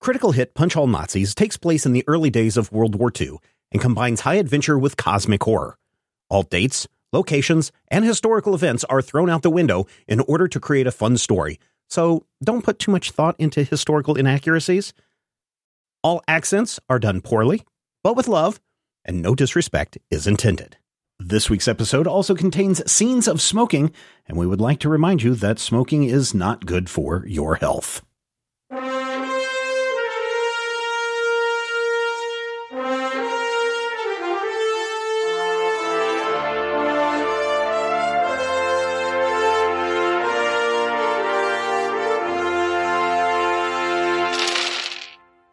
[0.00, 3.38] Critical hit Punch All Nazis takes place in the early days of World War II
[3.72, 5.76] and combines high adventure with cosmic horror.
[6.30, 10.86] All dates, locations, and historical events are thrown out the window in order to create
[10.86, 11.58] a fun story,
[11.88, 14.92] so don't put too much thought into historical inaccuracies.
[16.04, 17.64] All accents are done poorly,
[18.04, 18.60] but with love,
[19.04, 20.76] and no disrespect is intended.
[21.18, 23.92] This week's episode also contains scenes of smoking,
[24.28, 28.02] and we would like to remind you that smoking is not good for your health.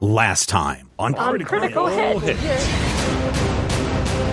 [0.06, 2.38] Last time on, um, On critical hit.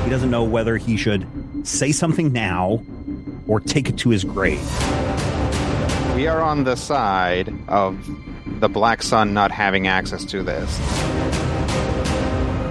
[0.05, 1.27] He doesn't know whether he should
[1.67, 2.83] say something now
[3.49, 4.61] or take it to his grave.
[6.15, 8.07] We are on the side of
[8.61, 10.77] the Black Sun not having access to this.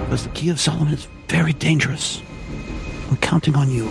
[0.03, 2.21] Because the Key of Solomon is very dangerous.
[3.09, 3.85] I'm counting on you.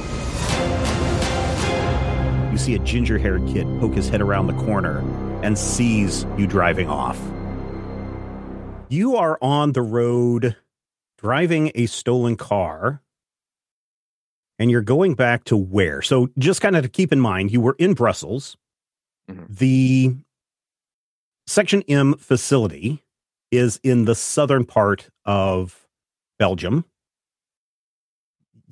[2.52, 5.00] You see a ginger haired kid poke his head around the corner
[5.42, 7.20] and sees you driving off.
[8.90, 10.56] You are on the road
[11.16, 13.02] driving a stolen car
[14.58, 16.02] and you're going back to where?
[16.02, 18.56] So, just kind of to keep in mind, you were in Brussels.
[19.28, 19.46] Mhm.
[19.48, 20.16] The
[21.46, 23.02] Section M facility
[23.50, 25.88] is in the southern part of
[26.38, 26.84] Belgium.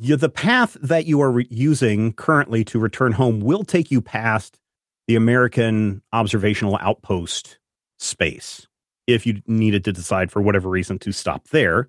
[0.01, 4.01] You, the path that you are re- using currently to return home will take you
[4.01, 4.61] past
[5.09, 7.59] the American observational outpost
[7.99, 8.68] space.
[9.09, 11.89] If you needed to decide for whatever reason to stop there,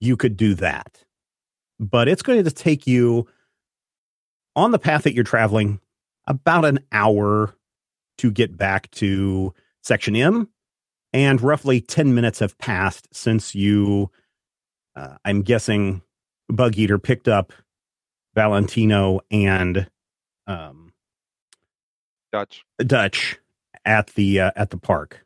[0.00, 1.04] you could do that.
[1.80, 3.26] But it's going to take you
[4.54, 5.80] on the path that you're traveling
[6.26, 7.54] about an hour
[8.18, 9.52] to get back to
[9.82, 10.48] Section M.
[11.12, 14.10] And roughly 10 minutes have passed since you,
[14.96, 16.02] uh, I'm guessing,
[16.48, 17.52] Bug Eater picked up
[18.34, 19.88] Valentino and
[20.46, 20.92] um,
[22.32, 22.64] Dutch.
[22.78, 23.38] Dutch
[23.84, 25.23] at the uh, at the park.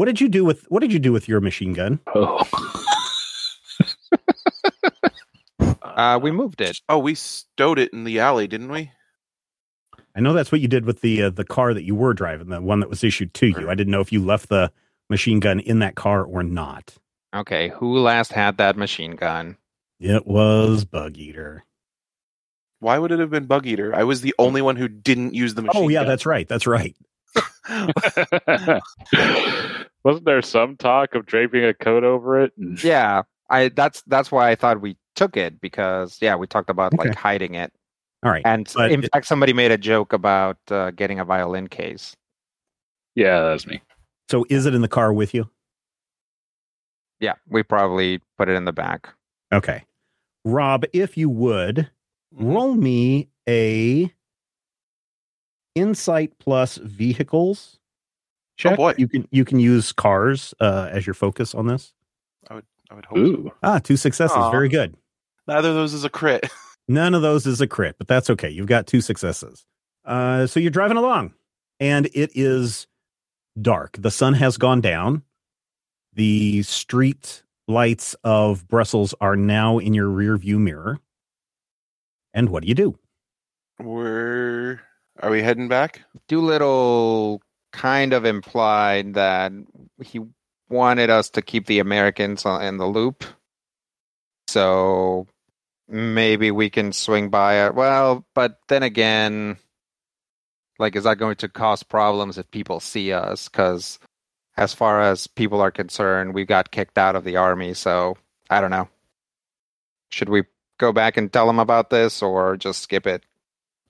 [0.00, 2.00] What did you do with What did you do with your machine gun?
[2.14, 2.42] Oh.
[5.82, 6.80] Uh, we moved it.
[6.88, 8.90] Oh, we stowed it in the alley, didn't we?
[10.16, 12.48] I know that's what you did with the uh, the car that you were driving,
[12.48, 13.68] the one that was issued to you.
[13.68, 14.72] I didn't know if you left the
[15.10, 16.96] machine gun in that car or not.
[17.34, 19.58] Okay, who last had that machine gun?
[19.98, 21.66] It was Bug Eater.
[22.78, 23.94] Why would it have been Bug Eater?
[23.94, 25.82] I was the only one who didn't use the machine.
[25.82, 25.84] Gun.
[25.84, 26.08] Oh yeah, gun.
[26.08, 26.48] that's right.
[26.48, 26.96] That's right.
[30.04, 32.52] Wasn't there some talk of draping a coat over it?
[32.56, 33.68] And- Yeah, I.
[33.68, 37.08] That's that's why I thought we took it because yeah, we talked about Okay.
[37.08, 37.72] like hiding it,
[38.24, 38.42] All right.
[38.44, 42.16] and But in it- fact, somebody made a joke about uh, getting a violin case.
[43.14, 43.82] yeah, that's me.
[44.30, 45.50] So is it in the car with you?
[47.18, 49.08] Yeah, we probably put it in the back.
[49.52, 49.84] Okay.
[50.44, 51.90] Rob, if you would
[52.32, 54.10] roll me a
[55.74, 57.79] insight plus vehicles
[58.60, 58.76] check.
[58.76, 58.94] boy.
[58.96, 61.92] You can you can use cars uh, as your focus on this.
[62.48, 63.16] I would I would hope.
[63.16, 63.54] so.
[63.62, 64.36] Ah, two successes.
[64.36, 64.50] Aw.
[64.50, 64.96] Very good.
[65.46, 66.48] Neither of those is a crit.
[66.88, 68.48] None of those is a crit, but that's okay.
[68.48, 69.64] You've got two successes.
[70.04, 71.34] Uh, so you're driving along,
[71.78, 72.86] and it is
[73.60, 73.96] dark.
[73.98, 75.22] The sun has gone down.
[76.14, 80.98] The street lights of Brussels are now in your rear view mirror.
[82.34, 82.98] And what do you do?
[83.78, 84.80] We're
[85.20, 86.02] are we heading back?
[86.28, 87.42] Doolittle
[87.72, 89.52] kind of implied that
[90.02, 90.20] he
[90.68, 93.24] wanted us to keep the Americans in the loop.
[94.48, 95.26] So
[95.88, 97.74] maybe we can swing by it.
[97.74, 99.58] Well, but then again,
[100.78, 103.48] like, is that going to cause problems if people see us?
[103.48, 103.98] Because
[104.56, 107.74] as far as people are concerned, we got kicked out of the army.
[107.74, 108.16] So
[108.48, 108.88] I don't know.
[110.10, 110.44] Should we
[110.78, 113.24] go back and tell them about this or just skip it?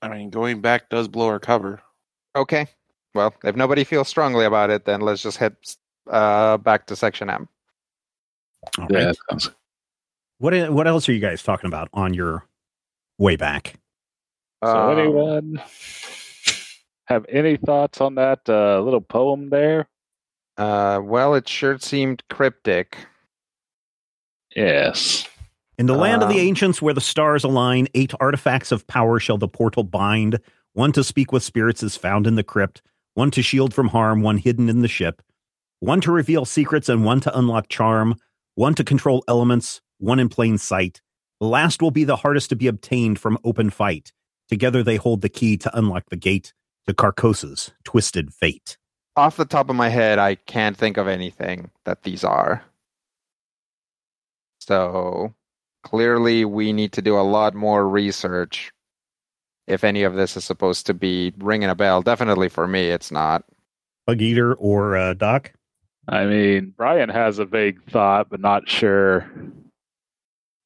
[0.03, 1.81] I mean, going back does blow our cover.
[2.35, 2.67] Okay.
[3.15, 5.57] Well, if nobody feels strongly about it, then let's just head
[6.09, 7.49] uh, back to section M.
[8.79, 9.17] All Yeah, right.
[9.31, 9.51] sounds
[10.39, 12.47] What what else are you guys talking about on your
[13.19, 13.75] way back?
[14.65, 15.63] So Um, anyone
[17.07, 19.89] have any thoughts on that uh, little poem there?
[20.57, 22.97] Uh, well, it sure seemed cryptic.
[24.55, 25.27] Yes.
[25.79, 29.19] In the land of the Um, ancients where the stars align, eight artifacts of power
[29.19, 30.39] shall the portal bind.
[30.75, 32.83] One to speak with spirits is found in the crypt,
[33.21, 35.21] one to shield from harm, one hidden in the ship,
[35.81, 38.15] one to reveal secrets, and one to unlock charm,
[38.55, 41.03] one to control elements, one in plain sight.
[41.39, 44.11] The last will be the hardest to be obtained from open fight.
[44.49, 46.55] Together they hold the key to unlock the gate
[46.87, 48.79] to Carcosa's twisted fate.
[49.17, 52.65] off the top of my head, I can't think of anything that these are.
[54.61, 55.35] So
[55.83, 58.73] clearly, we need to do a lot more research
[59.67, 62.03] if any of this is supposed to be ringing a bell.
[62.03, 63.45] Definitely for me, it's not.
[64.07, 65.53] Bug Eater or uh, Doc?
[66.09, 69.31] I mean, Brian has a vague thought, but not sure.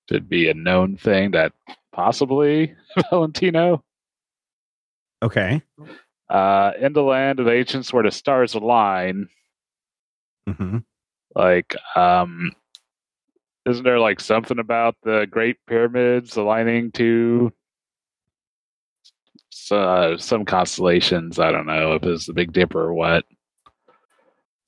[0.08, 1.52] Should be a known thing that
[1.93, 2.75] possibly
[3.11, 3.82] Valentino.
[5.23, 5.62] Okay.
[6.29, 9.29] Uh, in the land of ancients where the stars align,
[10.49, 10.79] hmm
[11.35, 12.52] like, um,
[13.67, 17.52] isn't there like something about the Great Pyramids aligning to
[19.72, 21.38] uh, some constellations?
[21.38, 23.25] I don't know if it's the Big Dipper or what.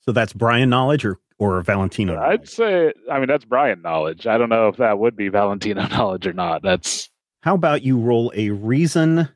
[0.01, 2.19] So that's Brian knowledge or or Valentino?
[2.19, 4.27] I'd say, I mean, that's Brian knowledge.
[4.27, 6.63] I don't know if that would be Valentino knowledge or not.
[6.63, 7.11] That's
[7.43, 9.29] How about you roll a reason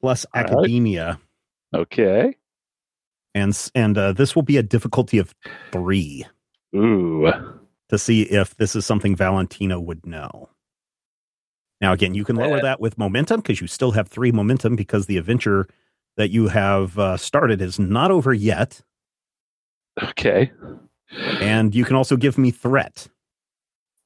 [0.00, 0.50] plus All right.
[0.50, 1.20] academia,
[1.74, 2.36] okay.
[3.34, 5.34] and and uh, this will be a difficulty of
[5.72, 6.24] three
[6.74, 7.32] Ooh.
[7.88, 10.48] to see if this is something Valentino would know.
[11.80, 15.06] Now, again, you can lower that with momentum because you still have three momentum because
[15.06, 15.68] the adventure
[16.16, 18.80] that you have uh, started is not over yet,
[20.02, 20.50] Okay.
[21.40, 23.06] and you can also give me threat.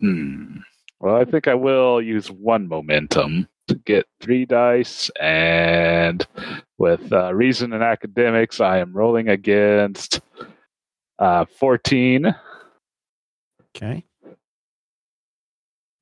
[0.00, 0.58] Hmm.
[1.00, 6.26] Well, I think I will use one momentum to get three dice, and
[6.76, 10.20] with uh, reason and academics, I am rolling against
[11.18, 12.34] uh, fourteen.
[13.74, 14.04] Okay.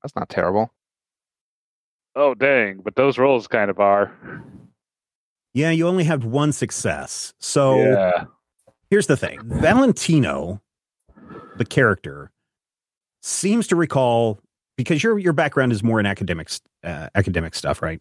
[0.02, 0.72] That's not terrible.
[2.16, 2.80] Oh dang!
[2.82, 4.12] But those rolls kind of are.
[5.52, 7.34] Yeah, you only have one success.
[7.38, 8.24] So yeah.
[8.90, 10.60] here's the thing Valentino,
[11.56, 12.30] the character,
[13.22, 14.40] seems to recall
[14.76, 18.00] because your your background is more in academics uh, academic stuff, right?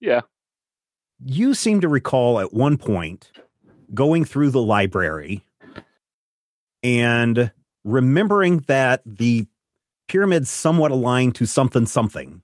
[0.00, 0.20] Yeah.
[1.22, 3.30] You seem to recall at one point
[3.92, 5.44] going through the library
[6.82, 7.50] and
[7.84, 9.46] remembering that the
[10.08, 12.42] pyramids somewhat aligned to something something.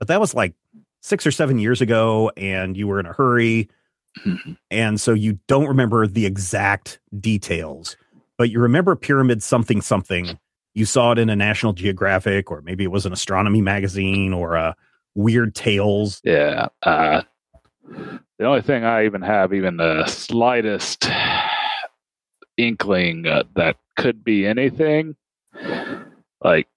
[0.00, 0.54] But that was like
[1.02, 3.68] 6 or 7 years ago and you were in a hurry
[4.70, 7.96] and so you don't remember the exact details,
[8.36, 10.38] but you remember pyramid something something.
[10.74, 14.54] You saw it in a National Geographic, or maybe it was an astronomy magazine, or
[14.54, 14.76] a
[15.14, 16.20] Weird Tales.
[16.22, 16.68] Yeah.
[16.82, 17.22] Uh,
[18.38, 21.08] the only thing I even have, even the slightest
[22.56, 25.16] inkling uh, that could be anything,
[26.42, 26.68] like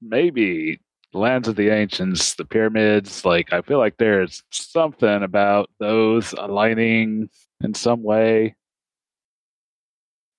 [0.00, 0.80] maybe
[1.12, 3.24] lands of the ancients, the pyramids.
[3.24, 7.30] Like I feel like there's something about those aligning
[7.62, 8.56] in some way.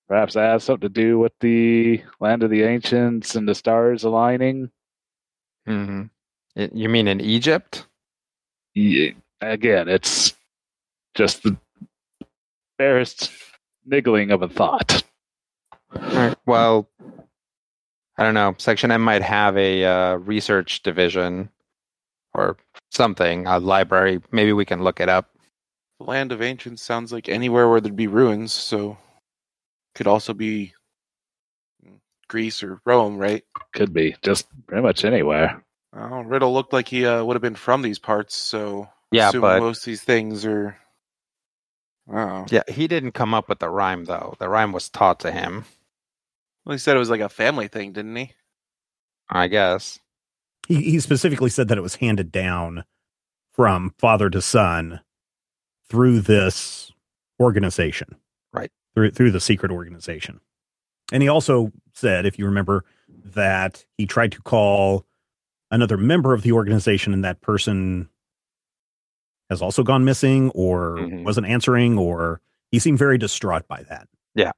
[0.08, 4.04] Perhaps that has something to do with the land of the ancients and the stars
[4.04, 4.70] aligning.
[5.66, 6.04] hmm
[6.54, 7.86] You mean in Egypt?
[8.74, 9.10] Yeah,
[9.40, 10.34] again, it's
[11.14, 11.56] just the
[12.78, 13.30] barest
[13.84, 15.02] niggling of a thought.
[15.94, 16.88] Alright, Well,
[18.18, 18.54] I don't know.
[18.58, 21.48] Section M might have a uh, research division
[22.34, 22.56] or
[22.90, 24.20] something, a library.
[24.32, 25.30] Maybe we can look it up.
[26.00, 28.98] The land of ancients sounds like anywhere where there'd be ruins, so
[29.94, 30.74] could also be
[32.28, 33.44] Greece or Rome, right?
[33.72, 35.64] Could be just pretty much anywhere.
[35.94, 39.40] Oh, Riddle looked like he uh, would have been from these parts, so Yeah, assume
[39.40, 40.76] but most of these things are.
[42.12, 44.34] Oh, yeah, he didn't come up with the rhyme though.
[44.38, 45.64] The rhyme was taught to him,
[46.64, 48.32] well, he said it was like a family thing, didn't he?
[49.30, 49.98] I guess.
[50.66, 52.84] He, he specifically said that it was handed down
[53.52, 55.00] from father to son
[55.88, 56.92] through this
[57.40, 58.16] organization,
[58.52, 58.70] Right.
[58.94, 60.40] Through through the secret organization,
[61.12, 62.84] and he also said, if you remember,
[63.24, 65.06] that he tried to call
[65.70, 68.08] another member of the organization, and that person
[69.50, 71.24] has also gone missing, or Mhm.
[71.24, 74.08] wasn't answering, or he seemed very distraught by that.
[74.34, 74.52] Yeah.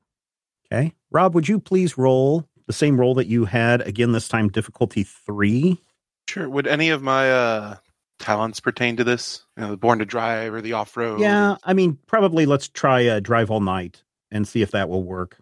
[0.73, 4.49] Okay, Rob, would you please roll the same roll that you had again this time,
[4.49, 5.83] difficulty three?
[6.29, 6.49] Sure.
[6.49, 7.77] Would any of my uh,
[8.21, 9.45] talents pertain to this?
[9.57, 11.21] You know, the born to drive or the off road?
[11.21, 15.03] Yeah, I mean, probably let's try uh, drive all night and see if that will
[15.03, 15.39] work.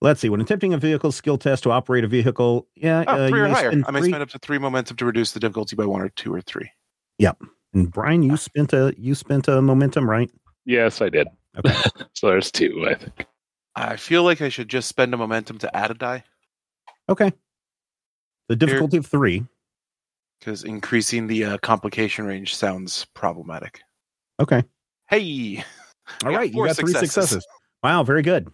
[0.00, 0.28] Let's see.
[0.28, 3.44] When attempting a vehicle skill test to operate a vehicle, yeah, Oh, uh, three you
[3.44, 3.70] or may higher.
[3.70, 6.02] spend I may three- spend up to three momentum to reduce the difficulty by one
[6.02, 6.70] or two or three.
[7.18, 7.38] Yep.
[7.72, 10.30] And Brian, you spent a you spent a momentum, right?
[10.66, 11.28] Yes, I did.
[11.56, 11.74] Okay.
[12.14, 13.26] so there's two, I think.
[13.76, 16.24] I feel like I should just spend a momentum to add a die
[17.08, 17.32] Okay.
[18.48, 19.44] The difficulty of three.
[20.38, 23.80] because increasing the uh, complication range sounds problematic.
[24.40, 24.62] Okay.
[25.08, 25.64] Hey,
[26.24, 26.52] All right.
[26.52, 27.46] You got three successes.
[27.82, 28.50] Wow, very good.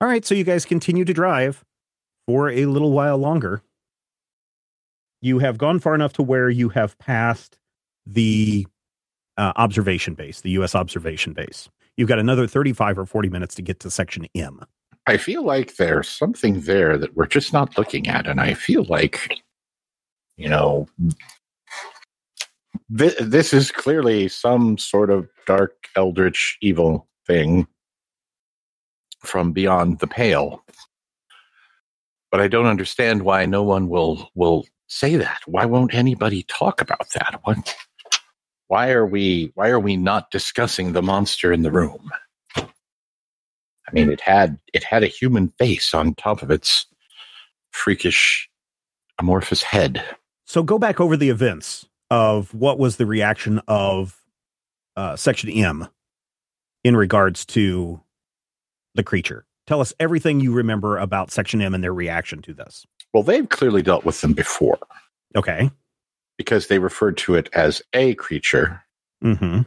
[0.00, 1.64] All right, so you guys continue to drive
[2.26, 3.62] for a little while longer.
[5.20, 7.58] You have gone far enough to where you have passed
[8.06, 8.66] the
[9.36, 10.74] uh, observation base, the U.S.
[10.76, 11.68] observation base.
[11.98, 14.60] You've got another 35 or 40 minutes to get to section M.
[15.08, 18.84] I feel like there's something there that we're just not looking at, and I feel
[18.84, 19.42] like,
[20.36, 20.86] you know,
[22.96, 27.66] th- this is clearly some sort of dark, eldritch, evil thing
[29.24, 30.62] from beyond the pale.
[32.30, 35.40] But I don't understand why no one will will say that.
[35.46, 37.40] Why won't anybody talk about that?
[37.42, 37.74] What?
[38.68, 42.10] Why are we Why are we not discussing the monster in the room?
[42.56, 46.86] I mean, it had it had a human face on top of its
[47.70, 48.48] freakish
[49.18, 50.04] amorphous head.
[50.44, 54.22] So go back over the events of what was the reaction of
[54.96, 55.88] uh, Section M
[56.84, 58.00] in regards to
[58.94, 59.44] the creature.
[59.66, 62.86] Tell us everything you remember about Section M and their reaction to this.
[63.12, 64.78] Well, they've clearly dealt with them before
[65.36, 65.70] Okay.
[66.38, 68.82] Because they referred to it as a creature
[69.22, 69.62] Mm-hmm.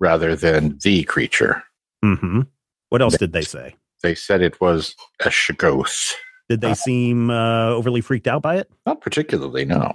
[0.00, 1.62] rather than the creature.
[2.02, 2.40] Mm-hmm.
[2.88, 3.76] What else did they say?
[4.02, 6.14] They said it was a shoggoth.
[6.48, 8.70] Did they Uh, seem uh, overly freaked out by it?
[8.86, 9.92] Not particularly, no.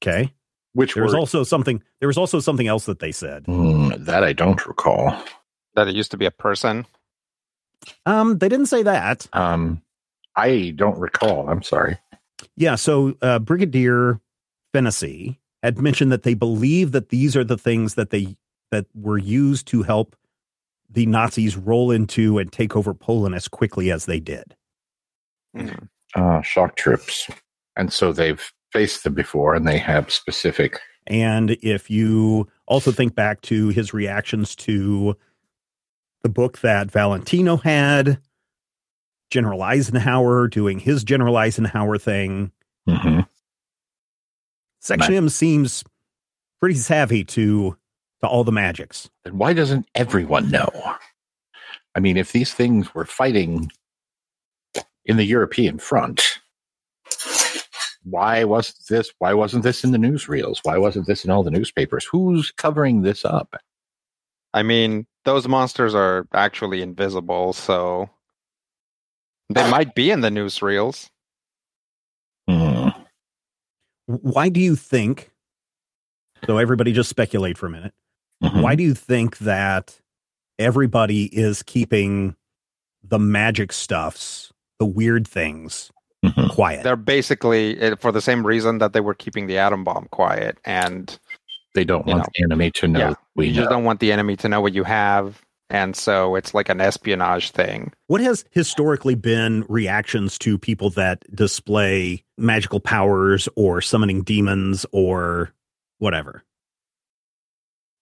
[0.00, 0.32] Okay.
[0.74, 1.82] Which There was also something.
[1.98, 3.46] There was also something else that they said.
[3.46, 5.20] Hmm, that I don't recall.
[5.74, 6.86] That it used to be a person.
[8.06, 9.26] Um, they didn't say that.
[9.32, 9.82] Um,
[10.36, 11.48] I don't recall.
[11.50, 11.96] I'm sorry.
[12.56, 12.76] Yeah.
[12.76, 14.20] So uh, Brigadier
[14.72, 18.36] Fennessy had mentioned that they believe that these are the things that they
[18.70, 20.16] that were used to help
[20.88, 24.56] the Nazis roll into and take over Poland as quickly as they did.
[25.56, 25.88] Mm.
[26.14, 27.28] Uh, shock troops,
[27.76, 30.80] and so they've faced them before, and they have specific.
[31.06, 35.16] And if you also think back to his reactions to
[36.22, 38.20] the book that Valentino had,
[39.30, 42.52] General Eisenhower doing his General Eisenhower thing,
[42.88, 43.26] Mhm.
[44.80, 45.84] Section M seems
[46.58, 47.76] pretty savvy to
[48.20, 49.08] to all the magics.
[49.24, 50.68] Then why doesn't everyone know?
[51.94, 53.70] I mean, if these things were fighting
[55.04, 56.22] in the European front,
[58.04, 59.12] why wasn't this?
[59.18, 60.60] Why wasn't this in the newsreels?
[60.62, 62.04] Why wasn't this in all the newspapers?
[62.04, 63.56] Who's covering this up?
[64.52, 68.10] I mean, those monsters are actually invisible, so
[69.48, 71.10] they might be in the newsreels.
[74.22, 75.30] Why do you think?
[76.46, 77.92] So everybody just speculate for a minute.
[78.42, 78.62] Mhm.
[78.62, 80.00] Why do you think that
[80.58, 82.34] everybody is keeping
[83.02, 85.90] the magic stuffs, the weird things,
[86.24, 86.50] Mhm.
[86.50, 86.82] quiet?
[86.82, 90.58] They're basically eh, for the same reason that they were keeping the atom bomb quiet,
[90.64, 91.18] and
[91.74, 92.26] They don't want know.
[92.34, 93.76] the enemy to know Yeah, we you just know.
[93.76, 97.50] don't want the enemy to know what you have, and so it's like an espionage
[97.50, 97.92] thing.
[98.08, 105.52] What has historically been reactions to people that display magical powers or summoning demons or
[105.98, 106.42] whatever?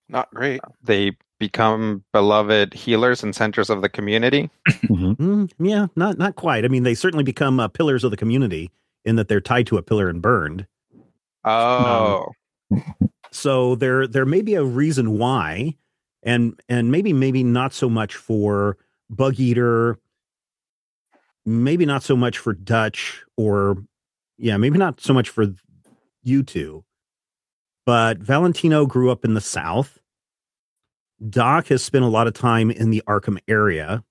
[0.08, 0.60] Not great.
[0.82, 4.50] They become beloved healers and centers of the community.
[4.88, 5.16] Mhm.
[5.16, 6.64] Mm, yeah, not not quite.
[6.64, 8.70] I mean, they certainly become uh, pillars of the community
[9.04, 10.66] in that they're tied to a pillar and burned.
[11.44, 12.26] Oh,
[13.30, 15.76] So there there may be a reason why,
[16.28, 18.76] and and maybe maybe not so much for
[19.08, 19.98] Bug Eater,
[21.46, 23.82] maybe not so much for Dutch, or
[24.36, 25.46] yeah, maybe not so much for
[26.22, 26.84] you two.
[27.86, 29.98] But Valentino grew up in the South.
[31.30, 34.04] Doc has spent a lot of time in the Arkham area,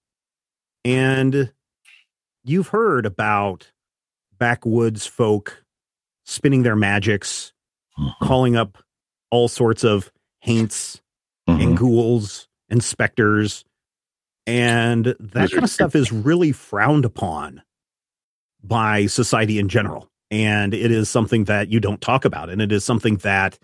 [0.83, 1.53] and
[2.43, 3.71] you've heard about
[4.39, 5.63] backwoods folk
[6.25, 7.53] spinning their magics
[7.99, 8.13] Mhm.
[8.23, 8.79] calling up
[9.31, 11.01] all sorts of haints
[11.47, 11.63] Mhm.
[11.63, 13.63] and ghouls and specters.
[14.45, 17.61] And that kind of stuff is really frowned upon
[18.63, 20.09] by society in general.
[20.29, 22.49] And it is something that you don't talk about.
[22.49, 23.57] And it is something that,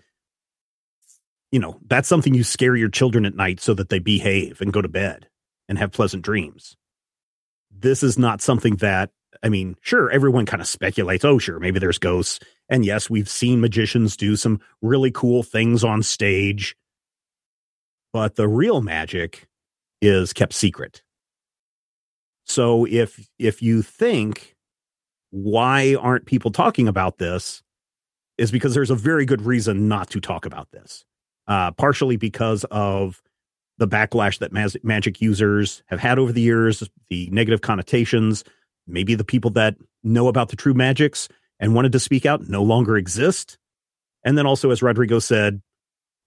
[1.52, 4.72] you know, that's something you scare your children at night so that they behave and
[4.72, 5.28] go to bed
[5.68, 6.76] and have pleasant dreams.
[7.70, 9.10] This is not something that,
[9.42, 12.40] I mean, sure, everyone kind of speculates, oh, sure, maybe there's ghosts.
[12.68, 16.76] And yes, we've seen magicians do some really cool things on stage.
[18.14, 19.48] But the real magic
[20.00, 21.02] is kept secret.
[22.44, 24.54] So if if you think
[25.30, 27.64] why aren't people talking about this
[28.38, 31.04] is because there's a very good reason not to talk about this.
[31.48, 33.20] Uh, partially because of
[33.78, 34.52] the backlash that
[34.84, 38.44] magic users have had over the years, the negative connotations,
[38.86, 41.28] maybe the people that know about the true magics
[41.58, 43.58] and wanted to speak out no longer exist.
[44.22, 45.60] And then also, as Rodrigo said,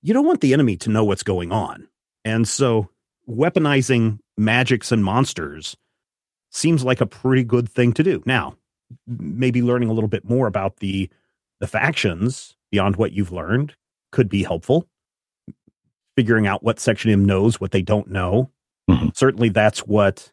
[0.01, 1.87] you don't want the enemy to know what's going on.
[2.25, 2.89] And so
[3.29, 5.75] weaponizing magics and monsters
[6.51, 8.23] seems like a pretty good thing to do.
[8.25, 8.55] Now,
[9.05, 11.09] maybe learning a little bit more about the
[11.59, 13.75] the factions beyond what you've learned
[14.11, 14.87] could be helpful.
[16.15, 18.51] Figuring out what Section M knows, what they don't know,
[18.89, 19.15] Mhm.
[19.15, 20.31] Certainly, that's what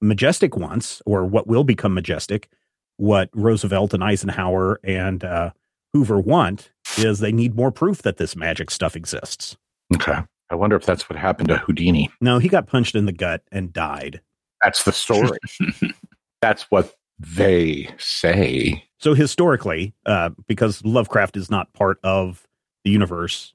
[0.00, 2.48] Majestic wants, or what will become Majestic.
[2.96, 5.50] What Roosevelt and Eisenhower and uh,
[5.92, 9.56] Hoover want is they need more proof that this magic stuff exists.
[9.94, 10.18] Okay.
[10.50, 12.10] I wonder if that's what happened to Houdini.
[12.20, 14.20] No, he got punched in the gut and died.
[14.62, 15.38] That's the story.
[16.40, 18.84] that's what they say.
[18.98, 22.46] So historically, uh, because Lovecraft is not part of
[22.84, 23.54] the universe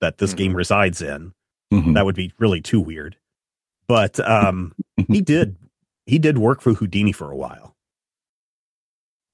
[0.00, 0.36] that this Mhm.
[0.36, 1.32] game resides in,
[1.72, 1.94] Mhm.
[1.94, 3.16] that would be really too weird.
[3.88, 4.74] But um,
[5.08, 5.56] he did
[6.06, 7.74] he did work for Houdini for a while.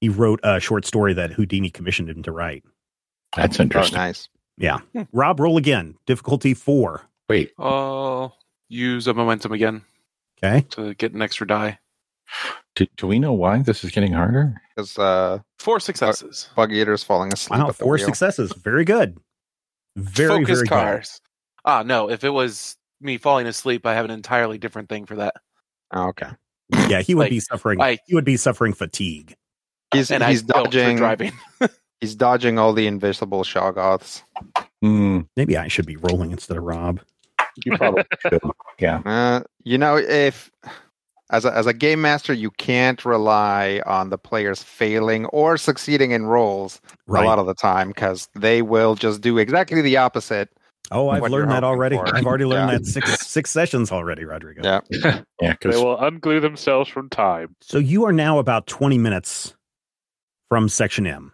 [0.01, 2.65] He wrote a short story that Houdini commissioned him to write.
[3.37, 3.97] That's Oh, interesting.
[3.99, 4.29] nice.
[4.59, 4.79] Yeah.
[4.93, 5.03] Hmm.
[5.13, 5.97] Rob, roll again.
[6.07, 7.03] Difficulty four.
[7.29, 8.37] Wait, I'll
[8.69, 9.83] use a momentum again
[10.43, 10.67] Okay.
[10.71, 11.79] to get an extra die.
[12.75, 14.55] do, do we know why this is getting harder?
[14.75, 16.49] Because uh, Four successes.
[16.57, 17.59] Bug Eater's falling asleep.
[17.61, 18.05] Wow, at the four wheel.
[18.05, 18.53] successes.
[18.53, 19.19] Very good.
[19.97, 21.21] Very, Focus very cars.
[21.65, 22.11] Ah, no.
[22.11, 25.35] If it was me falling asleep, I have an entirely different thing for that.
[25.93, 26.29] Oh, okay.
[26.89, 27.79] Yeah, he would Like, be suffering.
[27.79, 29.35] like- he would be suffering fatigue.
[29.93, 30.97] He's and he's I dodging.
[30.97, 31.33] driving.
[32.03, 34.25] He's dodging all the invisible Shoggoths.
[34.83, 37.01] Hmm, Maybe I should be rolling instead of Rob.
[37.65, 38.41] you probably should.
[38.81, 39.03] Yeah.
[39.07, 40.51] Uh, you know, if
[41.31, 46.11] as a, as a game master, you can't rely on the players failing or succeeding
[46.11, 47.25] in rolls Right.
[47.25, 50.49] a lot of the time because they will just do exactly the opposite.
[50.91, 51.95] oh, I've learned that already.
[51.95, 52.17] for.
[52.17, 52.79] I've already learned Yeah.
[52.79, 54.63] that six six sessions already, Rodrigo.
[54.65, 54.81] Yeah.
[55.41, 57.55] Yeah, they will unglue themselves from time.
[57.61, 59.55] So you are now about 20 minutes
[60.49, 61.33] from section M.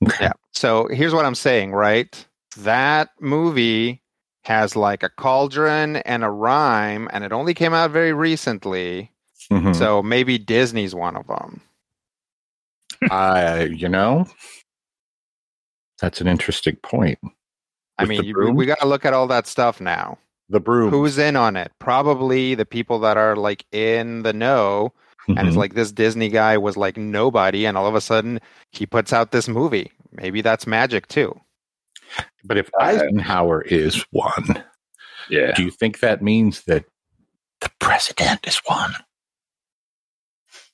[0.00, 0.32] Yeah.
[0.52, 2.26] So here's what I'm saying, right?
[2.58, 4.02] That movie
[4.42, 9.12] has like a cauldron and a rhyme, and it only came out very recently.
[9.50, 9.74] Mhm.
[9.74, 11.60] So maybe Disney's one of them.
[13.10, 14.26] I, you know,
[16.00, 17.18] that's an interesting point.
[17.98, 20.18] I mean, you, we, we got to look at all that stuff now.
[20.48, 20.90] The broom.
[20.90, 21.70] Who's in on it?
[21.78, 24.92] Probably the people that are like in the know.
[25.38, 25.60] And it's Mhm.
[25.60, 28.40] like this Disney guy was like nobody, and all of a sudden
[28.72, 29.92] he puts out this movie.
[30.12, 31.38] Maybe that's magic too.
[32.44, 34.64] but if Eisenhower is one,
[35.28, 35.52] Yeah.
[35.52, 36.84] do you think that means that
[37.60, 38.94] the president is one?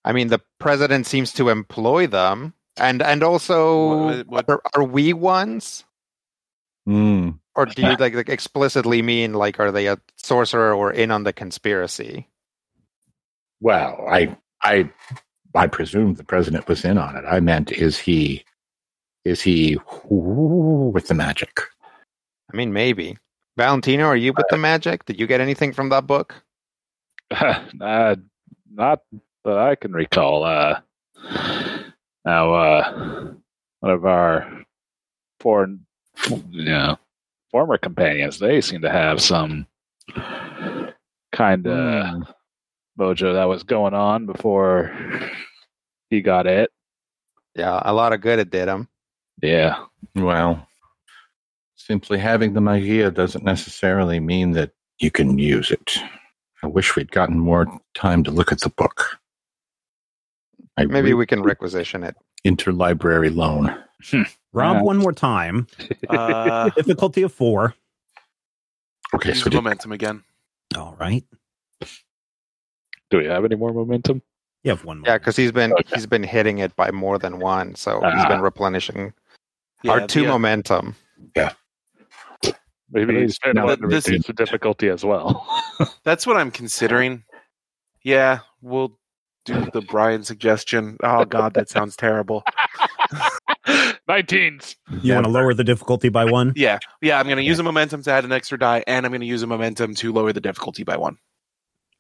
[0.05, 4.85] I mean, the president seems to employ them, and and also What- what- are, are
[4.85, 5.85] we ones?
[6.87, 7.31] Hmm.
[7.57, 11.25] Or do you like, like explicitly mean like are they a sorcerer or in on
[11.25, 12.29] the conspiracy?
[13.61, 14.91] Well, I, I,
[15.55, 17.25] I presume the president was in on it.
[17.27, 18.45] I meant, is he,
[19.25, 21.61] is he with the magic?
[22.53, 23.17] I mean, maybe.
[23.57, 25.05] Valentino, are you with the magic?
[25.07, 26.35] Did you get anything from that book?
[27.31, 28.17] uh,
[28.71, 29.01] not
[29.45, 30.45] that I can recall.
[30.45, 30.81] Uh,
[32.25, 33.33] now, uh,
[33.81, 34.65] one of our
[35.41, 35.87] foreign,
[36.51, 36.99] you know,
[37.51, 39.67] former companions, they seem to have some
[41.33, 42.23] kind of Hmm.
[42.99, 44.91] Mojo that was going on before
[46.11, 46.71] he got it.
[47.55, 48.89] Yeah, a lot of good it did him.
[49.43, 49.85] Yeah.
[50.15, 50.67] Well,
[51.75, 55.99] simply having the magia doesn't necessarily mean that you can use it.
[56.63, 59.19] I wish we'd gotten more time to look at the book.
[60.77, 62.17] I Maybe re- we can requisition it.
[62.47, 63.75] interlibrary loan.
[64.53, 64.83] Rob, Yeah.
[64.83, 65.67] one more time.
[66.09, 67.75] Uh, Difficulty of four.
[69.15, 70.23] Okay, use so did, momentum again.
[70.77, 71.25] All right.
[73.11, 74.23] Do we have any more momentum?
[74.63, 75.09] You have one more.
[75.09, 75.85] Yeah, because he's been Okay.
[75.95, 79.13] he's been hitting it by more than one, so he's been replenishing
[79.83, 80.97] Yeah, our two the, uh, momentum.
[82.91, 85.47] Maybe But he's been no, able to reduce the difficulty as well.
[86.05, 87.25] That's what I'm considering.
[88.03, 88.99] Yeah, we'll
[89.45, 90.97] do the Brian suggestion.
[91.03, 92.45] Oh God, that sounds terrible.
[94.09, 94.77] 19s.
[95.03, 96.53] You want to lower the difficulty by one?
[96.55, 97.19] Yeah, yeah.
[97.19, 99.27] I'm going to use a momentum to add an extra die, and I'm going to
[99.27, 101.19] use a momentum to lower the difficulty by one.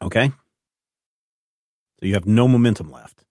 [0.00, 0.32] Okay.
[2.00, 3.24] So you have no momentum left.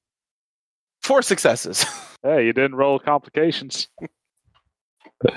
[1.03, 1.85] Four successes.
[2.23, 3.87] Hey, you didn't roll complications.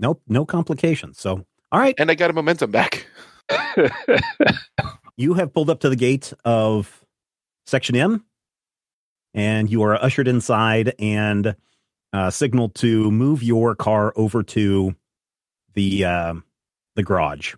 [0.00, 1.20] Nope, no complications.
[1.20, 3.06] So, all right, and I got a momentum back.
[5.16, 7.04] you have pulled up to the gate of
[7.66, 8.24] Section M,
[9.34, 11.54] and you are ushered inside and
[12.12, 14.94] uh, signaled to move your car over to
[15.74, 16.34] the uh,
[16.96, 17.54] the garage,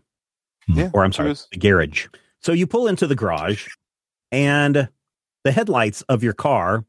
[0.68, 1.48] Yeah, or I'm sorry, Cruise.
[1.50, 2.08] the garage.
[2.40, 3.68] So you pull into the garage,
[4.30, 4.88] and
[5.44, 6.84] the headlights of your car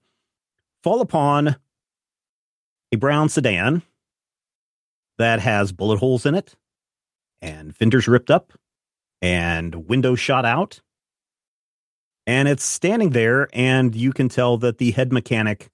[0.82, 1.58] fall upon
[2.91, 3.82] a brown sedan
[5.18, 6.56] that has bullet holes in it,
[7.41, 8.54] and fenders ripped up,
[9.22, 10.82] and windows shot out.
[12.28, 15.70] And it's standing there, and you can tell that the head mechanic,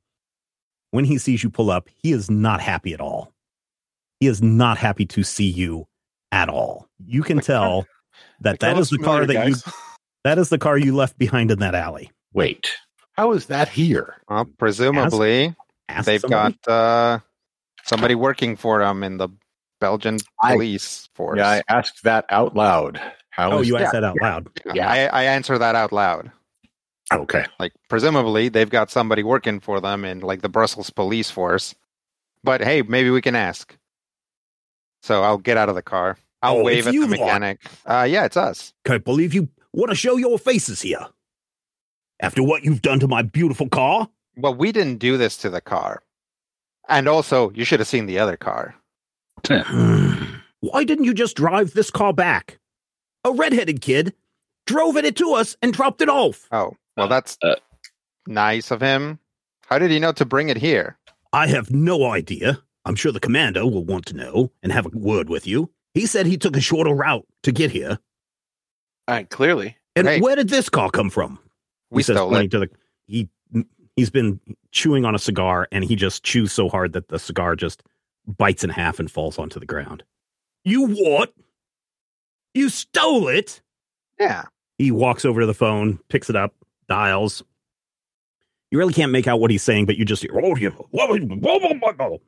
[0.92, 3.34] when he sees you pull up, he is not happy at all.
[4.20, 5.88] He is not happy to see you
[6.32, 6.88] at all.
[7.00, 7.86] You can tell
[8.42, 9.56] that that oh, is the car that you.
[10.24, 12.12] That is the car you left behind in that alley.
[12.34, 12.72] Wait,
[13.14, 14.16] how is that here?
[14.30, 15.56] Well, presumably
[15.90, 16.58] Ask they've somebody.
[16.66, 17.20] got uh,
[17.84, 19.30] somebody working for them in the
[19.80, 21.38] Belgian I- police force.
[21.38, 23.02] Yeah, I asked that out loud.
[23.32, 24.00] How Oh, is you asked yeah.
[24.02, 24.50] that out loud.
[24.74, 24.90] Yeah.
[24.90, 26.32] I, I answer that out loud.
[27.14, 27.46] okay?
[27.60, 31.74] Like, presumably they've got somebody working for them in like the Brussels police force.
[32.44, 33.78] But hey, maybe we can ask.
[35.04, 36.18] So I'll get out of the car.
[36.42, 37.60] I'll Oh, wave at the mechanic.
[37.86, 38.74] Uh, yeah, it's us.
[38.86, 41.08] Can't believe you want to show your faces here.
[42.22, 44.08] After what you've done to my beautiful car?
[44.38, 46.02] Well, we didn't do this to the car.
[46.88, 48.76] And also, you should have seen the other car.
[49.50, 52.60] Why didn't you just drive this car back?
[53.24, 54.14] A redheaded kid
[54.68, 56.48] drove it to us and dropped it off.
[56.52, 57.56] Oh, well, Uh, that's uh.
[58.28, 59.20] nice of him.
[59.68, 60.98] How did he know to bring it here?
[61.34, 62.62] I have no idea.
[62.86, 65.72] I'm sure the commander will want to know and have a word with you.
[65.94, 68.00] He said he took a shorter route to get here.
[69.08, 69.78] Uh, clearly.
[69.96, 70.20] And Hey.
[70.20, 71.40] where did this car come from?
[71.92, 72.52] We he says, stole pointing it.
[72.52, 72.70] to the
[73.08, 73.30] he
[73.96, 74.40] he's been
[74.72, 77.84] chewing on a cigar and he just chews so hard that the cigar just
[78.26, 80.04] bites in half and falls onto the ground.
[80.64, 81.34] You what?
[82.54, 83.62] You stole it?
[84.20, 84.46] Yeah.
[84.78, 86.56] He walks over to the phone, picks it up,
[86.88, 87.44] dials.
[88.72, 90.70] You really can't make out what he's saying, but you just hear, oh, yeah.
[90.70, 92.22] whoa, whoa,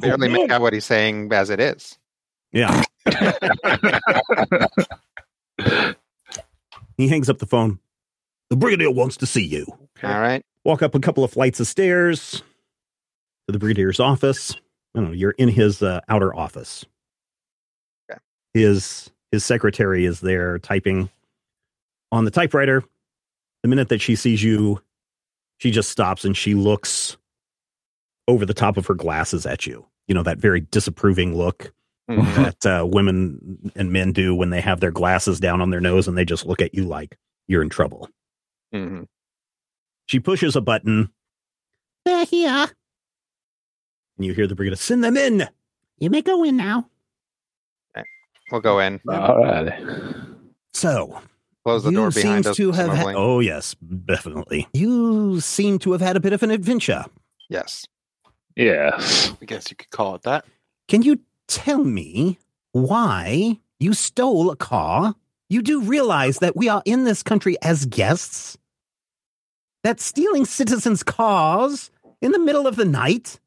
[0.00, 1.98] barely make out what he's saying as it is.
[2.52, 2.82] Yeah.
[6.96, 7.78] He hangs up the phone.
[8.50, 9.66] The brigadier wants to see you.
[9.98, 10.12] Okay.
[10.12, 10.44] All right.
[10.64, 12.42] walk up a couple of flights of stairs
[13.46, 14.52] to the brigadier's office.
[14.94, 16.84] I don't know, you're in his uh, outer office.
[18.10, 18.18] Okay.
[18.54, 21.10] His his secretary is there typing
[22.12, 22.82] on the typewriter.
[23.62, 24.80] The minute that she sees you,
[25.58, 27.16] she just stops and she looks
[28.28, 29.84] over the top of her glasses at you.
[30.08, 31.72] You know that very disapproving look
[32.08, 32.34] Mhm.
[32.62, 36.06] that uh, women and men do when they have their glasses down on their nose
[36.06, 37.16] and they just look at you like
[37.48, 38.08] you're in trouble.
[38.76, 39.06] Mhm.
[40.06, 41.10] She pushes a button.
[42.04, 42.66] They're here.
[44.16, 45.48] And you hear the brigadier, send them in.
[45.98, 46.88] You may go in now.
[48.52, 49.00] We'll go in.
[49.08, 49.72] All right.
[50.72, 51.20] So,
[51.64, 52.56] Close the you door behind seems us.
[52.58, 53.14] to have had, presumably.
[53.16, 54.68] oh yes, definitely.
[54.72, 57.04] You seem to have had a bit of an adventure.
[57.48, 57.86] Yes.
[58.54, 59.32] Yes.
[59.42, 60.44] I guess you could call it that.
[60.86, 62.38] Can you tell me
[62.70, 65.16] why you stole a car?
[65.48, 68.56] You do realize that we are in this country as guests?
[69.86, 73.38] That stealing citizens' cars in the middle of the night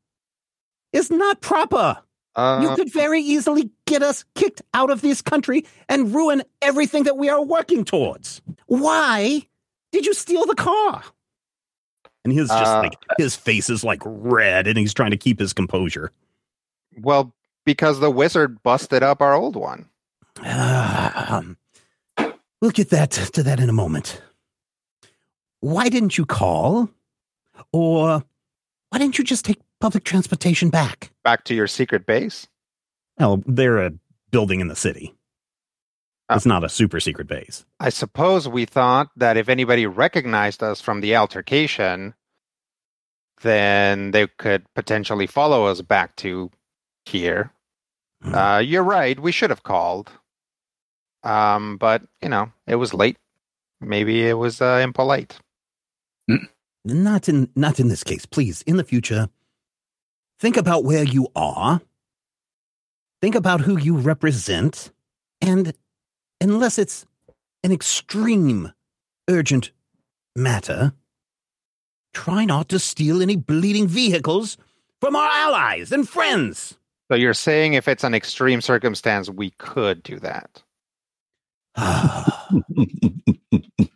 [0.93, 1.97] is not proper.
[2.34, 7.04] Uh, you could very easily get us kicked out of this country and ruin everything
[7.04, 8.41] that we are working towards.
[8.67, 9.49] Why
[9.91, 11.04] did you steal the car?
[12.23, 15.39] And his just Uh, like his face is like red and he's trying to keep
[15.39, 16.13] his composure.
[17.02, 17.34] well,
[17.65, 19.89] because the wizard busted up our old one.
[20.45, 21.58] Um,
[22.62, 24.21] we'll get that to that in a moment.
[25.62, 26.89] Why didn't you call?
[27.74, 28.24] Or
[28.89, 31.12] why didn't you just take public transportation back?
[31.24, 32.48] Back to your secret base.
[33.19, 33.91] Well, they're a
[34.32, 35.13] building in the city.
[36.30, 36.36] Oh.
[36.36, 37.65] It's not a super secret base.
[37.80, 42.13] I suppose we thought that if anybody recognized us from the altercation,
[43.41, 46.52] then they could potentially follow us back to
[47.06, 47.52] here.
[48.22, 48.36] Hmm.
[48.36, 49.19] Uh, you're right.
[49.19, 50.12] We should have called.
[51.24, 53.17] Um, but you know, it was late.
[53.82, 55.39] Maybe it was uh, impolite.
[56.86, 58.62] Not in not in this case, please.
[58.63, 59.30] In the future,
[60.39, 61.82] think about where you are.
[63.22, 64.92] Think about who you represent,
[65.42, 65.74] and
[66.39, 67.06] unless it's
[67.63, 68.72] an extreme
[69.30, 69.72] urgent
[70.36, 70.94] matter,
[72.13, 74.58] try not to steal any bleeding vehicles
[75.02, 76.78] from our allies and friends.
[77.12, 80.63] So you're saying if it's an extreme circumstance, we could do that.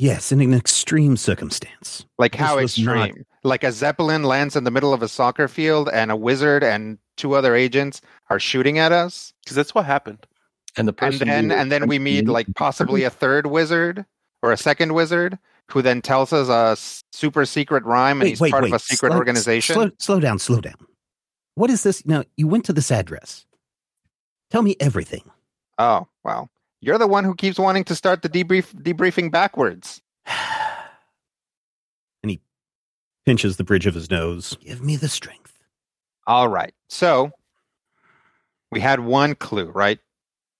[0.00, 2.04] yes, in an extreme circumstance.
[2.18, 3.26] Like This how was not- extreme?
[3.42, 6.98] Like a zeppelin lands in the middle of a soccer field, and a wizard and
[7.16, 10.26] two other agents are shooting at us, Because that's what happened.
[10.76, 14.04] And the and person then and then we meet like possibly a third wizard
[14.42, 15.38] or a second wizard
[15.70, 16.76] who then tells us a
[17.16, 19.74] super secret rhyme, and he's part of a secret slow- organization.
[19.74, 20.74] Slow, slow down, slow down.
[21.56, 22.04] What is this?
[22.06, 23.46] Now, you went to this address.
[24.50, 25.22] Tell me everything.
[25.78, 30.00] Oh well, you're the one who keeps wanting to start the debrief debriefing backwards.
[32.22, 32.40] and he
[33.26, 34.56] pinches the bridge of his nose.
[34.64, 35.58] Give me the strength.
[36.26, 36.74] All right.
[36.88, 37.32] So
[38.70, 39.98] we had one clue, right?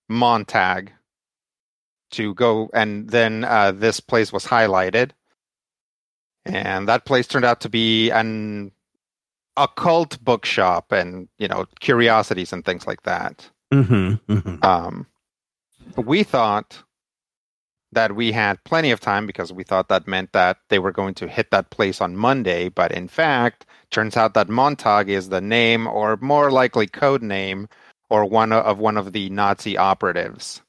[0.08, 0.92] Montag
[2.12, 5.12] to go, and then uh, this place was highlighted,
[6.44, 8.72] and that place turned out to be an
[9.56, 13.48] occult bookshop, and you know curiosities and things like that.
[13.72, 14.64] Mm-hmm, mm-hmm.
[14.64, 15.06] Um,
[15.96, 16.82] we thought
[17.92, 21.14] that we had plenty of time because we thought that meant that they were going
[21.14, 22.68] to hit that place on Monday.
[22.68, 27.68] But in fact, turns out that Montag is the name, or more likely code name,
[28.08, 30.62] or one of one of the Nazi operatives.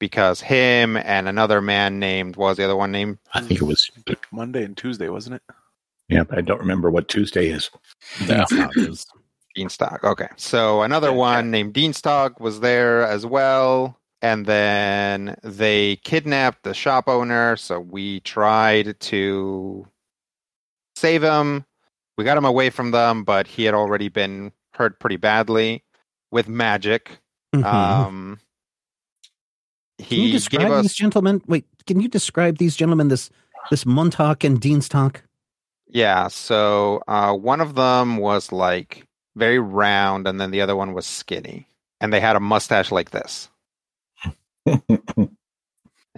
[0.00, 3.18] Because him and another man named what was the other one named?
[3.34, 3.90] I think it was.
[4.30, 5.42] Monday and Tuesday, wasn't it?
[6.08, 7.68] Yeah, but I don't remember what Tuesday is.
[8.20, 8.44] No.
[8.46, 9.06] Dienstag is-
[9.56, 10.04] Deanstock.
[10.04, 10.28] Okay.
[10.36, 13.98] So another one named Deanstock was there as well.
[14.20, 17.56] And then they kidnapped the shop owner.
[17.56, 19.86] So we tried to
[20.96, 21.64] save him.
[22.16, 25.84] We got him away from them, but he had already been hurt pretty badly
[26.32, 27.20] with magic.
[27.54, 27.64] Mhm.
[27.64, 28.40] Um,
[29.98, 31.42] can you describe us these gentlemen?
[31.46, 33.08] Wait, can you describe these gentlemen?
[33.08, 33.30] This
[33.70, 35.22] this Montauk and Dienstock.
[35.86, 40.92] Yeah, so uh, one of them was like very round, and then the other one
[40.92, 41.66] was skinny,
[42.00, 43.48] and they had a mustache like this.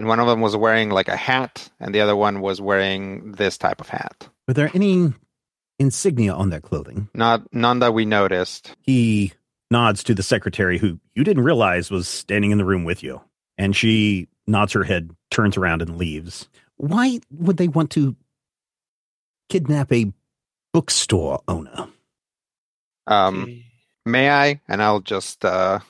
[0.00, 3.32] And one of them was wearing like a hat, and the other one was wearing
[3.32, 4.30] this type of hat.
[4.48, 5.12] Were there any
[5.78, 7.10] insignia on their clothing?
[7.12, 8.74] Not none that we noticed.
[8.80, 9.34] He
[9.70, 13.20] nods to the secretary, who you didn't realize was standing in the room with you,
[13.58, 16.48] and she nods her head, turns around, and leaves.
[16.78, 18.16] Why would they want to
[19.50, 20.10] kidnap a
[20.72, 21.88] bookstore owner?
[23.06, 23.64] Um,
[24.06, 24.62] may I?
[24.66, 25.80] And I'll just uh,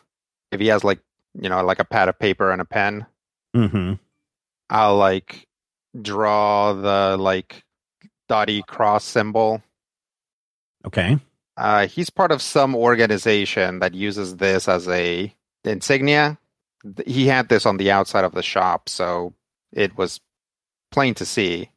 [0.51, 0.99] if he has like
[1.35, 3.07] you know like a pad of paper and a pen,
[3.55, 3.95] Mm-hmm.
[4.69, 5.47] I'll like
[6.01, 7.65] draw the like
[8.29, 9.61] dotty cross symbol
[10.87, 11.19] Okay.
[11.57, 16.39] Uh, he's part of some organization that uses this as a insignia.
[17.07, 19.35] He had this on the outside of the shop, so
[19.73, 20.21] it was
[20.91, 21.71] plain to see.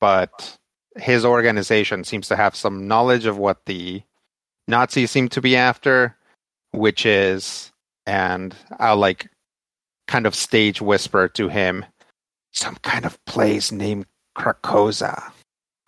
[0.00, 0.56] But
[0.96, 4.02] his organization seems to have some knowledge of what the
[4.66, 6.16] Nazis seem to be after,
[6.70, 7.70] which is,
[8.08, 9.28] and I'll like
[10.06, 11.84] kind of stage whisper to him,
[12.52, 15.30] some kind of place named Carcosa.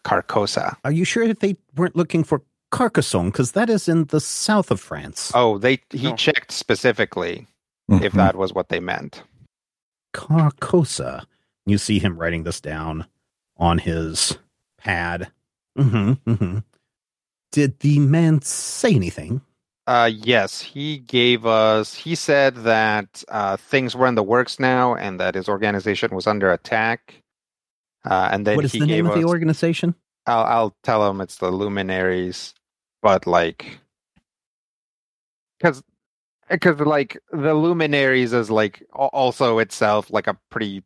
[0.05, 0.77] Carcosa.
[0.85, 3.31] Are you sure that they weren't looking for Carcassonne?
[3.31, 5.33] Because that is in the south of France.
[5.35, 6.17] Oh, they he No.
[6.17, 7.47] checked specifically
[7.91, 8.05] Mm-hmm.
[8.05, 9.25] if that was what they meant.
[10.15, 11.25] Carcosa.
[11.67, 13.07] You see him writing this down
[13.57, 14.39] on his
[14.79, 15.29] pad.
[15.77, 16.59] Mm-hmm, mm-hmm.
[17.51, 19.41] Did the man say anything?
[19.91, 21.95] Uh, yes, he gave us.
[21.95, 26.29] He said that uh, things were in the works now, and that his organization was
[26.29, 27.21] under attack.
[28.05, 29.97] Uh, and then what is he the name of the organization?
[30.29, 32.55] I'll, I'll tell him it's the Luminaries,
[33.03, 33.81] but like,
[35.59, 35.83] because
[36.49, 40.85] because like the Luminaries is like also itself like a pretty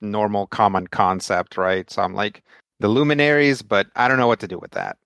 [0.00, 1.90] normal common concept, right?
[1.90, 2.42] So I'm like
[2.80, 4.96] the Luminaries, but I don't know what to do with that.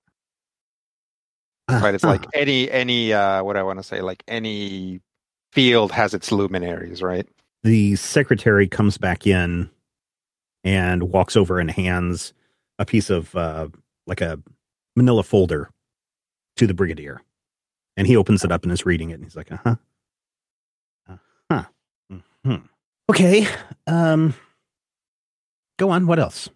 [1.82, 1.94] right?
[1.94, 5.00] It's like any any uh what i want to say like any
[5.52, 7.28] field has its luminaries right?
[7.62, 9.70] The secretary comes back in
[10.64, 12.32] and walks over and hands
[12.78, 13.68] a piece of uh,
[14.06, 14.40] like a
[14.96, 15.70] manila folder
[16.56, 17.20] to the brigadier.
[17.96, 19.76] And he opens it up and is reading it and he's like uh-huh.
[21.08, 21.64] Uh-huh.
[22.44, 22.56] Hmm
[23.12, 23.46] okay
[23.86, 24.34] um
[25.78, 26.48] go on what else?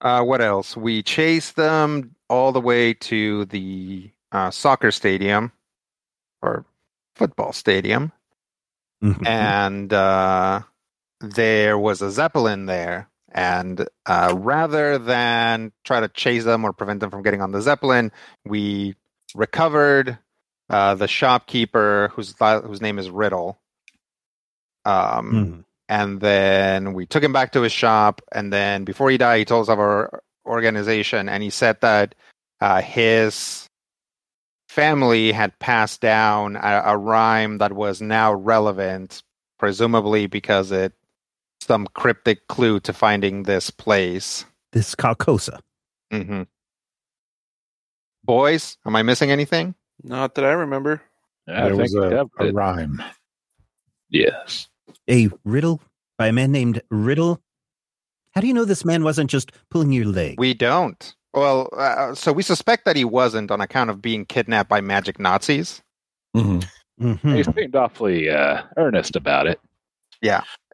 [0.00, 0.76] Uh what else?
[0.76, 5.52] We chase them all the way to the uh soccer stadium
[6.42, 6.64] or
[7.16, 8.12] football stadium
[9.04, 9.26] Mhm.
[9.26, 10.62] and uh
[11.20, 17.00] there was a zeppelin there and uh rather than try to chase them or prevent
[17.00, 18.12] them from getting on the zeppelin
[18.46, 18.94] we
[19.34, 20.18] recovered
[20.70, 23.60] uh the shopkeeper whose whose name is riddle
[24.86, 25.64] um Mhm.
[25.88, 29.44] and then we took him back to his shop and then before he died he
[29.44, 32.14] told us of our organization and he said that
[32.60, 33.66] uh, his
[34.68, 39.22] family had passed down a, a rhyme that was now relevant
[39.58, 40.92] presumably because it
[41.60, 45.60] some cryptic clue to finding this place this Carcosa.
[46.10, 46.42] hmm
[48.24, 51.00] boys am i missing anything Not that I remember.
[51.48, 53.02] I there think was we a, a rhyme.
[54.10, 54.68] Yes.
[55.08, 55.80] a riddle
[56.18, 57.40] by a man named Riddle.
[58.34, 60.38] How do you know this man wasn't just pulling your leg?
[60.38, 64.68] we don't well uh, so we suspect that he wasn't on account of being kidnapped
[64.68, 65.82] by magic nazis
[66.36, 66.64] Mhm.
[67.00, 67.36] Mhm.
[67.36, 69.60] He seemed awfully uh, earnest about it.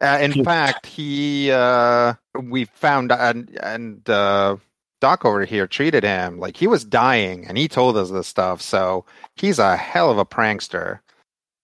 [0.01, 4.55] Uh, in fact, he uh, we found and and uh,
[5.01, 8.61] Doc over here treated him like he was dying, and he told us this stuff.
[8.61, 10.99] So he's a hell of a prankster.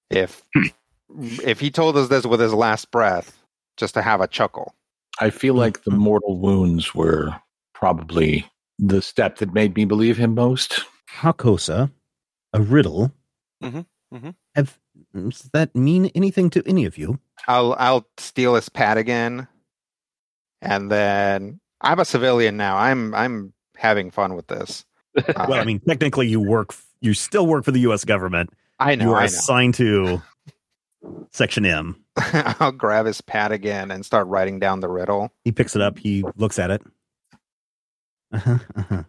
[0.10, 0.42] If
[1.44, 3.38] if he told us this with his last breath,
[3.78, 4.74] just to have a chuckle.
[5.20, 5.98] I feel like the Mhm.
[5.98, 7.34] mortal wounds were
[7.74, 8.46] probably
[8.80, 10.82] the step that made me believe him most.
[11.10, 11.92] Carcosa,
[12.54, 13.12] a riddle.
[13.64, 14.36] Mhm, mhm.
[14.56, 14.78] Have
[15.14, 17.20] does that mean anything to any of you?
[17.48, 19.48] I'll I'll steal his pad again,
[20.62, 22.78] and then I'm a civilian now.
[22.78, 24.86] I'm I'm having fun with this.
[25.18, 26.68] Uh, Well, I mean, technically, you work.
[26.72, 28.04] f- You still work for the U.S.
[28.04, 28.50] government.
[28.80, 29.06] I know.
[29.06, 29.26] you are I know.
[29.26, 30.22] assigned to
[31.32, 32.04] Section M.
[32.60, 35.32] I'll grab his pad again and start writing down the riddle.
[35.44, 35.98] He picks it up.
[35.98, 36.82] He looks at it.
[38.32, 39.04] Uh-huh, uh-huh.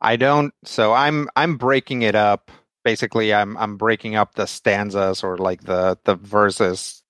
[0.00, 0.54] I don't.
[0.64, 2.50] So I'm I'm breaking it up.
[2.84, 7.02] Basically, I'm I'm breaking up the stanzas or like the the verses,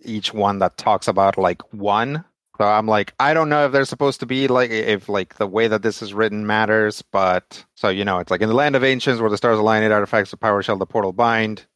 [0.00, 2.24] each one that talks about like one.
[2.56, 5.46] So I'm like, I don't know if they're supposed to be like if like the
[5.46, 8.74] way that this is written matters, but so you know, it's like in the land
[8.74, 11.66] of ancients where the stars align, eight artifacts of power shall the portal bind.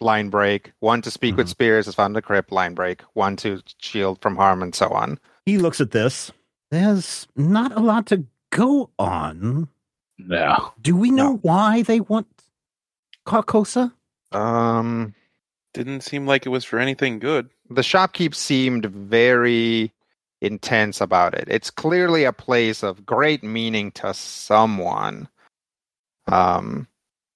[0.00, 0.72] Line break.
[0.80, 1.50] One to speak with Mhm.
[1.50, 2.52] spears is found in the crypt.
[2.52, 3.02] Line break.
[3.14, 5.18] One to shield from harm and so on.
[5.44, 6.30] He looks at this.
[6.70, 9.68] There's not a lot to go on.
[10.18, 10.72] No.
[10.80, 12.26] Do we know why they want
[13.26, 13.92] Carcosa?
[14.32, 15.14] Um,
[15.74, 17.50] Didn't seem like it was for anything good.
[17.70, 19.92] the shopkeep seemed very
[20.40, 21.44] intense about it.
[21.48, 25.28] It's clearly a place of great meaning to someone.
[26.28, 26.86] Um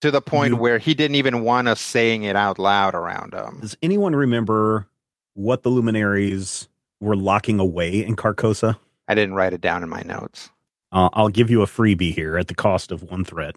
[0.02, 3.32] to the point You- where he didn't even want us saying it out loud around
[3.34, 3.58] him.
[3.60, 4.86] Does anyone remember
[5.34, 6.68] what the luminaries
[7.00, 8.78] were locking away in Carcosa?
[9.08, 10.50] I didn't write it down in my notes.
[10.92, 13.56] Uh, I'll give you a freebie here at the cost of one threat.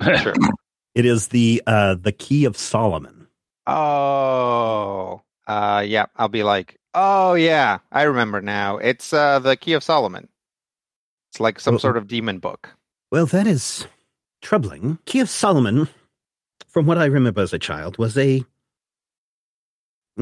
[0.20, 0.34] Sure.
[0.94, 3.28] It is the uh, the Key of Solomon.
[3.66, 5.22] oh.
[5.46, 8.78] Uh yeah, I'll be like, "Oh yeah, I remember now.
[8.78, 10.28] It's uh the Key of Solomon."
[11.30, 12.70] It's like some Oh, sort of demon book.
[13.12, 13.86] Well, that is
[14.42, 14.98] troubling.
[15.06, 15.88] Key of Solomon,
[16.68, 18.44] from what I remember as a child, was a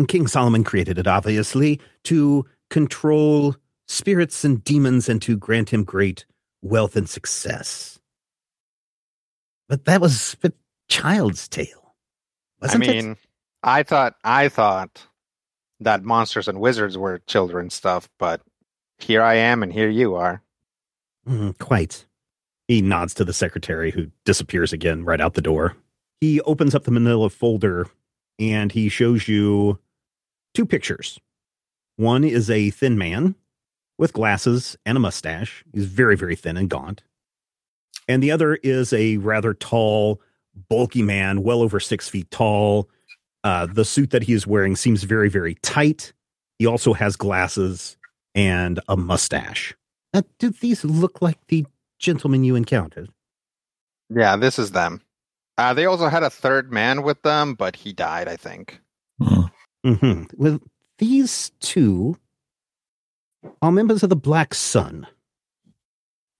[0.08, 3.54] King Solomon created it obviously to control
[3.86, 6.26] spirits and demons and to grant him great
[6.62, 8.00] wealth and success.
[9.68, 10.52] But that was a
[10.88, 11.94] child's tale.
[12.60, 13.16] Wasn't I mean,
[13.62, 15.06] I thought I thought
[15.80, 18.40] that monsters and wizards were children's stuff, but
[18.98, 20.42] here I am and here you are.
[21.28, 22.06] Mm, quite.
[22.68, 25.76] He nods to the secretary who disappears again right out the door.
[26.20, 27.88] He opens up the manila folder
[28.38, 29.78] and he shows you
[30.54, 31.18] two pictures.
[31.96, 33.34] One is a thin man
[33.98, 35.64] with glasses and a mustache.
[35.72, 37.02] He's very, very thin and gaunt.
[38.08, 40.20] And the other is a rather tall,
[40.68, 42.88] bulky man, well over six feet tall.
[43.44, 46.12] Uh, the suit that he is wearing seems very, very tight.
[46.58, 47.96] He also has glasses
[48.34, 49.74] and a mustache.
[50.12, 51.66] Uh, do these look like the
[52.04, 53.10] gentlemen you encountered?
[54.10, 55.00] Yeah, this is them.
[55.56, 58.80] Uh, they also had a third man with them, but he died, I think.
[59.20, 60.24] Mm-hmm.
[60.36, 60.60] Well,
[60.98, 62.16] these two
[63.60, 65.06] are members of the Black Sun.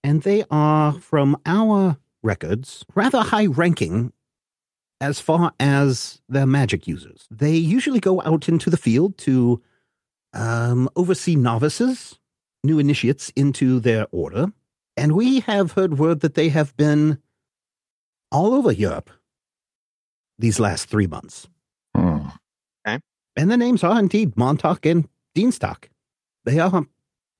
[0.02, 4.12] And they are, from our records, rather high ranking
[5.00, 7.26] as far as their magic users.
[7.30, 9.62] They usually go out into the field to
[10.32, 12.18] um, oversee novices,
[12.62, 14.52] new initiates into their order.
[14.96, 17.18] And we have heard word that they have been
[18.30, 19.10] all over Europe
[20.38, 21.48] these last three months.
[21.94, 22.28] Hmm.
[23.36, 25.88] And the names are indeed Montauk and Deanstock.
[26.44, 26.86] They are,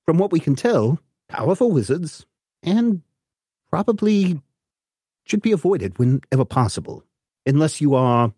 [0.05, 2.25] from what we can tell, powerful wizards
[2.63, 3.01] and
[3.69, 4.41] probably
[5.25, 7.03] should be avoided whenever possible,
[7.45, 8.33] unless you are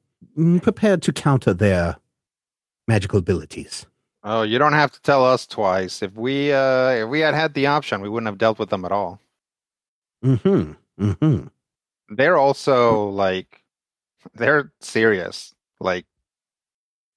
[0.62, 1.97] prepared to counter their
[2.88, 3.86] magical abilities.
[4.29, 6.03] Oh, you don't have to tell us twice.
[6.03, 8.83] If we uh if we had had the option, we wouldn't have dealt with them
[8.83, 9.21] at all.
[10.21, 10.73] Mm-hmm.
[11.01, 11.47] Mm-hmm.
[12.09, 13.63] They're also like
[14.33, 15.55] they're serious.
[15.79, 16.05] Like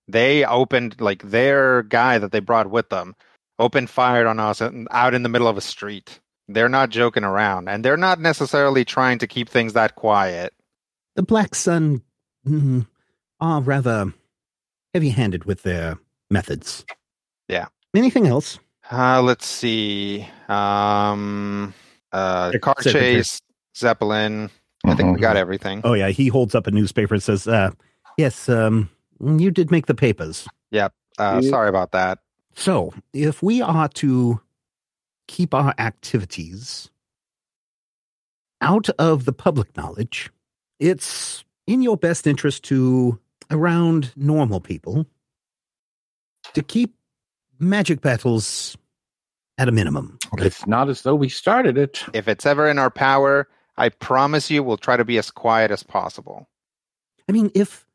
[0.07, 3.17] they opened like their guy that they brought with them
[3.59, 6.21] opened fire on us out in the middle of a street.
[6.47, 10.55] They're not joking around and they're not necessarily trying to keep things that quiet.
[11.17, 12.03] The Black Sun
[12.47, 12.87] mm,
[13.41, 14.15] are rather
[14.95, 15.99] heavy-handed with their
[16.31, 16.85] methods.
[17.51, 17.67] Yeah.
[17.95, 18.59] Anything else?
[18.91, 20.27] Uh let's see.
[20.49, 21.75] Um
[22.13, 23.17] uh car secretary.
[23.17, 23.41] chase,
[23.77, 24.51] Zeppelin.
[24.85, 25.83] I think we got everything.
[25.85, 27.71] Oh yeah, he holds up a newspaper and says, uh,
[28.17, 28.89] "Yes, um,
[29.21, 30.49] you did make the papers."
[31.19, 31.51] Uh Yeah.
[31.51, 32.21] sorry about that.
[32.55, 34.41] So, if we are to
[35.29, 36.91] keep our activities
[38.61, 40.31] out of the public knowledge,
[40.79, 43.19] it's in your best interest to,
[43.51, 45.07] around normal people,
[46.55, 46.95] to keep
[47.61, 48.77] magic battles
[49.59, 50.19] at a minimum.
[50.39, 52.03] It's not as though we started it.
[52.15, 55.71] If it's ever in our power, I promise you we'll try to be as quiet
[55.71, 56.49] as possible.
[57.29, 57.87] I mean, if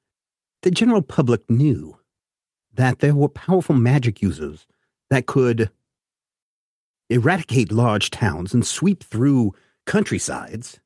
[0.62, 1.98] the general public knew
[2.74, 4.68] that there were powerful magic users
[5.10, 5.70] that could
[7.10, 9.54] eradicate large towns and sweep through
[9.86, 10.80] countrysides,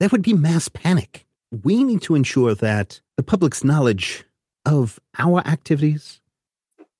[0.00, 1.26] there would be mass panic.
[1.62, 4.24] We need to ensure that the public's knowledge
[4.64, 6.20] of our activities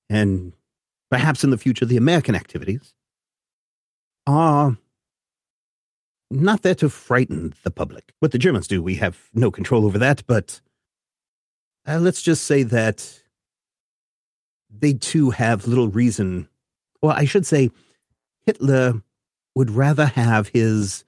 [0.09, 0.53] and
[1.09, 2.93] perhaps in the future the American activities
[4.25, 4.77] are
[6.29, 8.11] not there to frighten the public.
[8.19, 10.59] What the Germans do, we have no control over that, but
[11.87, 13.21] uh, let's just say that
[14.69, 16.49] they too have little reason.
[17.01, 17.71] or I should say
[18.45, 19.01] Hitler
[19.55, 21.05] would rather have his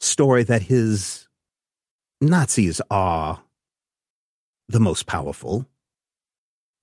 [0.00, 1.28] story that his
[2.20, 3.42] Nazis are
[4.68, 5.66] the most powerful.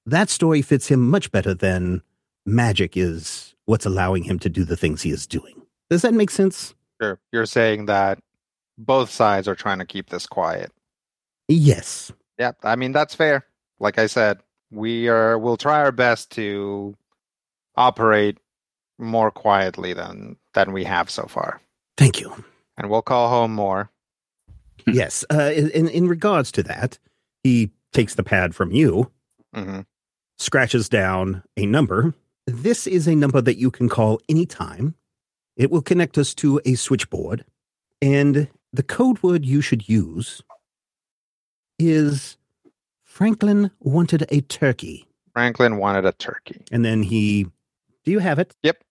[0.10, 2.01] That story fits him much better than
[2.43, 5.62] magic is what's allowing him to do the things he is doing.
[5.91, 6.74] Does that make sense?
[6.99, 7.20] Sure.
[7.32, 8.18] You're saying that
[8.78, 10.72] both sides are trying to keep this quiet.
[11.47, 12.12] Yes.
[12.39, 13.45] Yeah, I mean that's fair.
[13.80, 14.39] Like I said,
[14.72, 16.95] we are we'll try our best to
[17.76, 18.39] operate
[18.97, 21.62] more quietly than than we have so far.
[21.97, 22.34] Thank you.
[22.78, 23.91] And we'll call home more.
[24.88, 25.24] yes.
[25.32, 26.97] Uh, in in regards to that,
[27.43, 29.12] he takes the pad from you,
[29.53, 29.82] hmm
[30.39, 32.13] scratches down a number.
[32.47, 34.95] This is a number that you can call anytime.
[35.55, 37.45] It will connect us to a switchboard,
[38.01, 40.41] and the code word you should use
[41.77, 42.37] is
[43.03, 45.05] Franklin wanted a turkey.
[45.33, 46.63] Franklin wanted a turkey.
[46.71, 47.43] And then he,
[48.05, 48.55] do you have it?
[48.63, 48.83] Yep.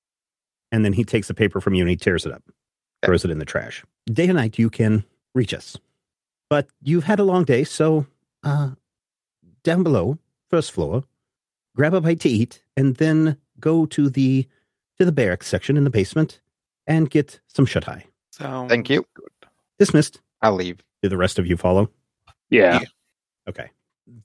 [0.70, 2.42] And then he takes the paper from you and he tears it up,
[3.04, 3.84] throws it in the trash.
[4.06, 5.76] Day and night, you can reach us.
[6.50, 8.06] But you've had a long day, so
[8.42, 8.70] uh,
[9.62, 10.18] down below,
[10.50, 11.04] first floor,
[11.78, 14.46] grab a bite to eat, and then go to the
[14.98, 16.40] to the barracks section in the basement
[16.86, 18.04] and get some shut eye.
[18.32, 19.04] Sounds Thank you.
[19.14, 19.28] good.
[19.78, 20.20] Dismissed.
[20.42, 20.80] I'll leave.
[21.02, 21.88] Do the rest of you follow?
[22.50, 22.80] Yeah.
[23.48, 23.70] Okay.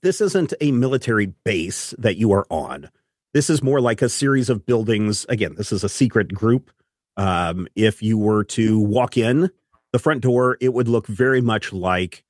[0.02, 2.90] This isn't a military base that you are on.
[3.34, 5.24] This is more like a series of buildings.
[5.28, 6.70] Again, this is a secret group.
[7.16, 9.50] Um, if you were to walk in
[9.92, 12.24] the front door, it would look very much like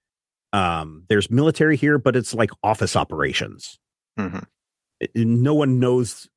[0.53, 3.79] um, there's military here, but it's like office operations.
[4.19, 4.45] hmm It-
[5.15, 6.29] no one knows,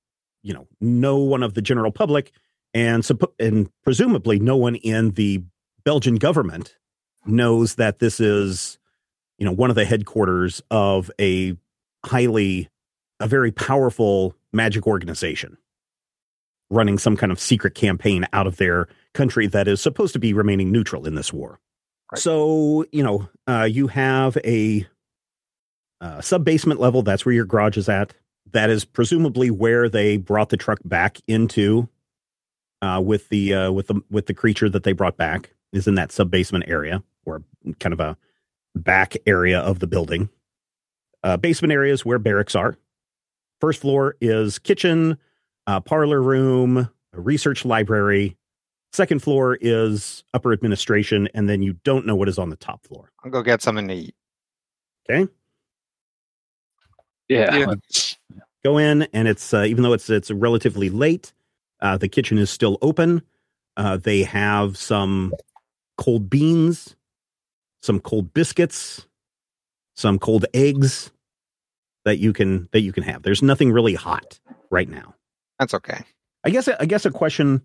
[0.44, 2.32] you know, no one of the general public,
[2.74, 3.08] and
[3.40, 5.44] and presumably no one in the
[5.84, 6.78] Belgian government
[7.26, 8.78] knows that this is,
[9.38, 11.56] you know, one of the headquarters of a
[12.06, 12.70] highly,
[13.20, 15.58] a very powerful magic organization
[16.70, 20.34] running some kind of secret campaign out of their country that is supposed to be
[20.34, 21.60] remaining neutral in this war.
[22.12, 22.20] Right.
[22.20, 24.86] So, you know, uh, you have a
[26.02, 27.02] uh, sub basement level.
[27.02, 28.14] That's where your garage is at.
[28.58, 31.88] That is presumably where they brought the truck back into
[32.82, 35.94] uh, with the uh, with the with the creature that they brought back is in
[35.94, 37.44] that sub basement area or
[37.80, 38.18] kind of a
[38.74, 40.28] back area of the building.
[41.22, 42.76] Uh, basement area is where barracks are.
[43.62, 45.20] First floor is kitchen,
[45.68, 48.38] uh, parlor room, a research library.
[48.92, 52.84] Second floor is upper administration, and then you don't know what is on the top
[52.88, 53.12] floor.
[53.24, 54.16] I'll go get something to eat.
[55.08, 55.32] Okay.
[57.30, 57.56] Yeah.
[57.56, 57.76] Yeah.
[58.68, 61.34] go in and it's uh, even though it's it's relatively late
[61.80, 63.22] uh, the kitchen is still open.
[63.78, 65.34] Uh, they have some
[65.98, 66.96] cold beans
[67.82, 69.08] some cold biscuits
[69.96, 71.12] some cold eggs
[72.06, 73.24] that you can that you can have.
[73.24, 74.40] There's nothing really hot
[74.70, 75.16] right now.
[75.60, 76.04] That's okay.
[76.44, 77.62] i guess i guess a question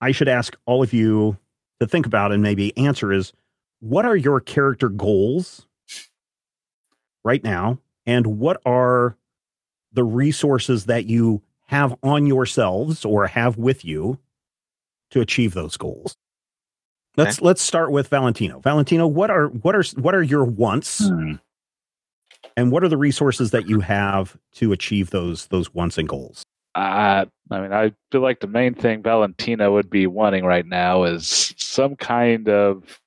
[0.00, 1.36] i should ask all of you
[1.78, 3.32] to think about and maybe answer is
[3.80, 5.66] what are your character goals
[7.24, 7.78] right now?
[8.06, 9.16] And what are
[9.92, 14.18] the resources that you have on yourselves or have with you
[15.10, 16.16] to achieve those goals.
[17.16, 18.60] Let's let's start with valentino.
[18.60, 21.06] Valentino what are what are what are your wants?
[21.08, 21.34] Hmm.
[22.56, 26.44] and what are the resources that you have to achieve those those wants and goals?
[26.74, 31.02] Uh, I mean, I feel like the main thing Valentina would be wanting right now
[31.02, 33.00] is some kind of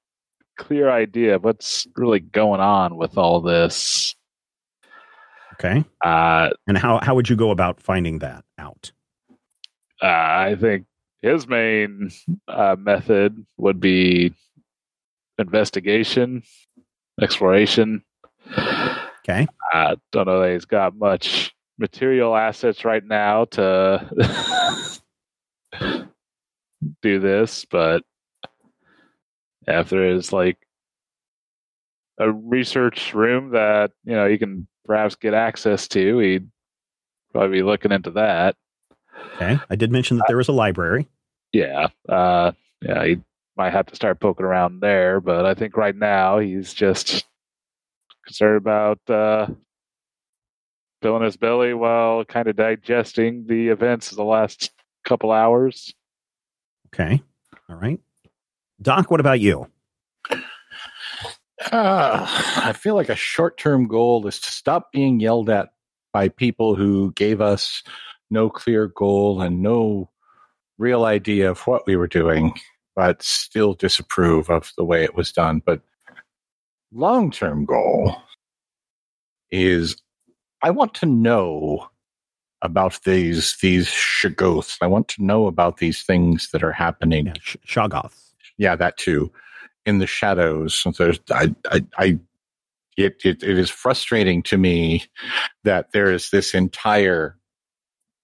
[0.57, 4.15] clear idea of what's really going on with all this.
[5.53, 5.83] Okay.
[6.03, 8.91] Uh, and how how would you go about finding that out?
[10.01, 10.85] Uh, I think
[11.21, 12.11] his main
[12.47, 14.33] uh, method would be
[15.37, 16.43] investigation,
[17.21, 18.03] exploration.
[18.57, 19.47] okay.
[19.71, 24.09] I don't know that he's got much material assets right now to
[27.01, 28.03] do this, but
[29.67, 30.57] if there is like
[32.17, 36.49] a research room that you know you can perhaps get access to, he'd
[37.31, 38.55] probably be looking into that.
[39.35, 39.59] okay.
[39.69, 41.07] I did mention that there was a library.
[41.51, 42.51] Yeah, uh,
[42.81, 43.21] yeah, he
[43.55, 47.25] might have to start poking around there, but I think right now he's just
[48.25, 49.47] concerned about uh,
[51.01, 54.71] filling his belly while kind of digesting the events of the last
[55.05, 55.93] couple hours.
[56.87, 57.21] okay.
[57.69, 57.99] All right.
[58.81, 59.67] Doc what about you
[61.71, 62.25] Uh,
[62.57, 65.69] I feel like a short term goal is to stop being yelled at
[66.11, 67.83] by people who gave us
[68.29, 70.09] no clear goal and no
[70.77, 72.53] real idea of what we were doing,
[72.95, 75.61] but still disapprove of the way it was done.
[75.65, 75.81] But
[76.91, 78.15] long term goal
[79.51, 79.95] is
[80.61, 81.89] I want to know
[82.61, 84.77] about these these shoggoths.
[84.81, 87.27] I want to know about these things that are happening.
[87.27, 88.31] Yeah, sh- Shoggoths.
[88.57, 89.31] Yeah, that too.
[89.85, 90.85] In the shadows.
[90.97, 92.19] There's I I, I
[92.95, 95.05] it, it it is frustrating to me
[95.63, 97.37] that there is this entire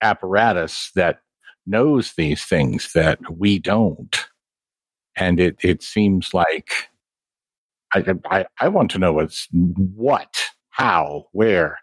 [0.02, 1.20] apparatus that
[1.66, 4.26] knows these things that we don't.
[5.16, 6.72] And it, it seems like
[7.94, 10.36] I, I, I want to know what's what,
[10.70, 11.80] how, where,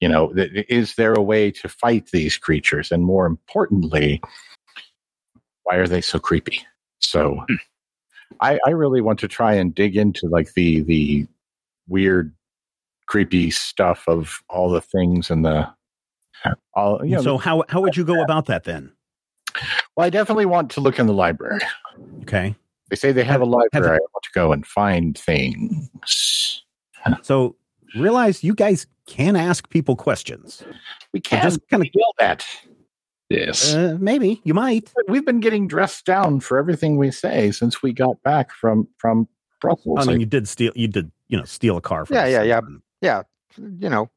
[0.00, 2.90] you know, is there a way to fight these creatures?
[2.90, 4.22] And more importantly,
[5.64, 6.62] why are they so creepy?
[7.00, 7.54] So hmm.
[8.40, 11.26] I, I really want to try and dig into like the, the
[11.88, 12.34] weird,
[13.06, 15.68] creepy stuff of all the things and the,
[16.74, 18.92] all, you know, so how how would you go about that then?
[19.96, 21.60] well, I definitely want to look in the library.
[22.22, 22.54] Okay.
[22.90, 23.96] They say they have a Have- library.
[23.96, 26.62] I want to go and find things.
[27.22, 27.56] So
[27.96, 30.62] realize you guys can ask people questions.
[31.12, 32.46] We can't just kind of feel that.
[33.30, 33.74] Yes.
[33.74, 34.90] uh, maybe you might.
[35.06, 39.28] We've been getting dressed down for everything we say since we got back from from
[39.60, 39.98] Brussels.
[39.98, 40.72] I mean, Like, you did steal.
[40.74, 42.06] You did, you know, steal a car.
[42.06, 42.56] From Yeah, yeah, yeah.
[42.58, 42.82] someone.
[43.02, 43.22] Yeah,
[43.58, 44.10] you know,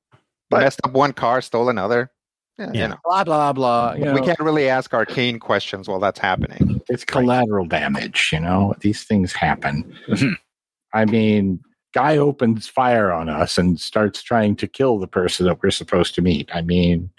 [0.49, 2.09] But- messed up one car, stole another.
[2.57, 2.82] Yeah, Yeah.
[2.84, 2.97] you know.
[3.03, 3.93] blah blah blah.
[3.93, 6.82] You know, we can't really ask arcane questions while that's happening.
[6.89, 8.30] it's collateral damage.
[8.32, 9.93] You know, these things happen.
[10.09, 10.36] Mhm.
[10.93, 11.59] I mean,
[11.93, 16.16] guy opens fire on us and starts trying to kill the person that we're supposed
[16.16, 16.49] to meet.
[16.53, 17.09] I mean,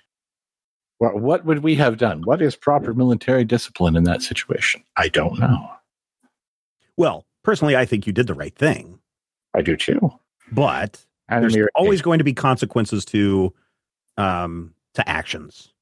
[1.02, 2.22] what what would we have done?
[2.22, 4.84] What is proper military discipline in that situation?
[4.96, 5.68] I don't know.
[6.96, 9.00] Well, personally, I think you did the right thing,
[9.54, 9.98] I do too.
[10.52, 13.52] but And there's we're- always going to be consequences to,
[14.16, 15.72] um, to actions.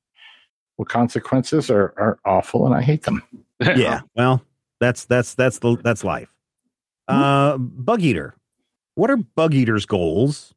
[0.78, 3.22] well, consequences are, are awful, and I hate them.
[3.76, 4.00] Yeah.
[4.16, 4.42] Well,
[4.78, 6.32] that's that's that's the that's life.
[7.08, 8.34] Uh, bug eater.
[8.94, 10.54] What are bug eater's goals,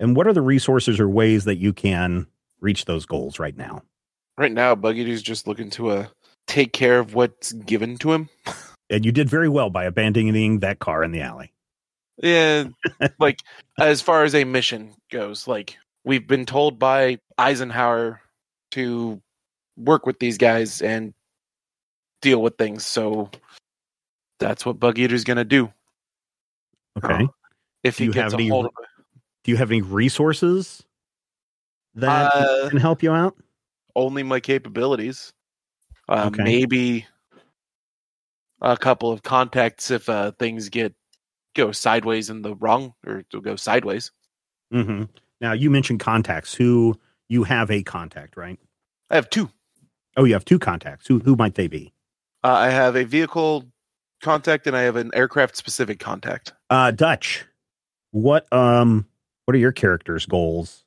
[0.00, 2.26] and what are the resources or ways that you can
[2.60, 3.82] reach those goals right now?
[4.38, 6.06] Right now, Bug Eater's just looking to uh,
[6.46, 8.28] take care of what's given to him.
[8.92, 11.52] And you did very well by abandoning that car in the alley.
[12.16, 12.64] Yeah,
[13.20, 13.38] like
[13.78, 18.20] as far as a mission goes, like we've been told by Eisenhower
[18.72, 19.22] to
[19.76, 21.14] work with these guys and
[22.20, 22.84] deal with things.
[22.84, 23.30] So
[24.40, 25.72] that's what Bug Eater's going to do.
[27.02, 27.28] Okay.
[27.84, 28.72] If Do he you gets have a any hold of
[29.44, 30.82] Do you have any resources
[32.00, 33.36] that Uh, can help you out?
[33.96, 35.32] only my capabilities.
[36.08, 36.42] Uh, Okay.
[36.42, 37.06] Maybe
[38.60, 40.94] a couple of contacts if uh, things get
[41.54, 44.12] go sideways in the wrong or to go sideways.
[44.72, 45.04] Mm-hmm.
[45.40, 46.54] Now you mentioned contacts.
[46.54, 46.98] Who
[47.28, 48.58] you have a contact, right?
[49.10, 49.50] I have two.
[50.16, 51.06] Oh, you have two contacts.
[51.06, 51.92] Who who might they be?
[52.44, 53.64] Uh, I have a vehicle
[54.22, 56.52] contact and I have an aircraft specific contact.
[56.68, 57.44] Uh, Dutch.
[58.12, 59.06] What um
[59.44, 60.84] what are your character's goals,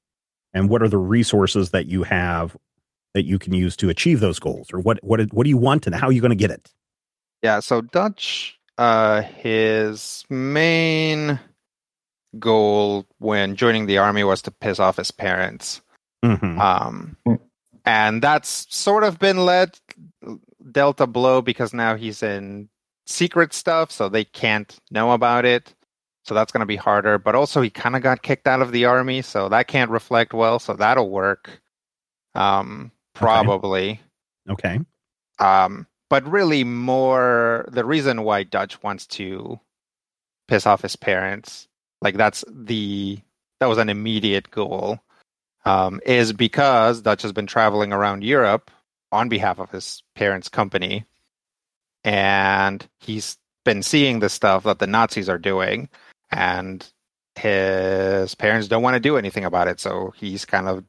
[0.54, 2.56] and what are the resources that you have
[3.14, 5.86] that you can use to achieve those goals, or what what what do you want
[5.86, 6.72] and how are you going to get it?
[7.42, 11.40] Yeah, so Dutch, uh, his main
[12.40, 15.82] goal when joining the army was to piss off his parents.
[16.24, 16.60] Mm-hmm.
[16.60, 17.18] Um,
[17.86, 19.80] and that's sort of been let
[20.72, 22.70] dealt a blow because now he's in
[23.06, 25.76] secret stuff, so they can't know about it.
[26.24, 27.18] So that's going to be harder.
[27.18, 30.34] But also, he kind of got kicked out of the army, so that can't reflect
[30.34, 30.60] well.
[30.60, 31.62] So that'll work,
[32.34, 34.02] um, probably.
[34.50, 34.80] Okay.
[35.40, 39.60] Um, but really, more the reason why Dutch wants to
[40.48, 41.68] piss off his parents,
[42.02, 43.20] like that's the
[43.60, 45.00] that was an immediate goal,
[45.66, 48.72] um, is because Dutch has been traveling around Europe
[49.12, 51.06] on behalf of his parents' company,
[52.04, 55.90] and he's been seeing the stuff that the Nazis are doing,
[56.34, 56.88] and
[57.36, 59.80] his parents don't want to do anything about it.
[59.80, 60.86] So he's kind of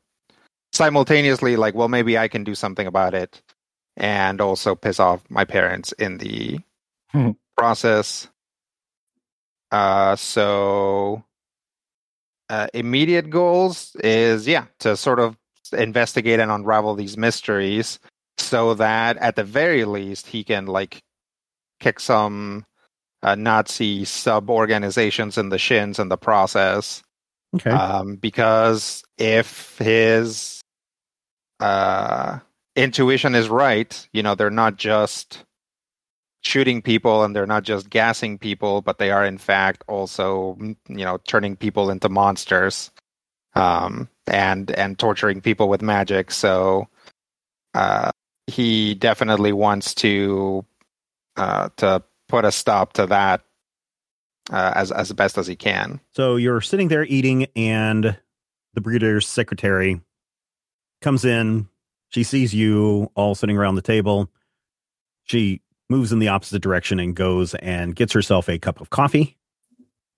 [0.73, 3.43] simultaneously like, well, maybe I can do something about it
[3.97, 6.61] and also piss off my parents in the
[7.13, 7.31] Hmm.
[7.57, 8.29] process.
[9.71, 11.25] Uh, so
[12.51, 15.37] uh, immediate goals is yeah to sort of
[15.77, 17.99] investigate and unravel these mysteries
[18.39, 21.01] so that at the very least he can like
[21.81, 22.65] kick some
[23.25, 27.03] uh, Nazi sub organizations in the shins in the process
[27.55, 27.70] Okay.
[27.70, 30.61] um, because if his
[31.61, 32.41] uh,
[32.75, 35.45] intuition is right, you know, they're not just
[36.41, 41.05] shooting people and they're not just gassing people, but they are in fact also, you
[41.05, 42.91] know, turning people into monsters
[43.55, 46.33] um, and and torturing people with magic.
[46.33, 46.89] So
[47.72, 48.11] uh,
[48.49, 50.64] he definitely wants to
[51.37, 52.03] uh, to
[52.35, 53.43] put a stop to that
[54.51, 56.01] uh, as as best as he can.
[56.11, 58.18] So you're sitting there eating, and
[58.74, 60.01] the brigadier's secretary
[61.01, 61.68] comes in.
[62.09, 64.30] She sees you all sitting around the table.
[65.22, 69.37] She moves in the opposite direction and goes and gets herself a cup of coffee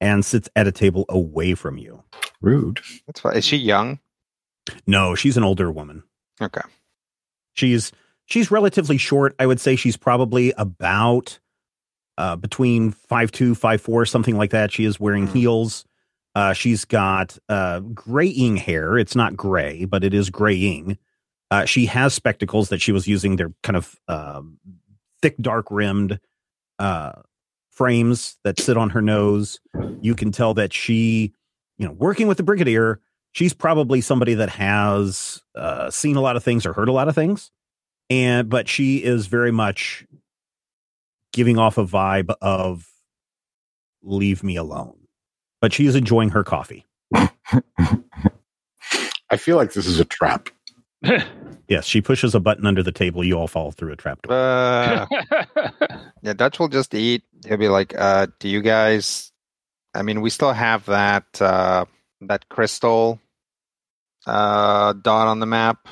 [0.01, 2.03] and sits at a table away from you.
[2.41, 2.81] Rude.
[3.07, 3.37] That's fine.
[3.37, 3.99] Is she young?
[4.87, 6.03] No, she's an older woman.
[6.41, 6.63] Okay.
[7.53, 7.93] She's
[8.25, 9.35] she's relatively short.
[9.39, 11.41] I would say she's probably about
[12.19, 14.73] uh, between five two, five four, something like that.
[14.73, 15.33] She is wearing Mhm.
[15.33, 15.85] heels.
[16.35, 18.99] Uh, she's got uh, graying hair.
[18.99, 20.99] It's not gray, but it is graying.
[21.51, 23.37] Uh, she has spectacles that she was using.
[23.37, 24.59] They're kind of um,
[25.23, 26.21] thick, dark rimmed
[26.79, 27.13] uh,
[27.71, 29.61] frames that sit on her nose.
[30.03, 31.33] You can tell that she,
[31.79, 33.01] you know, working with the brigadier,
[33.33, 37.09] she's probably somebody that has uh, seen a lot of things or heard a lot
[37.09, 37.51] of things
[38.09, 40.07] and but she is very much
[41.37, 42.87] giving off a vibe of
[44.03, 44.97] leave me alone
[45.61, 46.85] but she is enjoying her coffee
[49.29, 50.49] I feel like this is a trap.
[51.69, 55.07] yes she pushes a button under the table you all fall through a trapdoor Uh,
[56.23, 57.23] yeah, Dutch will just eat.
[57.47, 59.31] He'll be like, uh, "Do you guys?
[59.95, 61.85] I mean, we still have that uh,
[62.23, 63.21] that crystal
[64.27, 65.87] uh, dot on the map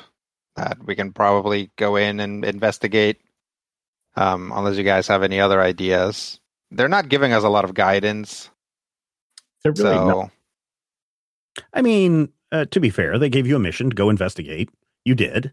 [0.55, 3.19] that we can probably go in and investigate.
[4.17, 6.39] Um, unless you guys have any other ideas,
[6.71, 8.49] they're not giving us a lot of guidance.
[9.63, 10.31] They're really so not.
[11.73, 14.69] i mean uh, to be fair they gave you a mission to go investigate
[15.05, 15.51] you did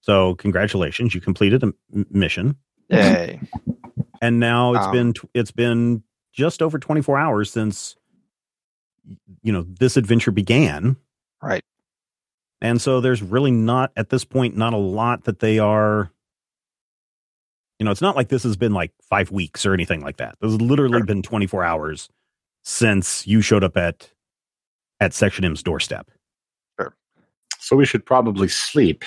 [0.00, 2.56] so congratulations you completed a m- mission
[2.88, 3.38] yay.
[4.20, 7.94] and now it's Um, been it's been just over 24 hours since
[9.44, 10.96] you know this adventure began
[11.40, 11.62] Right.
[12.60, 16.10] and so there's really not at this point not a lot that they are
[17.78, 20.36] you know it's not like this has been like five weeks or anything like that
[20.40, 21.04] this has literally Sure.
[21.06, 22.08] been 24 hours
[22.64, 24.10] since you showed up at
[25.00, 26.10] at section m's doorstep
[26.78, 26.94] Sure.
[27.58, 29.04] So we should probably sleep.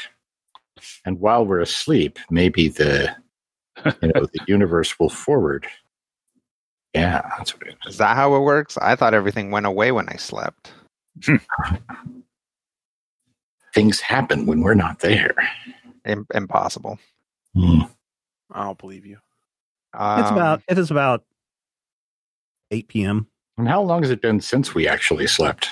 [1.06, 3.16] And while we're asleep, maybe the
[4.02, 5.68] you know the universe will forward.
[6.94, 7.98] Yeah, that's what it Is is.
[8.00, 8.78] that how it works?
[8.78, 10.74] I thought everything went away when I slept.
[13.74, 15.34] Things happen when we're not there.
[16.06, 17.00] Im- impossible.
[17.56, 17.82] Hmm.
[18.52, 19.18] I don't believe you.
[19.94, 21.24] Um, it's about it is about
[22.72, 23.28] 8 p.m
[23.58, 25.68] And how long has it been since we actually slept?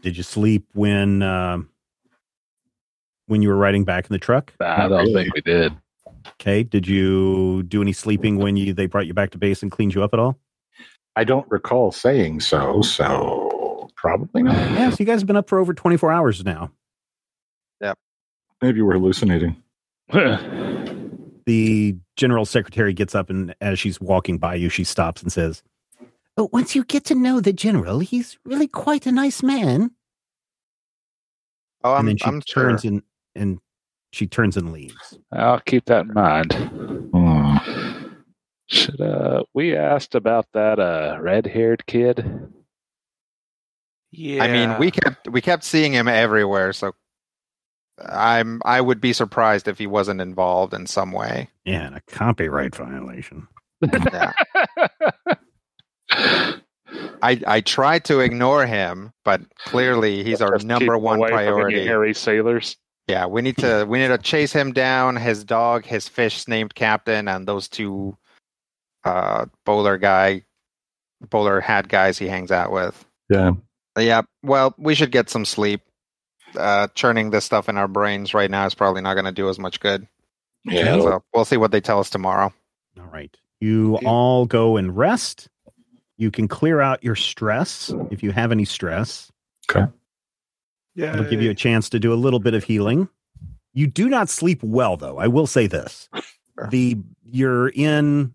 [0.00, 1.70] did you sleep when um
[3.26, 5.72] when you were riding back in the truck I don't think we did.
[6.40, 6.62] Okay.
[6.62, 9.94] Did you do any sleeping when you they brought you back to base and cleaned
[9.94, 10.38] you up at all?
[11.16, 14.54] I don't recall saying so, so probably not.
[14.72, 16.72] Yeah, so you guys have been up for over 24 hours now.
[17.80, 17.98] Yep.
[18.62, 19.62] Maybe we're hallucinating.
[21.46, 25.62] The general secretary gets up and as she's walking by you, she stops and says,
[26.38, 29.90] "Oh, once you get to know the general, he's really quite a nice man."
[31.82, 32.62] Oh, I'm, and then she I'm sure.
[32.62, 33.02] turns and
[33.34, 33.58] and
[34.12, 35.18] she turns and leaves.
[35.32, 36.54] I'll keep that in mind.
[38.66, 42.50] Should uh we asked about that uh red haired kid?
[44.10, 44.42] Yeah.
[44.42, 46.92] I mean, we kept we kept seeing him everywhere, so
[47.98, 51.50] I'm I would be surprised if he wasn't involved in some way.
[51.64, 53.46] Yeah, and a copyright violation.
[53.82, 54.32] Yeah.
[57.22, 61.28] I I try to ignore him, but clearly he's our Just keep number one away
[61.28, 61.86] from any priority.
[61.86, 62.76] Harry sailors.
[63.08, 65.16] Yeah, we need to we need to chase him down.
[65.16, 68.16] His dog, his fish named Captain, and those two
[69.04, 70.42] uh bowler guy,
[71.30, 73.04] bowler hat guys he hangs out with.
[73.28, 73.52] Yeah.
[73.98, 75.82] Yeah, well, we should get some sleep.
[76.56, 79.48] Uh, churning this stuff in our brains right now is probably not going to do
[79.48, 80.06] as much good.
[80.64, 80.98] Yeah.
[80.98, 82.52] So we'll see what they tell us tomorrow.
[82.98, 83.34] All right.
[83.60, 84.06] You Okay.
[84.06, 85.48] all go and rest.
[86.16, 89.30] You can clear out your stress if you have any stress.
[89.70, 89.90] Okay.
[90.94, 91.12] Yeah.
[91.14, 93.08] It'll give you a chance to do a little bit of healing.
[93.72, 95.18] You do not sleep well, though.
[95.18, 96.08] I will say this:
[96.56, 96.68] Sure.
[96.70, 98.32] the you're in.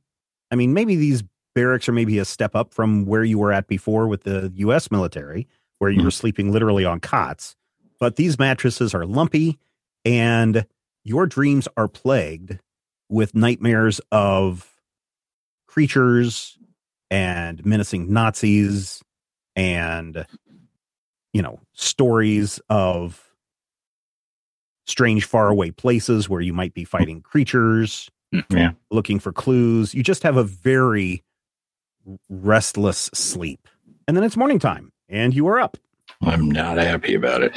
[0.52, 1.24] I mean, maybe these
[1.56, 4.92] barracks are maybe a step up from where you were at before with the U.S.
[4.92, 5.48] military,
[5.78, 7.56] where you were sleeping literally on cots.
[8.00, 9.60] But these mattresses are lumpy,
[10.06, 10.66] and
[11.04, 12.60] your dreams are plagued
[13.10, 14.74] with nightmares of
[15.68, 16.58] creatures
[17.12, 19.02] and menacing Nazis
[19.56, 20.26] and
[21.34, 23.24] you know stories of
[24.88, 28.10] strange faraway places where you might be fighting creatures
[28.52, 28.72] Yeah.
[28.92, 29.94] looking for clues.
[29.94, 31.24] You just have a very
[32.30, 33.68] restless sleep.
[34.08, 35.78] And then it's morning time and you are up
[36.22, 37.52] I'm not happy about it.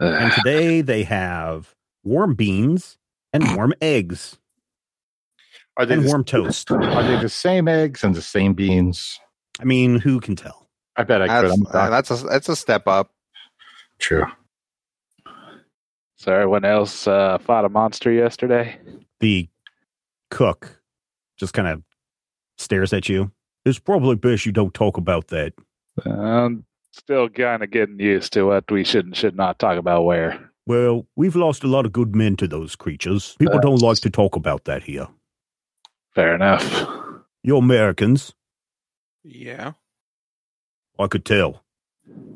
[0.00, 2.98] and today they have warm beans
[3.32, 4.38] and warm eggs
[5.76, 6.70] Are they and the, warm toast.
[6.70, 9.18] are they the same eggs and the same beans?
[9.60, 10.68] I mean, who can tell?
[10.96, 11.50] I bet I could.
[11.50, 13.10] That's, I'm a uh, that's a that's a step up.
[13.98, 14.26] True.
[16.16, 18.78] So everyone else uh, fought a monster yesterday.
[19.20, 19.48] The
[20.30, 20.80] cook
[21.36, 21.82] just kind of
[22.58, 23.30] stares at you.
[23.64, 25.52] It's probably best you don't talk about that.
[26.04, 26.64] Um,
[26.96, 30.50] still kind of getting used to what we should and should not talk about where.
[30.66, 33.36] Well, we've lost a lot of good men to those creatures.
[33.38, 35.08] People don't like to talk about that here.
[36.14, 36.86] Fair enough.
[37.42, 38.32] You're Americans.
[39.24, 39.72] Yeah.
[40.98, 41.62] I could tell.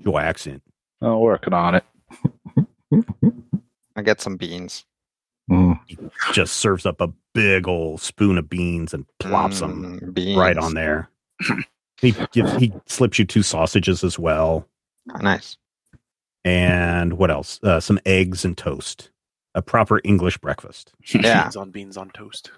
[0.05, 0.63] Your accent.
[1.01, 1.85] I'm working on it.
[3.97, 4.85] I get some beans.
[5.51, 5.79] Mm.
[6.33, 10.37] Just serves up a big old spoon of beans and plops them Mm, beans.
[10.39, 11.09] right on there.
[12.01, 14.67] he gives, he slips you two sausages as well,
[15.15, 15.57] Oh, nice.
[16.45, 17.61] and what else?
[17.63, 19.11] Uh, some eggs and toast.
[19.55, 20.93] A proper English breakfast.
[21.15, 21.45] Yeah.
[21.45, 22.51] Beans on beans on toast.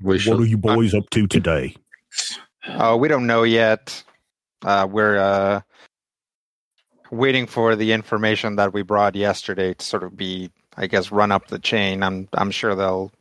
[0.00, 0.40] We What should.
[0.40, 1.74] are you boys up to today?
[2.68, 4.02] Oh, we don't know yet.
[4.62, 5.60] Uh, we're uh,
[7.10, 11.32] waiting for the information that we brought yesterday to sort of be, I guess, run
[11.32, 12.02] up the chain.
[12.02, 13.12] I'm I'm sure they'll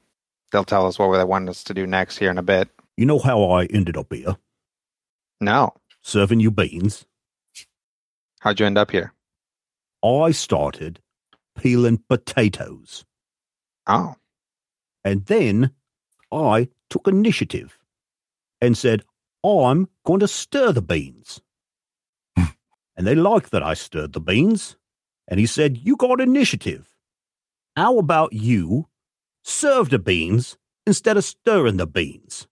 [0.52, 2.70] they'll tell us what they want us to do next here in a bit.
[2.98, 4.36] You know how I ended up here?
[5.42, 5.74] No,
[6.04, 7.06] Serving you beans.
[8.40, 9.14] how'd you end up here?
[10.04, 11.00] I started
[11.58, 13.06] peeling potatoes.
[13.88, 14.16] Oh,
[15.04, 15.72] And then
[16.32, 17.78] I took initiative
[18.62, 19.04] and said,
[19.44, 21.42] I'm going to stir the beans.
[22.38, 24.76] and they liked that I stirred the beans.
[25.28, 26.90] And he said, You got initiative.
[27.76, 28.88] How about you
[29.44, 32.48] serve the beans instead of stirring the beans?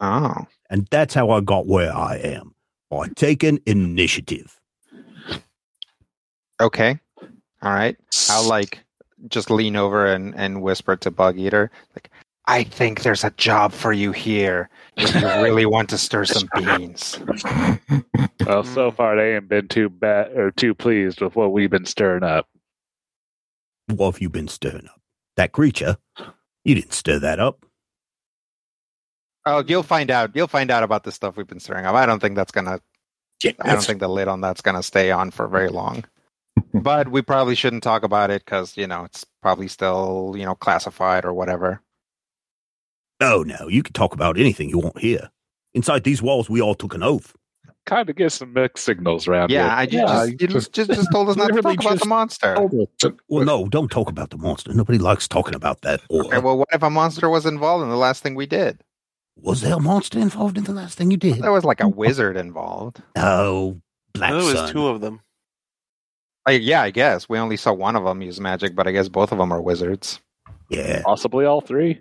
[0.00, 2.54] oh, And that's how I got where I am
[2.90, 4.58] by taking initiative.
[6.60, 6.98] okay,
[7.62, 7.96] all right.
[8.30, 8.80] I'll like
[9.28, 12.10] just lean over and and whisper to Bug Eater, like,
[12.46, 14.68] I think there's a job for you here.
[14.96, 17.18] If you really want to stir some beans.
[18.44, 18.96] Well, so mm.
[18.96, 22.48] far they ain't been too bad or too pleased with what we've been stirring up.
[23.86, 25.00] What have you been stirring up?
[25.36, 25.96] That creature?
[26.64, 27.64] You didn't stir that up.
[29.50, 30.30] Oh, you'll find out.
[30.34, 31.94] You'll find out about the stuff we've been stirring up.
[31.94, 32.80] I don't think that's gonna.
[33.44, 36.04] I don't think the lid on that's gonna stay on for very long.
[36.74, 40.54] but we probably shouldn't talk about it because you know it's probably still you know
[40.54, 41.80] classified or whatever.
[43.22, 45.30] Oh, no, you can talk about anything you want here.
[45.74, 47.34] Inside these walls, we all took an oath.
[47.86, 49.70] Kind of get some mixed signals around Yeah, here.
[49.72, 51.84] I ju- Yeah, just, you you just- just, just told us not to literally talk
[51.86, 52.68] about the monster.
[53.00, 54.72] To- Well, no, don't talk about the monster.
[54.72, 56.00] Nobody likes talking about that.
[56.08, 58.82] Or Okay, well, what if a monster was involved in the last thing we did?
[59.36, 61.40] Was there a monster involved in the last thing you did?
[61.40, 63.02] There was like a wizard involved.
[63.16, 63.80] Oh,
[64.14, 64.72] Black there was Sun.
[64.72, 65.20] two of them.
[66.46, 69.08] Like, yeah, I guess we only saw one of them use magic, but I guess
[69.08, 70.20] both of them are wizards.
[70.68, 72.00] Yeah, Possibly all three.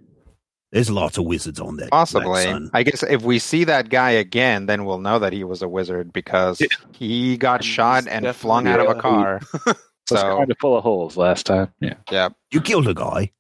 [0.72, 1.90] there's lots of wizards on that.
[1.90, 2.44] Black Possibly.
[2.44, 2.70] Sun.
[2.74, 5.68] I guess if we see that guy again, then we'll know that he was a
[5.68, 6.68] wizard because Yeah.
[6.94, 9.40] he got He's shot and definitely flung out of a a- car.
[10.12, 11.72] Was so kind of full of holes last time.
[11.82, 11.94] Yeah.
[12.10, 13.32] yeah, You killed a guy.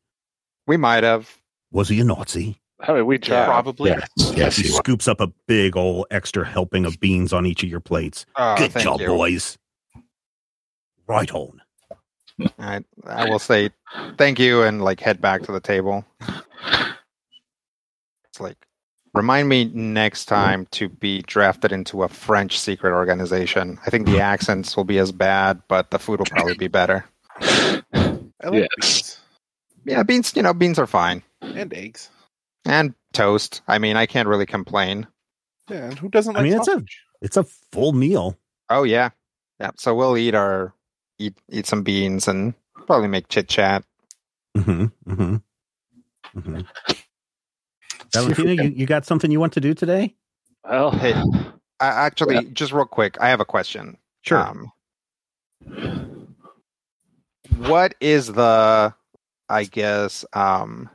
[0.68, 1.28] we might have.
[1.72, 2.59] Was he a Nazi?
[2.82, 3.46] I mean, we tried.
[3.46, 3.92] Probably.
[3.92, 7.64] Yes, yes, he he scoops up a big old extra helping of beans on each
[7.64, 8.26] of your plates.
[8.36, 9.08] Oh, Good job, you.
[9.08, 9.58] boys.
[11.08, 11.62] Right on.
[12.58, 13.72] I, I will say
[14.18, 16.06] thank you and like head back to the table.
[18.26, 18.56] It's like
[19.14, 23.78] remind me next time to be drafted into a French secret organization.
[23.86, 27.04] I think the accents will be as bad, but the food will probably be better.
[27.42, 29.20] I like Yes.
[29.84, 30.34] Yeah, beans.
[30.36, 32.10] You know, beans are fine and eggs.
[32.70, 33.61] And toast.
[33.67, 35.07] I mean, I can't really complain.
[35.70, 36.84] Yeah, and who doesn't I like mean, it's a-
[37.22, 38.38] It's a full meal.
[38.70, 39.09] Oh yeah,
[39.59, 39.72] yeah.
[39.78, 40.74] So we'll eat our
[41.17, 42.53] eat eat some beans and
[42.88, 43.84] probably make chit chat.
[44.57, 45.11] Mm-hmm.
[45.11, 45.36] Mm-hmm.
[46.39, 46.61] mm-hmm.
[48.13, 50.15] Valentina, you, you got something you want to do today?
[50.63, 51.13] Well, Hey.
[51.82, 53.97] Uh, actually, just real quick, I have a question.
[54.22, 54.39] Sure.
[54.39, 54.72] Um,
[57.57, 58.93] what is the,
[59.47, 60.89] I guess, um,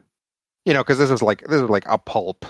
[0.64, 2.44] you know, because this is like this is like a pulp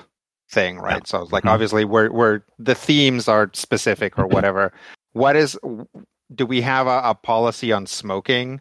[0.51, 0.97] thing, right?
[1.03, 1.07] Yeah.
[1.07, 1.51] So it's like Mhm.
[1.51, 4.73] obviously where where the themes are specific or whatever.
[5.13, 5.59] what is?
[6.35, 8.61] Do we have a, a policy on smoking?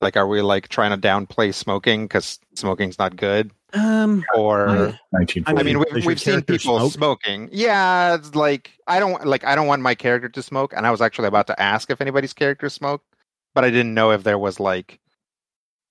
[0.00, 3.52] Like, are we like trying to downplay smoking because smoking's not good?
[3.74, 4.68] Um, Or
[5.14, 6.92] I- I mean, we've, we've seen people smoke?
[6.92, 7.48] smoking.
[7.52, 10.90] Yeah, it's like I don't like I don't want my character to smoke, and I
[10.90, 13.06] was actually about to ask if anybody's character smoked,
[13.54, 14.98] but I didn't know if there was like,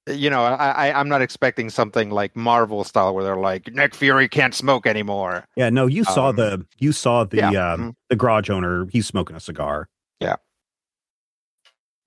[0.08, 3.94] you know, I, I I'm not expecting something like Marvel style where they're like Nick
[3.96, 5.46] Fury can't smoke anymore.
[5.56, 7.96] yeah, no, you saw Um, the you saw the yeah, um, mhm.
[8.10, 8.88] the garage owner.
[8.92, 9.90] He's smoking a cigar.
[10.20, 10.36] Yeah.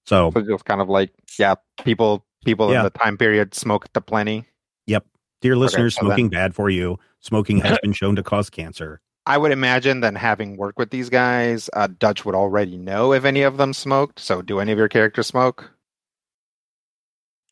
[0.07, 2.79] So So just kind of like, yeah, people people Yeah.
[2.81, 4.45] in the time period smoked to plenty.
[4.87, 5.07] Yep,
[5.41, 6.99] Dear listeners, so then- smoking bad for you.
[7.21, 9.01] Smoking has been shown to cause cancer.
[9.27, 13.25] I would imagine that having worked with these guys, uh, Dutch would already know if
[13.25, 14.21] any of them smoked.
[14.21, 15.71] So, do any of your characters smoke?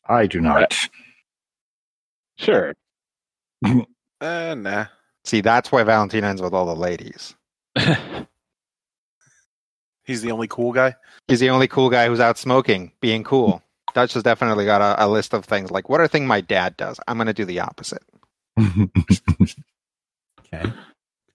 [0.07, 0.75] I do not.
[2.37, 2.73] Sure.
[4.19, 4.85] Uh, nah.
[5.25, 7.35] See, that's why Valentina ends with all the ladies.
[10.05, 10.95] He's the only cool guy.
[11.27, 13.61] He's the only cool guy who's out smoking, being cool.
[13.93, 16.75] Dutch has definitely got a, a list of things like, what are things my dad
[16.75, 16.99] does?
[17.07, 18.03] I'm going to do the opposite.
[20.53, 20.71] Okay.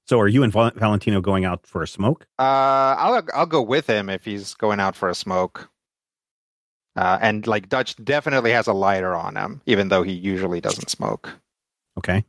[0.07, 2.27] So are you and Valentino going out for a smoke?
[2.39, 5.69] Uh, I'll I'll go with him if he's going out for a smoke.
[6.99, 10.91] Uh, and like Dutch definitely has a lighter on him, even though he usually doesn't
[10.91, 11.31] smoke.
[11.97, 12.25] Okay.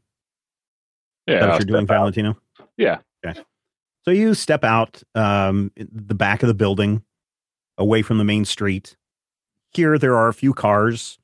[1.26, 1.38] yeah.
[1.38, 1.88] Is what you're doing, out.
[1.88, 2.38] Valentino?
[2.78, 3.00] Yeah.
[3.26, 3.40] Okay.
[4.06, 7.02] So you step out um, the back of the building,
[7.80, 8.96] away from the main street.
[9.74, 11.18] Here, there are a few cars.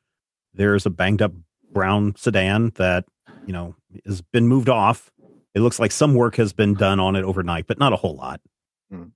[0.56, 1.34] There's a banged up
[1.72, 3.06] brown sedan that
[3.46, 3.76] you know
[4.08, 5.12] has been moved off.
[5.54, 8.16] It looks like some work has been done on it overnight, but not a whole
[8.16, 8.42] lot.
[8.90, 9.10] Hmm.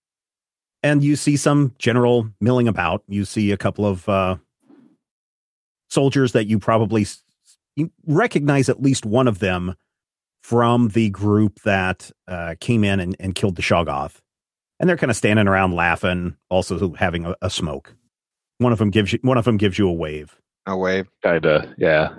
[0.84, 3.04] And you see some general milling about.
[3.08, 4.38] You see a couple of uh,
[5.90, 7.24] soldiers that you probably s-
[7.76, 9.76] you recognize at least one of them
[10.44, 14.20] from the group that uh, came in and, and killed the Shoggoth.
[14.80, 17.94] And they're kind of standing around laughing, also having a, a smoke.
[18.60, 20.38] One of them gives you one of them gives you a wave.
[20.68, 21.04] No way.
[21.24, 22.14] Kinda, yeah.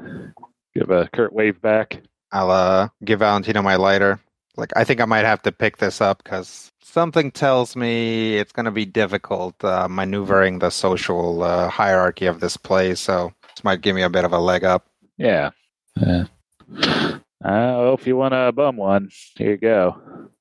[0.75, 2.03] Give a curt wave back.
[2.33, 4.21] I'll uh, give Valentino my lighter.
[4.57, 8.53] Like I think I might have to pick this up because something tells me it's
[8.53, 13.01] going to be difficult uh, maneuvering the social uh, hierarchy of this place.
[13.01, 14.87] So this might give me a bit of a leg up.
[15.17, 15.51] Yeah.
[15.97, 16.25] Yeah.
[16.73, 19.97] Uh, well, if you want to bum one, here you go.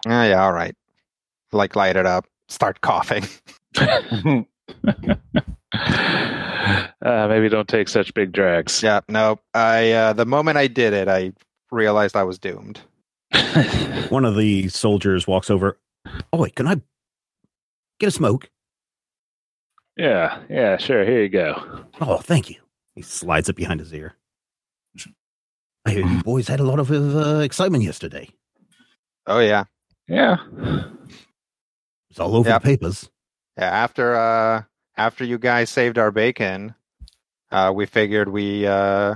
[0.05, 0.75] Ah, yeah, all right.
[1.51, 2.25] Like light it up.
[2.49, 3.23] Start coughing.
[3.75, 4.43] uh,
[7.01, 8.83] maybe don't take such big drags.
[8.83, 9.39] yeah, no.
[9.53, 11.33] I uh, the moment I did it, I
[11.71, 12.81] realized I was doomed.
[14.09, 15.77] One of the soldiers walks over.
[16.33, 16.81] Oh wait, can I
[17.99, 18.49] get a smoke?
[19.97, 21.03] yeah, yeah, sure.
[21.03, 21.83] Here you go.
[21.99, 22.55] Oh, thank you.
[22.95, 24.15] He slides it behind his ear.
[25.85, 28.29] I hear you boys had a lot of uh, excitement yesterday.
[29.27, 29.65] Oh yeah,
[30.07, 30.37] Yeah.
[32.09, 32.61] It's all over Yep.
[32.61, 33.09] the papers.
[33.57, 33.65] yeah.
[33.65, 34.63] After uh,
[34.97, 36.73] after you guys saved our bacon,
[37.51, 39.15] uh, we figured we uh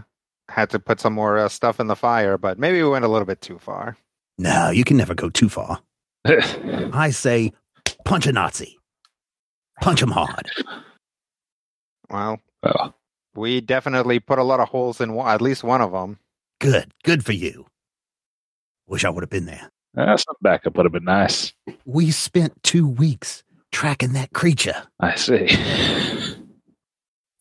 [0.49, 3.07] had to put some more uh, stuff in the fire, but maybe we went a
[3.07, 3.97] little bit too far.
[4.37, 5.79] No, you can never go too far.
[6.25, 7.51] I say,
[8.05, 8.77] punch a Nazi.
[9.81, 10.49] Punch him hard.
[12.09, 12.95] Well, well,
[13.35, 16.19] we definitely put a lot of holes in one, at least one of them.
[16.59, 16.91] Good.
[17.03, 17.65] Good for you.
[18.87, 19.69] Wish I would have been there.
[19.97, 21.53] uh, some backup would have been nice.
[21.85, 24.83] We spent two weeks tracking that creature.
[24.99, 25.47] I see.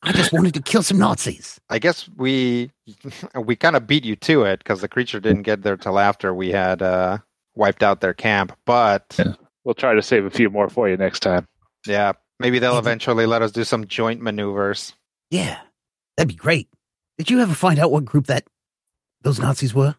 [0.03, 1.61] I just wanted to kill some Nazis.
[1.71, 2.71] I guess we
[3.35, 6.35] we kind of beat you to it because the creature didn't get there till after
[6.35, 7.19] we had uh,
[7.55, 8.57] wiped out their camp.
[8.67, 9.35] But Yeah.
[9.65, 11.47] We'll try to save a few more for you next time.
[11.87, 14.93] yeah, maybe they'll eventually let us do some joint maneuvers.
[15.31, 15.61] Yeah,
[16.17, 16.69] that'd be great.
[17.17, 18.45] Did you ever find out what group that
[19.21, 19.95] those Nazis were?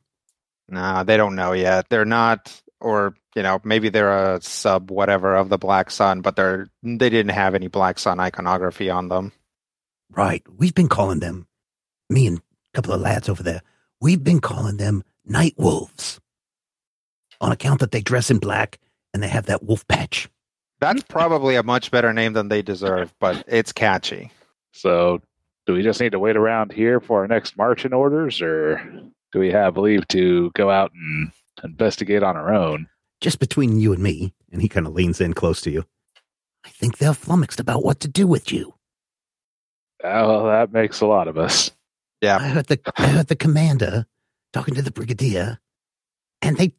[0.67, 1.87] Nah, they don't know yet.
[1.89, 6.35] They're not, or you know, maybe they're a sub whatever of the Black Sun, but
[6.35, 9.31] they're they didn't have any Black Sun iconography on them.
[10.09, 10.43] Right.
[10.49, 11.47] We've been calling them,
[12.09, 12.41] me and a
[12.73, 13.61] couple of lads over there,
[13.99, 16.19] we've been calling them night wolves
[17.41, 18.79] on account that they dress in black
[19.13, 20.29] and they have that wolf patch.
[20.79, 24.31] That's probably a much better name than they deserve, but it's catchy.
[24.73, 25.21] So,
[25.65, 28.81] do we just need to wait around here for our next marching orders, or
[29.31, 31.31] do we have leave to go out and
[31.63, 32.87] investigate on our own?
[33.21, 35.85] Just between you and me, and he kind of leans in close to you.
[36.65, 38.73] I think they're flummoxed about what to do with you.
[40.03, 41.71] Well, that makes a lot of us.
[42.21, 42.37] Yeah.
[42.37, 44.05] I heard the I heard the commander
[44.51, 45.59] talking to the brigadier,
[46.41, 46.73] and they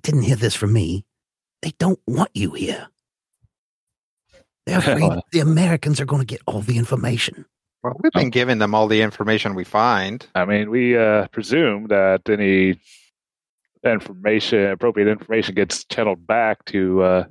[0.00, 1.04] didn't hear this from me.
[1.62, 2.88] They don't want you here.
[4.66, 7.46] They're afraid the Americans are going to get all the information.
[7.82, 10.26] Well, we've been giving them all the information we find.
[10.34, 12.80] I mean, we uh, presume that any
[13.84, 17.24] information, appropriate information, gets channeled back to uh,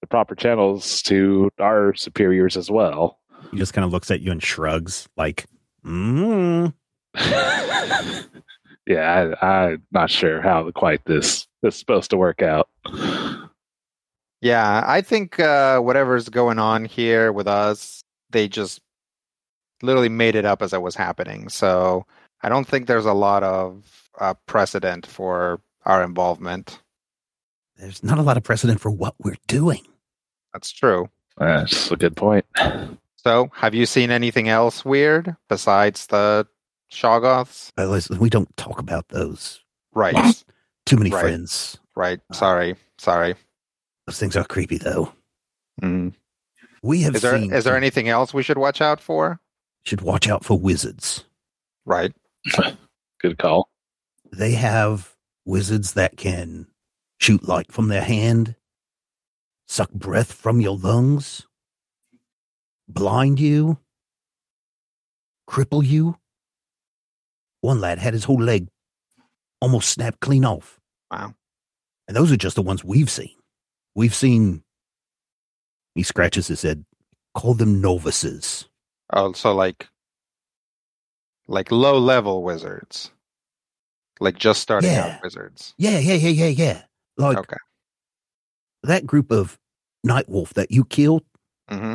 [0.00, 3.20] the proper channels to our superiors as well.
[3.54, 5.46] He just kind of looks at you and shrugs, like,
[5.86, 6.74] mm.
[8.86, 12.68] yeah, I, I'm not sure how quite this this is supposed to work out.
[14.40, 18.80] Yeah, I think uh, whatever's going on here with us, they just
[19.80, 21.48] literally made it up as it was happening.
[21.48, 22.04] So
[22.42, 26.80] I don't think there's a lot of uh, precedent for our involvement.
[27.76, 29.86] There's not a lot of precedent for what we're doing.
[30.52, 31.08] That's true.
[31.38, 32.44] That's a good point.
[33.24, 36.46] So, have you seen anything else weird besides the
[36.92, 37.70] Shoggoths?
[37.78, 39.60] Uh, listen, we don't talk about those.
[39.94, 40.44] Right.
[40.86, 41.20] Too many Right.
[41.22, 41.78] friends.
[41.96, 42.20] right.
[42.32, 42.76] Sorry.
[42.98, 43.34] Sorry.
[44.06, 45.12] Those things are creepy, though.
[45.80, 46.14] Mm.
[46.82, 47.52] We have Is there seen.
[47.52, 49.40] is there anything else we should watch out for?
[49.86, 51.24] Should watch out for wizards.
[51.86, 52.12] Right.
[53.20, 53.70] Good call.
[54.30, 55.14] They have
[55.46, 56.66] wizards that can
[57.18, 58.56] shoot light from their hand,
[59.66, 61.46] suck breath from your lungs,
[62.88, 63.78] blind you,
[65.48, 66.16] cripple you.
[67.60, 68.68] One lad had his whole leg
[69.60, 70.78] almost snapped clean off.
[71.10, 71.34] Wow.
[72.06, 73.34] And those are just the ones we've seen.
[73.94, 74.62] We've seen,
[75.94, 76.84] he scratches his head,
[77.34, 78.68] call them novices.
[79.12, 79.88] Oh, so like
[81.46, 83.10] like low level wizards.
[84.20, 85.06] Like just starting Yeah.
[85.06, 85.74] out wizards.
[85.78, 86.82] Yeah, yeah, yeah, yeah, yeah.
[87.16, 87.56] Like Okay.
[88.82, 89.58] that group of
[90.06, 91.22] Nightwolf that you killed,
[91.70, 91.94] hmm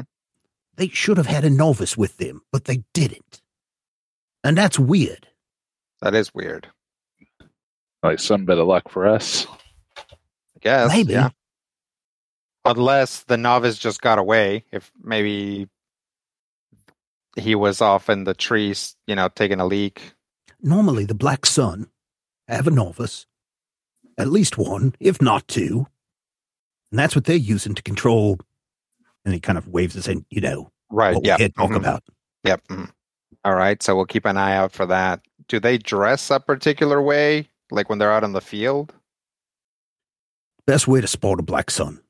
[0.79, 3.41] they should have had a novice with them, but they didn't.
[4.45, 5.27] And that's weird.
[6.01, 6.69] That is weird.
[8.01, 9.45] Like some bit of luck for us.
[9.97, 10.89] I guess.
[10.89, 11.13] Maybe.
[11.13, 11.29] Yeah.
[12.63, 14.63] Unless the novice just got away.
[14.71, 15.67] If maybe
[17.35, 20.13] he was off in the trees, you know, taking a leak.
[20.61, 21.89] Normally, the Black Sun
[22.47, 23.25] have a novice,
[24.17, 25.87] at least one, if not two.
[26.91, 28.39] And that's what they're using to control.
[29.25, 31.17] And he kind of waves his hand, you know, Right.
[31.23, 31.37] Yeah.
[31.37, 32.03] talk mhm, about.
[32.43, 32.67] Yep.
[32.69, 32.91] mhm.
[33.45, 33.81] All right.
[33.83, 35.21] So we'll keep an eye out for that.
[35.47, 38.93] Do they dress a particular way, like when they're out in the field?
[40.65, 42.01] Best way to spot a Black Sun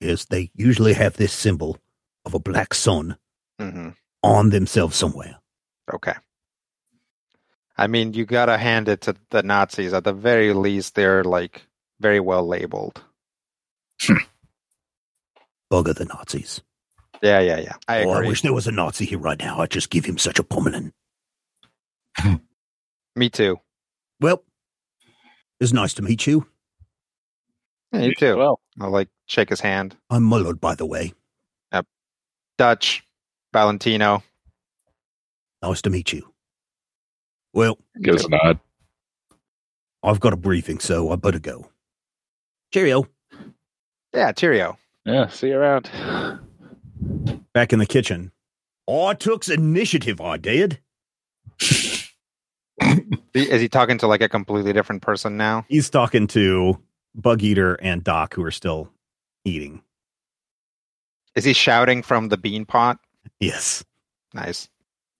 [0.00, 1.78] is they usually have this symbol
[2.24, 3.16] of a Black Sun
[3.58, 3.90] hmm
[4.22, 5.36] on themselves somewhere.
[5.94, 6.14] Okay.
[7.78, 9.92] I mean, you gotta hand it to the Nazis.
[9.92, 11.62] At the very least, they're like
[12.00, 13.02] very well labeled.
[15.72, 16.62] Bugger the Nazis.
[17.22, 17.74] Yeah, yeah, yeah.
[17.88, 19.60] I Oh, I wish there was a Nazi here right now.
[19.60, 20.92] I'd just give him such a pummeling.
[23.16, 23.58] Me too.
[24.20, 24.42] Well,
[25.60, 26.46] it's nice to meet you.
[27.92, 28.36] Yeah, you too.
[28.36, 29.96] Well, I'll like shake his hand.
[30.10, 31.14] I'm Mullard, by the way.
[32.58, 33.04] Dutch,
[33.52, 34.22] Valentino.
[35.62, 36.32] Nice to meet you.
[37.52, 38.60] Well, gives a nod.
[40.02, 41.68] I've got a briefing, so I better go.
[42.72, 43.08] Cheerio.
[44.14, 44.78] Yeah, cheerio.
[45.06, 45.88] Yeah, see you around.
[47.54, 48.32] Back in the kitchen.
[48.88, 50.80] I took initiative, I did.
[53.34, 55.64] Is he talking to like a completely different person now?
[55.68, 56.78] He's talking to
[57.14, 58.90] Bug Eater and Doc, who are still
[59.44, 59.82] eating.
[61.34, 62.98] Is he shouting from the bean pot?
[63.40, 63.84] Yes.
[64.34, 64.68] Nice.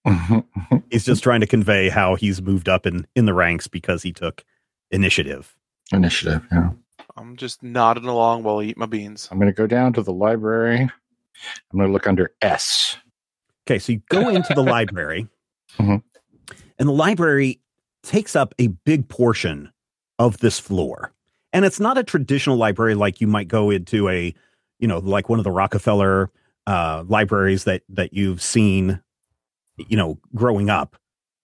[0.91, 4.13] He's just trying to convey how he's moved up in, in the ranks because he
[4.13, 4.45] took
[4.91, 5.57] initiative.
[5.93, 6.71] Initiative, yeah.
[7.17, 9.29] I'm just nodding along while I eat my beans.
[9.31, 10.81] I'm going to go down to the library.
[10.81, 10.91] I'm
[11.79, 12.97] going to look under S.
[13.67, 15.27] Okay, so you go into the library,
[15.79, 16.03] Mhm.
[16.79, 17.61] and the library
[18.03, 19.73] takes up a big portion
[20.19, 21.13] of this floor.
[21.53, 24.35] And it's not a traditional library like you might go into a,
[24.79, 26.31] you know, like one of the Rockefeller
[26.67, 29.01] uh, libraries that that you've seen,
[29.77, 30.97] you know, growing up.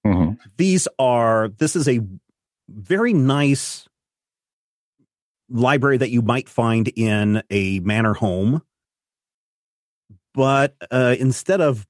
[0.06, 0.38] Mhm.
[0.58, 2.00] These are this is a
[2.68, 3.88] very nice
[5.52, 8.62] library that you might find in a manor home.
[10.34, 11.86] But uh, instead of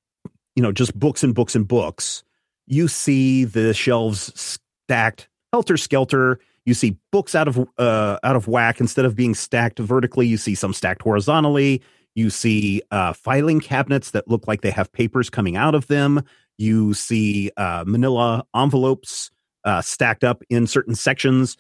[0.57, 2.25] you know just books and books and books
[2.67, 6.39] you see the shelves stacked helter skelter.
[6.65, 8.81] You see books out of uh, out of whack.
[8.81, 11.83] Instead of being stacked vertically you see some stacked horizontally.
[12.15, 16.23] You see uh, filing cabinets that look like they have papers coming out of them.
[16.59, 19.31] You see uh, manila envelopes
[19.65, 21.57] uh, stacked up in certain sections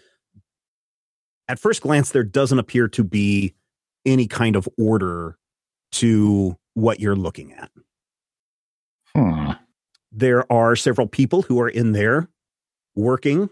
[1.52, 3.52] at first glance there doesn't appear to be
[4.06, 5.36] any kind of order
[5.92, 7.70] to what you're looking at.
[9.14, 9.50] Hmm.
[10.10, 12.30] There are several people who are in there
[12.94, 13.50] working.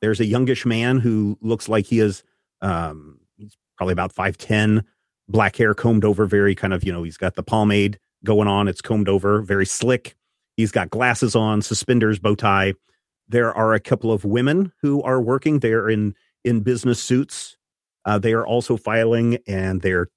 [0.00, 2.22] There's a youngish man who looks like he is
[2.62, 4.84] um he's probably about 5'10,
[5.28, 8.68] black hair combed over very kind of, you know, he's got the pomade going on,
[8.68, 10.14] it's combed over, very slick.
[10.56, 12.74] He's got glasses on, suspenders, bow tie.
[13.28, 15.58] There are a couple of women who are working.
[15.58, 17.56] They're in in business suits.
[18.04, 20.08] Uh, they are also filing, and they're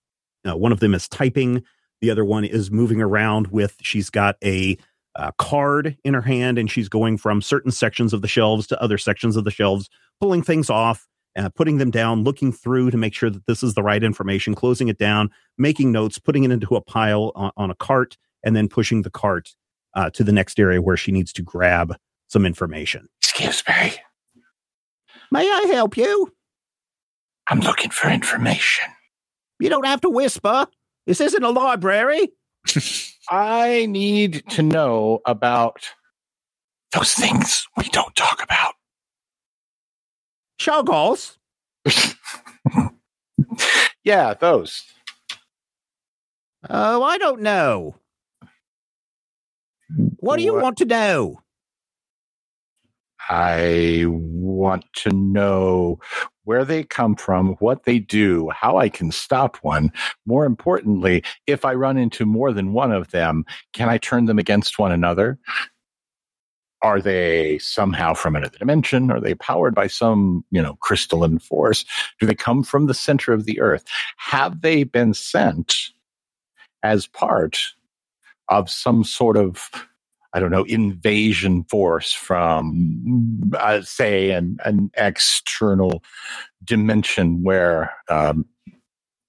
[0.48, 1.64] uh, one of them is typing.
[2.02, 3.78] The other one is moving around with.
[3.82, 4.78] She's got a
[5.16, 8.82] uh, card in her hand, and she's going from certain sections of the shelves to
[8.82, 11.08] other sections of the shelves, pulling things off,
[11.38, 14.56] uh, putting them down, looking through to make sure that this is the right information,
[14.56, 18.56] closing it down, making notes, putting it into a pile on, on a cart, and
[18.56, 19.56] then pushing the cart
[20.14, 21.96] to the next area where she needs to grab
[22.28, 23.08] some information.
[23.22, 23.94] Excuse me.
[25.34, 26.32] May I help you?
[27.50, 28.88] I'm looking for information.
[29.60, 30.68] You don't have to whisper.
[31.08, 32.30] This isn't a library.
[33.32, 35.90] I need to know about
[36.92, 38.76] those things we don't talk about.
[40.62, 41.38] Shoggoths?
[44.04, 44.84] yeah, those.
[46.70, 47.96] Oh, I don't know.
[50.20, 51.40] What do you What- want to know?
[53.30, 56.00] I want to know
[56.44, 59.92] where they come from, what they do, how I can stop one.
[60.26, 64.40] More importantly, if I run into more than one of them, can I turn them
[64.40, 65.40] against one another?
[66.82, 69.10] Are they somehow from another dimension?
[69.10, 71.86] Are they powered by some, you know, crystalline force?
[72.20, 73.86] Do they come from the center of the earth?
[74.18, 75.76] Have they been sent
[76.84, 77.58] as part
[78.50, 79.70] of some sort of
[80.34, 86.04] I don't know, invasion force from, uh, say, an, an external
[86.64, 88.46] dimension where um,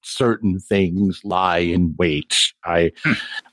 [0.02, 2.52] certain things lie in wait.
[2.64, 2.92] I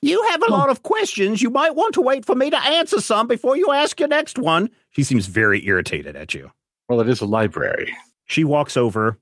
[0.01, 1.41] You have a lot of questions.
[1.41, 4.37] You might want to wait for me to answer some before you ask your next
[4.37, 4.69] one.
[4.91, 6.51] She seems very irritated at you.
[6.87, 7.93] well, it is a library.
[8.25, 9.17] She walks over.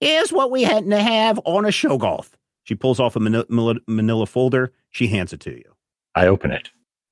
[0.00, 2.30] Here's what we happen to have on a shoggoth.
[2.64, 4.72] She pulls off a mani- mani- manila folder.
[4.90, 5.74] She hands it to you.
[6.14, 6.70] I open it.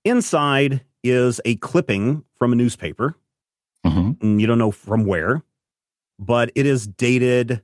[0.08, 3.14] Inside is a clipping from a newspaper.
[3.84, 5.42] hmm you don't know from where,
[6.18, 7.62] but it is dated,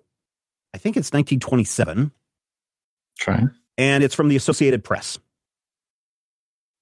[0.74, 2.12] I think it's 1927,
[3.18, 3.44] Try.
[3.78, 5.18] and it's from the Associated Press.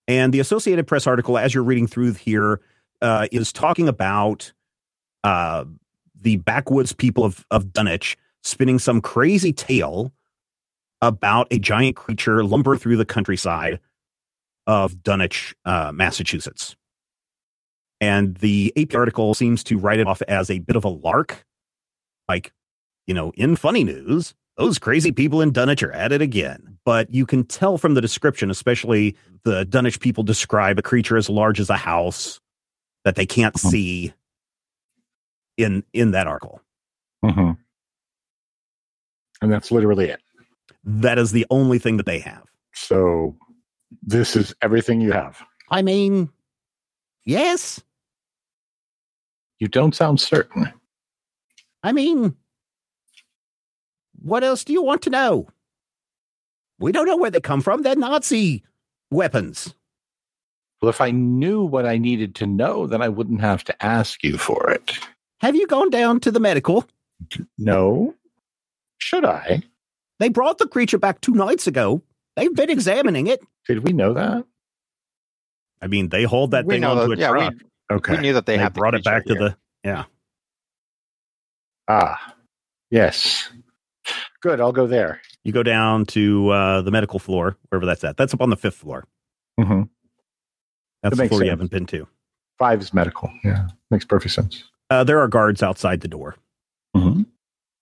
[0.08, 2.60] And the Associated Press article, as you're reading through here,
[3.00, 4.52] uh, is talking about
[5.22, 5.64] uh,
[6.20, 10.12] the backwoods people of, of Dunwich spinning some crazy tale
[11.00, 13.78] about a giant creature lumber through the countryside
[14.66, 16.76] of Dunwich, uh, Massachusetts.
[18.00, 21.44] And the AP article seems to write it off as a bit of a lark.
[22.28, 22.52] Like,
[23.06, 26.78] you know, in funny news, those crazy people in Dunwich are at it again.
[26.84, 31.28] But you can tell from the description, especially the Dunwich people describe a creature as
[31.30, 32.40] large as a house
[33.04, 33.70] that they can't Mhm.
[33.70, 34.12] see
[35.56, 36.60] in in that article.
[37.24, 37.52] hmm
[39.40, 40.20] And that's literally it.
[40.84, 42.44] That is the only thing that they have.
[42.74, 43.36] So
[44.02, 45.42] this is everything you have.
[45.70, 46.30] I mean,
[47.24, 47.82] yes.
[49.58, 50.72] You don't sound certain.
[51.82, 52.36] I mean,
[54.20, 55.48] what else do you want to know?
[56.78, 57.82] We don't know where they come from.
[57.82, 58.64] They're Nazi
[59.10, 59.74] weapons.
[60.80, 64.24] Well, if I knew what I needed to know, then I wouldn't have to ask
[64.24, 64.98] you for it.
[65.40, 66.84] Have you gone down to the medical?
[67.56, 68.14] No.
[68.98, 69.62] Should I?
[70.18, 72.02] They brought the creature back two nights ago.
[72.36, 73.40] They've been examining it.
[73.66, 74.44] Did we know that?
[75.80, 77.54] I mean, they hauled that we thing onto that, a yeah, truck.
[77.90, 78.12] we, Okay.
[78.14, 79.42] we knew that they, They, had the brought it creature back to here.
[79.42, 80.04] the yeah.
[81.88, 82.34] Ah,
[82.90, 83.50] yes.
[84.40, 84.60] Good.
[84.60, 85.20] I'll go there.
[85.44, 88.16] You go down to uh, the medical floor, wherever that's at.
[88.16, 89.04] That's up on the fifth floor.
[89.60, 89.82] Mm-hmm.
[89.82, 89.90] That's
[91.02, 92.06] That the makes floor you haven't been to.
[92.58, 93.30] Five is medical.
[93.44, 94.64] Yeah, makes perfect sense.
[94.88, 96.36] Uh, there are guards outside the door.
[96.96, 97.22] Mm-hmm.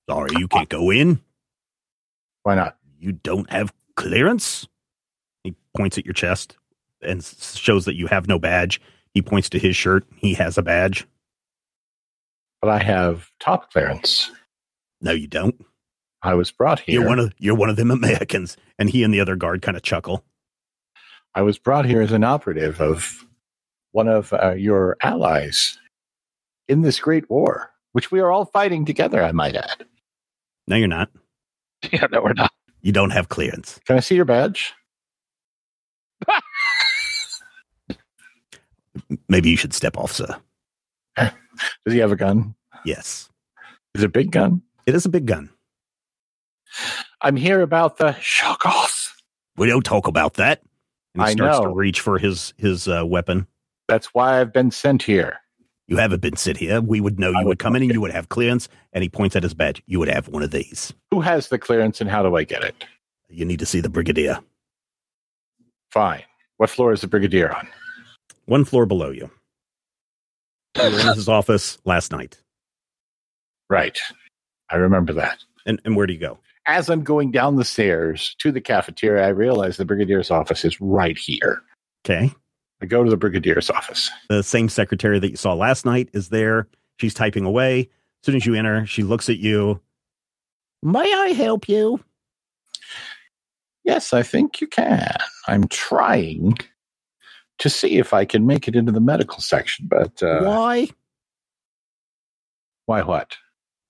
[0.09, 1.21] Sorry, you can't go in.
[2.43, 2.79] Why not?
[2.99, 4.67] You don't have clearance.
[5.45, 6.57] He points at your chest
[7.03, 8.81] and shows that you have no badge.
[9.15, 10.05] He points to his shirt.
[10.17, 11.07] He has a badge.
[12.61, 14.31] But I have top clearance.
[15.01, 15.65] No, you don't.
[16.23, 17.01] I was brought here.
[17.01, 18.57] You're one of you're one of them Americans.
[18.79, 20.25] And he and the other guard kind of chuckle.
[21.35, 23.25] I was brought here as an operative of
[23.93, 25.79] one of uh, your allies
[26.69, 29.23] in this great war, which we are all fighting together.
[29.23, 29.85] I might add.
[30.67, 31.11] No, you're not.
[31.91, 32.53] Yeah, no, we're not.
[32.83, 33.79] You don't have clearance.
[33.87, 34.73] Can I see your badge?
[39.29, 40.37] Maybe you should step off, sir.
[41.17, 41.33] Does
[41.87, 42.55] he have a gun?
[42.85, 43.29] Yes.
[43.95, 44.63] Is it a big gun?
[44.87, 45.51] It is a big gun.
[47.21, 49.09] I'm here about the Shoggoth.
[49.57, 50.63] We don't talk about that.
[51.15, 51.75] And he I starts to know.
[51.75, 53.47] reach for his his uh, weapon.
[53.89, 55.39] That's why I've been sent here.
[55.91, 56.81] You haven't been sit here.
[56.81, 58.69] We would know you would come in and you would have clearance.
[58.93, 59.83] And he points at his badge.
[59.87, 60.95] You would have one of these.
[61.11, 62.85] Who has the clearance and how do I get it?
[63.29, 64.39] You need to see the brigadier.
[65.91, 66.23] Fine.
[66.59, 67.67] What floor is the brigadier on?
[68.47, 69.31] One floor below you.
[70.77, 72.41] You were in his office last night.
[73.69, 73.99] Right.
[74.71, 75.39] I remember that.
[75.67, 76.39] And and where do you go?
[76.67, 80.81] As I'm going down the stairs to the cafeteria, I realize the brigadier's office is
[80.81, 81.63] right here.
[82.07, 82.33] Okay.
[82.83, 84.11] I go to the brigadier's office.
[84.29, 86.67] The same secretary that you saw last night is there.
[86.99, 87.81] She's typing away.
[87.81, 89.81] As soon as you enter, she looks at you.
[90.83, 92.01] May I help you?
[93.85, 95.15] Yes, I think you can.
[95.47, 96.59] I'm trying
[97.59, 100.89] to see if I can make it into the medical section, but uh, Why?
[102.87, 103.37] why what?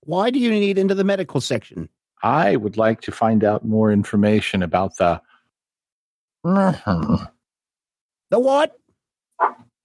[0.01, 1.89] Why do you need into the medical section?
[2.23, 5.21] I would like to find out more information about the.
[8.29, 8.77] The what?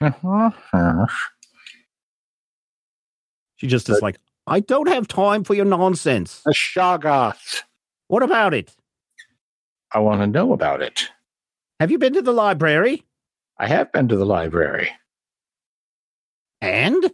[0.03, 1.09] Mhm.
[3.57, 6.43] She just is like, I don't have time for your nonsense.
[6.45, 7.63] The Shoggoth.
[8.09, 8.75] What about it?
[9.93, 11.09] I want to know about it.
[11.81, 13.03] Have you been to the library?
[13.59, 14.91] I have been to the library.
[16.61, 17.11] And?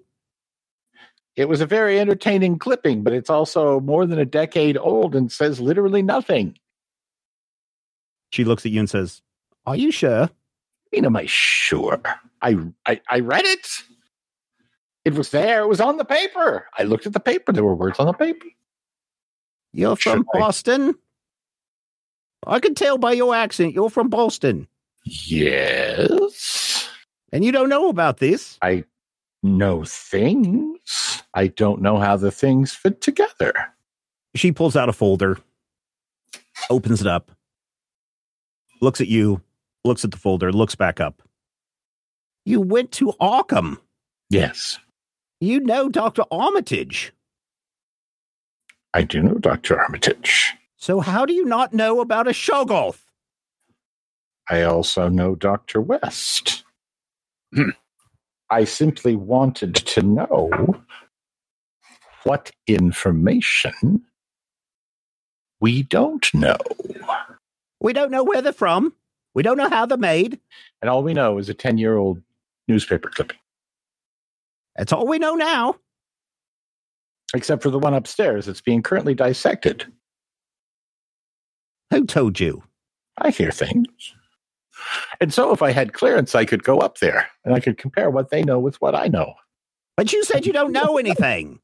[1.37, 5.33] It was a very entertaining clipping, but it's also more than a decade old and
[5.33, 6.59] says literally nothing.
[8.31, 9.23] She looks at you and says,
[9.65, 10.29] Are you sure?
[10.93, 12.01] I mean, am I sure?
[12.43, 12.57] I,
[12.87, 13.67] I I read it.
[15.05, 15.63] It was there.
[15.63, 16.67] It was on the paper.
[16.79, 17.53] I looked at the paper.
[17.53, 18.47] There were words on the paper.
[19.73, 20.95] You're from Should I- Boston?
[22.47, 24.67] I can tell by your accent you're from Boston.
[25.05, 26.89] Yes.
[27.33, 28.59] And you don't know about this.
[28.63, 28.85] I
[29.43, 31.23] know things.
[31.35, 33.55] I don't know how the things fit together.
[34.35, 35.39] She pulls out a folder,
[36.69, 37.31] opens it up,
[38.81, 39.41] looks at you,
[39.85, 41.23] looks at the folder, looks back up.
[42.45, 43.79] You went to Arkham.
[44.31, 44.79] Yes,
[45.41, 46.23] You know Dr.
[46.31, 47.13] Armitage.
[48.95, 49.81] I do know Dr.
[49.81, 50.55] Armitage.
[50.77, 53.01] So how do you not know about a Shoggoth?
[54.51, 55.81] I also know Dr.
[55.81, 56.65] West.
[57.55, 57.71] Hmm.
[58.51, 60.51] I simply wanted to know
[62.25, 64.03] what information
[65.61, 66.59] we don't know.
[67.81, 68.95] We don't know where they're from.
[69.35, 70.39] We don't know how they're made.
[70.81, 72.21] And all we know is a 10 year old
[72.69, 73.39] newspaper clipping,
[74.77, 75.77] That's all we know now.
[77.35, 79.87] except for the one upstairs that's being currently dissected.
[81.91, 82.63] Who told you?
[83.19, 83.87] I hear things.
[85.21, 88.11] And so if I had clearance, I could go up there and I could compare
[88.11, 89.35] what they know with what I know.
[89.97, 91.61] But you said you don't know anything.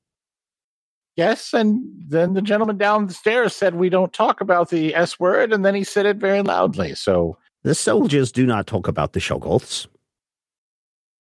[1.17, 5.65] Yes, and then the gentleman downstairs said we don't talk about the S word, and
[5.65, 6.95] then he said it very loudly.
[6.95, 7.37] So
[7.69, 9.89] The soldiers do not talk about the Shoggoths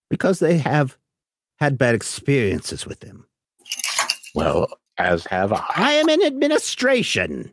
[0.08, 0.96] because they have
[1.58, 3.26] had bad experiences with them.
[4.34, 4.66] Well,
[4.96, 5.62] as have I.
[5.76, 7.52] I am in administration.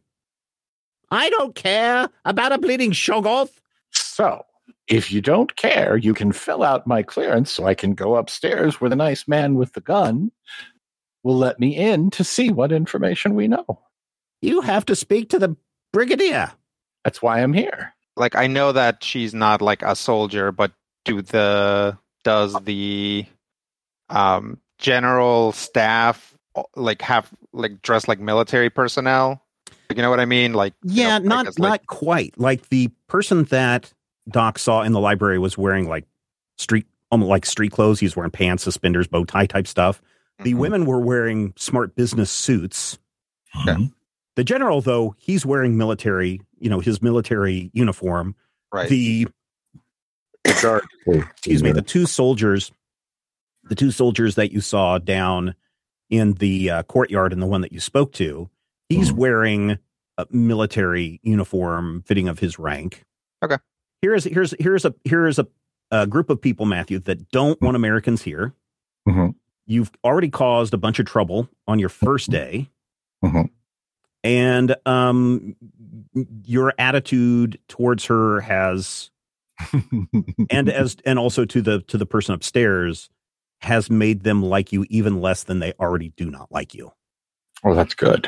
[1.12, 3.52] I don't care about a bleeding Shoggoth.
[3.92, 4.46] So,
[4.88, 8.80] if you don't care, you can fill out my clearance so I can go upstairs
[8.80, 10.32] where the nice man with the gun
[11.22, 13.82] will let me in to see what information we know.
[14.42, 15.58] You have to speak to the
[15.92, 16.54] brigadier.
[17.04, 17.95] That's why I'm here.
[18.18, 20.72] Like I know that she's not like a soldier, but
[21.04, 23.26] do the does the
[24.10, 26.36] um general staff
[26.76, 29.42] like have like dress like military personnel?
[29.96, 30.54] You know what I mean?
[30.54, 32.34] Like you Yeah, know, not it's like- not quite.
[32.40, 33.94] Like the person that
[34.30, 36.06] Doc saw in the library was wearing like
[36.58, 38.00] street almost like street clothes.
[38.00, 40.02] He was wearing pants, suspenders, bow tie type stuff.
[40.44, 40.58] The Mhm.
[40.58, 42.98] women were wearing smart business suits.
[43.66, 43.78] Yeah.
[44.36, 48.36] The general, though, he's wearing military, you know, his military uniform.
[48.72, 48.90] right.
[48.90, 49.28] The
[50.46, 52.72] excuse me, the two soldiers,
[53.64, 55.56] the two soldiers that you saw down
[56.10, 58.50] in the uh, courtyard and the one that you spoke to,
[58.90, 59.16] he's Mhm.
[59.18, 59.80] wearing
[60.18, 63.04] a military uniform fitting of his rank.
[63.44, 63.58] Okay.
[64.02, 65.48] Here's here's here's a here's a,
[65.92, 68.54] a group of people, Matthew, that don't want Americans here.
[69.08, 69.36] Mhm.
[69.66, 72.70] You've already caused a bunch of trouble on your first day.
[73.24, 73.50] Mhm.
[74.26, 75.56] And um,
[76.44, 79.12] your attitude towards her has
[80.50, 83.10] and as and also to the to the person upstairs
[83.62, 86.92] has made them like you even less than they already do not like you.
[87.64, 88.28] Oh, that's good.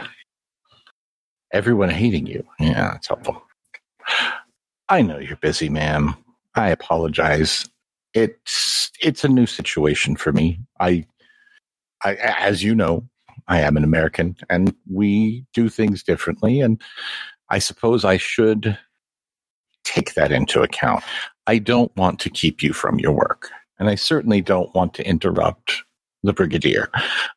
[1.52, 2.46] Everyone hating you.
[2.60, 3.42] Yeah, that's helpful.
[4.90, 6.16] I know you're busy, ma'am.
[6.56, 7.68] I apologize.
[8.14, 10.60] It's it's a new situation for me.
[10.80, 11.06] I,
[12.04, 13.04] I as you know,
[13.48, 16.62] I am an American, and we do things differently.
[16.62, 16.82] And
[17.50, 18.78] I suppose I should
[19.84, 21.04] take that into account.
[21.48, 23.50] I don't want to keep you from your work,
[23.80, 25.84] and I certainly don't want to interrupt
[26.24, 26.90] the brigadier.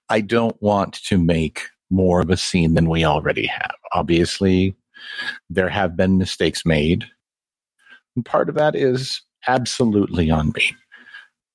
[0.08, 3.74] I don't want to make more of a scene than we already have.
[3.92, 4.74] Obviously,
[5.48, 7.04] there have been mistakes made.
[8.16, 10.74] And part of that is absolutely on me.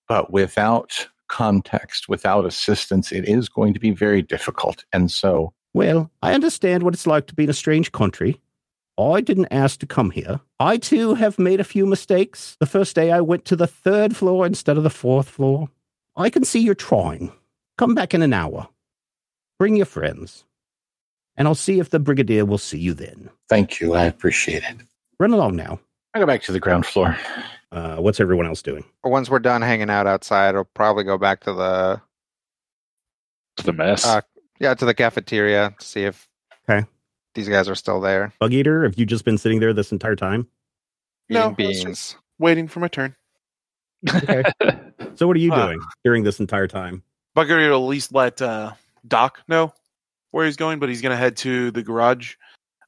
[0.08, 4.86] But without context, without assistance, it is going to be very difficult.
[4.94, 8.42] And so, Well, I understand what it's like to be in a strange country.
[8.98, 10.40] I didn't ask to come here.
[10.60, 12.56] I too have made a few mistakes.
[12.60, 15.70] The first day I went to the third floor instead of the fourth floor.
[16.16, 17.34] I can see you're trying.
[17.78, 18.70] Come back in an hour.
[19.60, 20.46] Bring your friends.
[21.36, 23.30] And I'll see if the brigadier will see you then.
[23.50, 23.94] thank you.
[23.94, 24.78] I appreciate it.
[25.20, 25.80] Run along now.
[26.16, 27.18] I go back to the ground floor.
[27.74, 28.86] Uh, what's everyone else doing?
[29.04, 32.02] Once we're done hanging out outside, I'll probably go back to the
[33.58, 34.06] to the mess.
[34.06, 34.22] Uh,
[34.60, 36.30] yeah to the cafeteria to see if
[36.70, 36.88] Okay.
[37.34, 38.32] these guys are still there.
[38.40, 40.48] Bug Eater, have you just been sitting there this entire time?
[41.30, 42.16] Eating No, it's beans.
[42.40, 43.14] Waiting for my turn.
[44.10, 44.44] Okay.
[45.16, 47.02] So what are you Uh, doing during this entire time?
[47.38, 48.74] Bugger will at least let uh,
[49.08, 49.74] Doc know
[50.32, 52.36] where he's going, but he's going to head to the garage,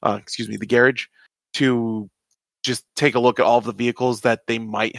[0.02, 1.06] uh, excuse me, the garage,
[1.54, 2.10] to
[2.62, 4.96] just take a look at all of the vehicles that they might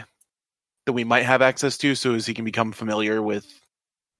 [0.85, 3.45] that we might have access to, so as he can become familiar with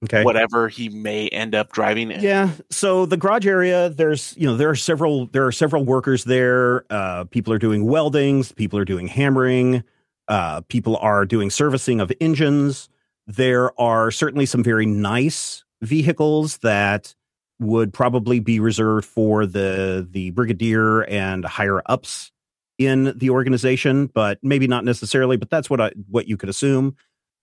[0.06, 0.24] Okay.
[0.24, 2.10] whatever he may end up driving.
[2.12, 2.22] in.
[2.22, 2.52] Yeah.
[2.70, 6.86] So the garage area, there's you know there are several there are several workers there.
[6.90, 8.52] Uh, people are doing weldings.
[8.54, 9.84] People are doing hammering.
[10.30, 12.88] Uh, people are doing servicing of engines.
[13.28, 17.14] There are certainly some very nice vehicles that
[17.60, 22.32] would probably be reserved for the the brigadier and higher ups
[22.80, 25.38] in the organization, but maybe not necessarily.
[25.38, 26.96] But that's what I what you could assume.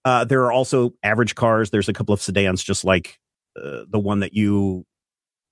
[0.04, 1.70] Uh, there are also average cars.
[1.70, 3.20] There's a couple of sedans, just like
[3.56, 4.84] uh, the one that you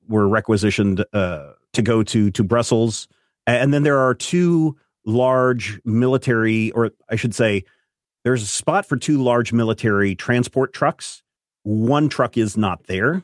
[0.08, 3.06] were requisitioned uh, to go to to Brussels,
[3.46, 7.64] and then there are two large military, or I should say,
[8.24, 11.22] there's a spot for two large military transport trucks.
[11.62, 13.22] One truck is not there.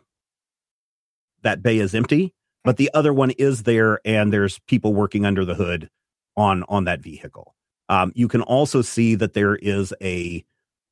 [1.43, 2.35] That bay is empty,
[2.65, 5.89] but the other one is there, and there's people working under the hood
[6.37, 7.55] on on that vehicle.
[7.89, 10.45] Um, you can also see that there is a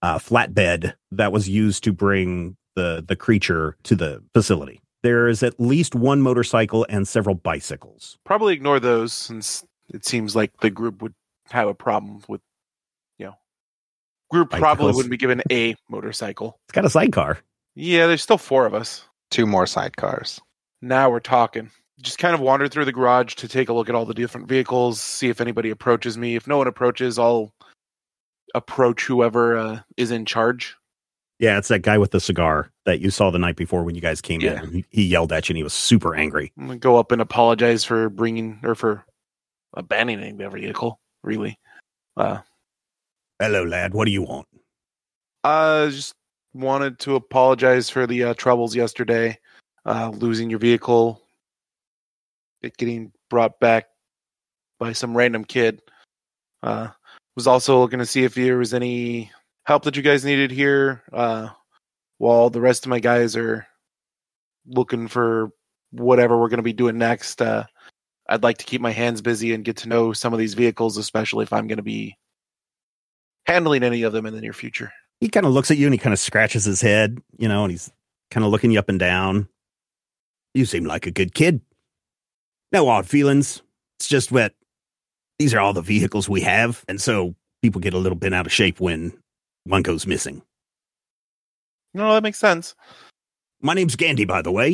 [0.03, 4.81] uh, flatbed that was used to bring the the creature to the facility.
[5.03, 8.19] There is at least one motorcycle and several bicycles.
[8.25, 11.15] Probably ignore those since it seems like the group would
[11.51, 12.41] have a problem with,
[13.19, 13.35] you know,
[14.31, 16.59] group probably wouldn't be given a motorcycle.
[16.69, 17.39] It's got a sidecar.
[17.75, 19.05] Yeah, there's still four of us.
[19.31, 20.41] Two more sidecars.
[20.83, 21.71] Now we're talking.
[22.01, 24.47] Just kind of wander through the garage to take a look at all the different
[24.49, 26.37] vehicles, see if anybody approaches me.
[26.37, 27.53] If no one approaches, I'll
[28.55, 30.77] approach whoever uh, is in charge.
[31.41, 34.01] Yeah, it's that guy with the cigar that you saw the night before when you
[34.01, 34.63] guys came Yeah.
[34.63, 34.73] in.
[34.73, 36.53] He, he yelled at you and he was super angry.
[36.59, 39.05] I'm gonna go up and apologize for bringing or for
[39.75, 41.01] abandoning the vehicle.
[41.25, 41.59] Really,
[42.17, 42.39] uh,
[43.41, 43.93] Hello, lad.
[43.95, 44.47] What do you want?
[45.45, 46.15] I just
[46.55, 49.39] wanted to apologize for the uh, troubles yesterday,
[49.85, 51.21] uh, losing your vehicle,
[52.63, 53.87] it getting brought back
[54.79, 55.83] by some random kid.
[56.63, 56.89] Uh,
[57.35, 59.31] was also looking to see if there was any
[59.65, 61.49] help that you guys needed here, uh,
[62.19, 63.67] while the rest of my guys are
[64.67, 65.51] looking for
[65.93, 67.41] whatever we're going to be doing next.
[67.41, 67.65] Uh,
[68.29, 70.97] I'd like to keep my hands busy and get to know some of these vehicles,
[70.99, 72.17] especially if I'm going to be
[73.47, 74.93] handling any of them in the near future.
[75.21, 77.65] He kind of looks at you and he kind of scratches his head, you know,
[77.65, 77.91] and he's
[78.31, 79.49] kind of looking you up and down.
[80.55, 81.61] You seem like a good kid.
[82.73, 83.63] No odd feelings.
[83.99, 84.55] It's just that
[85.39, 88.47] these are all the vehicles we have, and so people get a little bit out
[88.47, 89.13] of shape when
[89.65, 90.43] one goes missing.
[91.95, 92.75] No, that makes sense.
[93.61, 94.69] My name's Gandhi, by the way.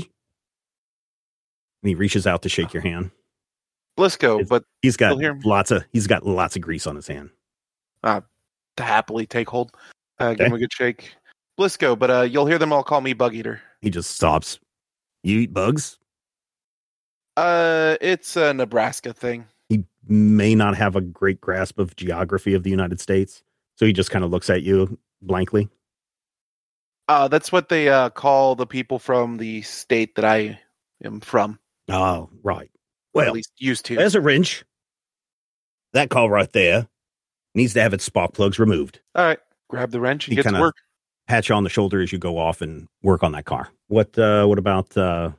[1.82, 3.10] And he reaches out to shake your hand.
[3.98, 7.30] Blisco, It's- but He's got lots of he's got lots of grease on his hand.
[8.02, 9.70] to happily take hold.
[10.18, 11.14] Uh, Give him a good shake.
[11.58, 13.62] Blisco, but uh, you'll hear them all call me Bug Eater.
[13.80, 14.58] He just stops.
[15.22, 15.98] You eat bugs?
[17.36, 19.46] Uh, it's a Nebraska thing.
[19.68, 23.42] He may not have a great grasp of geography of the United States,
[23.76, 25.68] so he just kind of looks at you blankly.
[27.08, 30.58] Uh, that's what they uh, call the people from the state that I
[31.04, 31.58] am from.
[31.90, 32.70] Oh, right.
[33.12, 33.96] or at Well, least used to.
[33.96, 34.64] there's a wrench.
[35.92, 36.88] That call right there
[37.54, 39.00] needs to have its spark plugs removed.
[39.14, 39.38] All right,
[39.68, 40.76] grab the wrench and He get to work.
[41.28, 43.68] Pat you on the shoulder as you go off and work on that car.
[43.88, 45.30] What uh what about uh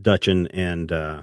[0.00, 1.22] Dutch and, and uh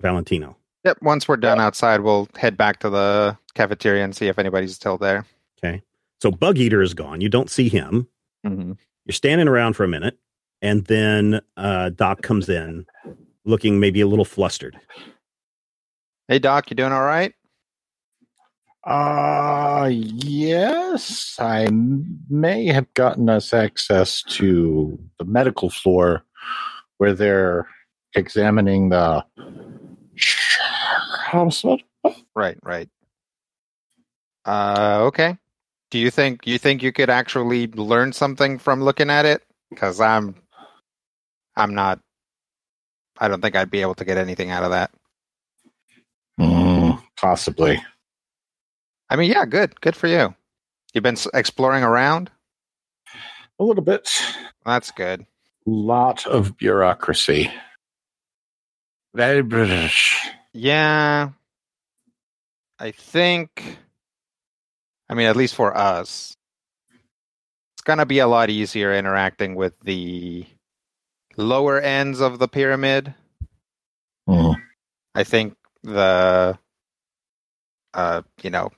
[0.00, 0.56] Valentino?
[0.84, 0.98] Yep.
[1.02, 4.96] Once we're done outside, we'll head back to the cafeteria and see if anybody's still
[4.96, 5.26] there.
[5.62, 5.82] Okay.
[6.22, 7.20] So Bug Eater is gone.
[7.20, 8.08] You don't see him.
[8.46, 8.72] Mm-hmm.
[9.04, 10.18] You're standing around for a minute,
[10.62, 12.86] and then uh Doc comes in
[13.44, 14.78] looking maybe a little flustered.
[16.28, 17.34] Hey, Doc, you doing all right?
[18.84, 21.68] Uh, yes, I
[22.30, 26.24] may have gotten us access to the medical floor
[26.96, 27.68] where they're
[28.14, 29.24] examining the
[31.30, 31.78] hospital.
[32.34, 32.88] Right, right.
[34.44, 35.36] Uh, okay.
[35.90, 39.42] Do you think you think you could actually learn something from looking at it?
[39.70, 40.34] Because I'm,
[41.56, 42.00] I'm not.
[43.18, 44.90] I don't think I'd be able to get anything out of that.
[46.40, 47.82] Mm, possibly.
[49.10, 50.34] I mean, yeah, good, good for you.
[50.94, 52.30] You've been exploring around.
[53.58, 54.08] A little bit.
[54.64, 55.26] That's good.
[55.66, 57.52] Lot of bureaucracy.
[59.14, 60.16] Very British.
[60.52, 61.30] Yeah,
[62.78, 63.78] I think.
[65.08, 66.36] I mean, at least for us,
[67.74, 70.46] it's gonna be a lot easier interacting with the
[71.36, 73.14] lower ends of the pyramid.
[74.28, 74.56] Mm.
[75.14, 76.58] I think the,
[77.94, 78.70] uh, you know,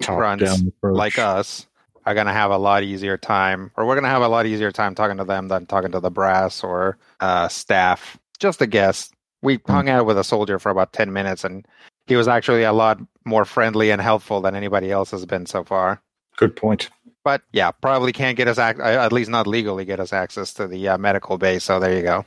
[0.00, 1.66] Top grunts like us
[2.04, 4.46] are going to have a lot easier time, or we're going to have a lot
[4.46, 8.18] easier time talking to them than talking to the brass or uh, staff.
[8.38, 9.10] Just a guess.
[9.44, 9.72] We Hmm.
[9.72, 11.66] hung out with a soldier for about 10 minutes, and
[12.06, 15.62] he was actually a lot more friendly and helpful than anybody else has been so
[15.62, 16.02] far.
[16.36, 16.90] Good point.
[17.22, 20.52] But yeah, probably can't get us, ac- uh, at least not legally, get us access
[20.54, 21.58] to the uh, medical bay.
[21.58, 22.26] So there you go.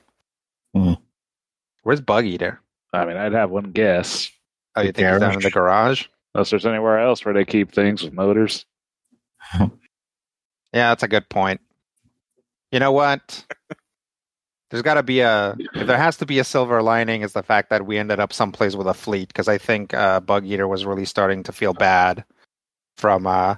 [0.74, 0.94] Hmm.
[1.84, 2.60] Where's Bug Eater?
[2.94, 4.32] I mean, I'd have one guess.
[4.76, 6.06] Oh, you The think he's down in the garage?
[6.34, 8.66] Unless there's anywhere else where they keep things with motors.
[10.74, 11.62] Yeah, that's a good point.
[12.72, 13.46] You know what?
[14.70, 15.56] There's got to be a.
[15.74, 18.34] If there has to be a silver lining, is the fact that we ended up
[18.34, 21.74] someplace with a fleet because I think uh, Bug Eater was really starting to feel
[21.74, 22.26] bad
[22.98, 23.56] from uh,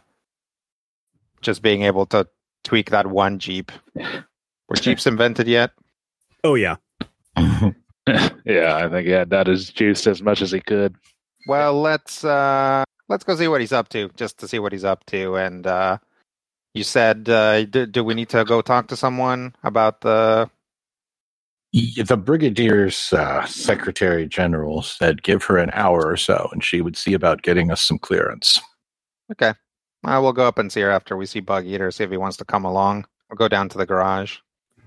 [1.41, 2.27] just being able to
[2.63, 3.71] tweak that one Jeep.
[3.95, 5.71] Were Jeeps invented yet?
[6.43, 6.75] Oh yeah.
[7.35, 10.95] yeah, I think he had that as juiced as much as he could.
[11.47, 14.83] Well, let's uh, let's go see what he's up to, just to see what he's
[14.83, 15.35] up to.
[15.35, 15.97] And uh,
[16.73, 20.49] you said, uh, do, do we need to go talk to someone about the?
[21.71, 26.81] Yeah, the brigadier's uh, secretary general said give her an hour or so and she
[26.81, 28.59] would see about getting us some clearance.
[29.31, 29.53] Okay.
[30.03, 32.17] I will go up and see her after we see Bug Eater, see if he
[32.17, 33.05] wants to come along.
[33.29, 34.37] We'll go down to the garage.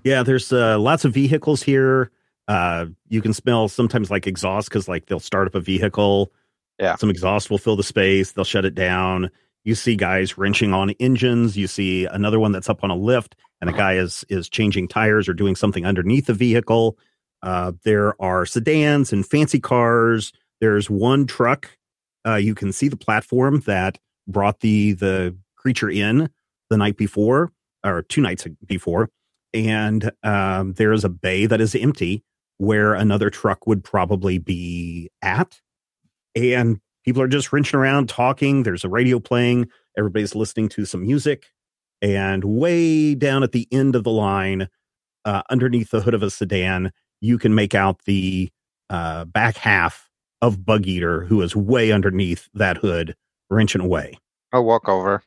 [0.03, 2.11] Yeah, there's uh, lots of vehicles here.
[2.47, 6.31] Uh, you can smell sometimes like exhaust because like they'll start up a vehicle.
[6.79, 6.95] Yeah.
[6.95, 8.31] Some exhaust will fill the space.
[8.33, 9.29] They'll shut it down.
[9.63, 11.55] You see guys wrenching on engines.
[11.55, 14.89] You see another one that's up on a lift, and a guy is is changing
[14.89, 16.97] tires or doing something underneath the vehicle.
[17.41, 20.33] Uh, there are sedans and fancy cars.
[20.59, 21.69] There's one truck.
[22.27, 26.29] Uh, you can see the platform that brought the the creature in
[26.69, 27.53] the night before
[27.85, 29.09] or two nights before
[29.53, 32.21] and um, there is a bay that is empty
[32.57, 35.59] where another truck would probably be at.
[36.35, 38.63] And people are just wrenching around talking.
[38.63, 39.69] There's a radio playing.
[39.97, 41.45] Everybody's listening to some music.
[42.03, 44.67] And way down at the end of the line,
[45.23, 48.51] uh, underneath the hood of a sedan, you can make out the
[48.89, 50.09] uh, back half
[50.41, 53.15] of Bug Eater, who is way underneath that hood,
[53.49, 54.19] wrenching away.
[54.51, 55.23] I'll walk over.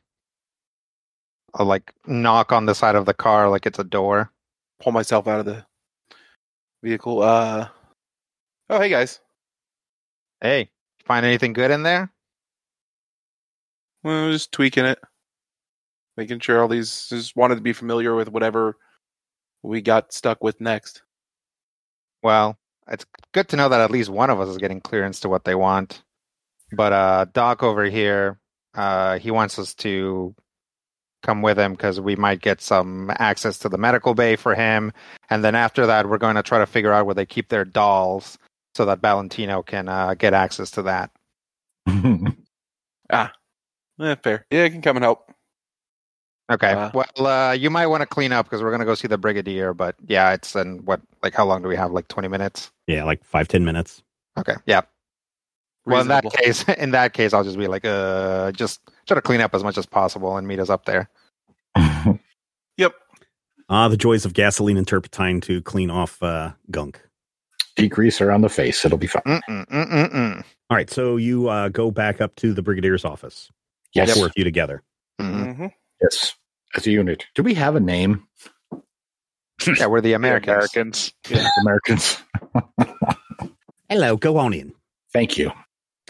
[1.55, 4.31] I'll like knock on the side of the car like it's a door.
[4.79, 5.65] Pull myself out of the
[6.83, 7.23] vehicle.
[7.23, 7.69] Uh
[8.69, 9.19] oh, hey guys.
[10.39, 10.69] Hey,
[11.03, 12.13] find anything good in there?
[14.03, 14.99] Well, just tweaking it,
[16.17, 17.07] making sure all these.
[17.09, 18.75] Just wanted to be familiar with whatever
[19.63, 21.03] we got stuck with next.
[22.23, 22.57] Well,
[22.89, 25.45] it's good to know that at least one of us is getting clearance to what
[25.45, 26.03] they want.
[26.73, 28.39] But uh Doc over here,
[28.75, 30.35] uh he wants us to
[31.23, 34.91] come with him because we might get some access to the medical bay for him.
[35.29, 37.65] And then after that we're going to try to figure out where they keep their
[37.65, 38.37] dolls
[38.75, 41.11] so that Valentino can uh, get access to that.
[43.99, 44.45] Eh, fair.
[44.51, 45.31] Yeah, I can come and help.
[46.49, 46.71] Okay.
[46.71, 49.07] Uh, well, uh, you might want to clean up because we're going to go see
[49.07, 49.73] the Brigadier.
[49.73, 51.91] But yeah, it's in what, like, how long do we have?
[51.91, 52.71] Like 20 minutes?
[52.87, 54.01] Yeah, like five, ten minutes.
[54.37, 54.55] Okay.
[54.65, 54.81] Yeah.
[55.85, 59.21] Well, in that case, in that case, I'll just be like, uh, just try to
[59.21, 61.09] clean up as much as possible and meet us up there.
[62.77, 62.93] Yep.
[63.69, 67.01] Ah, the joys of gasoline and turpentine to clean off uh, gunk.
[67.75, 68.85] Degrease her on the face.
[68.85, 69.23] It'll be fine.
[69.25, 70.43] Mm-mm, mm-mm, mm.
[70.69, 73.51] All right, so you uh, go back up to the brigadier's office.
[73.93, 74.15] Yes.
[74.15, 74.83] Four of you together.
[76.01, 76.33] Yes.
[76.75, 77.25] As a unit.
[77.35, 78.27] Do we have a name?
[79.65, 80.73] Yeah, we're the Americans.
[80.75, 81.11] Americans.
[81.61, 82.17] Americans.
[83.89, 84.73] Hello, go on in.
[85.13, 85.51] Thank you.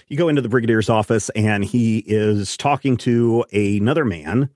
[0.07, 4.49] You go into the brigadier's office, and he is talking to another man.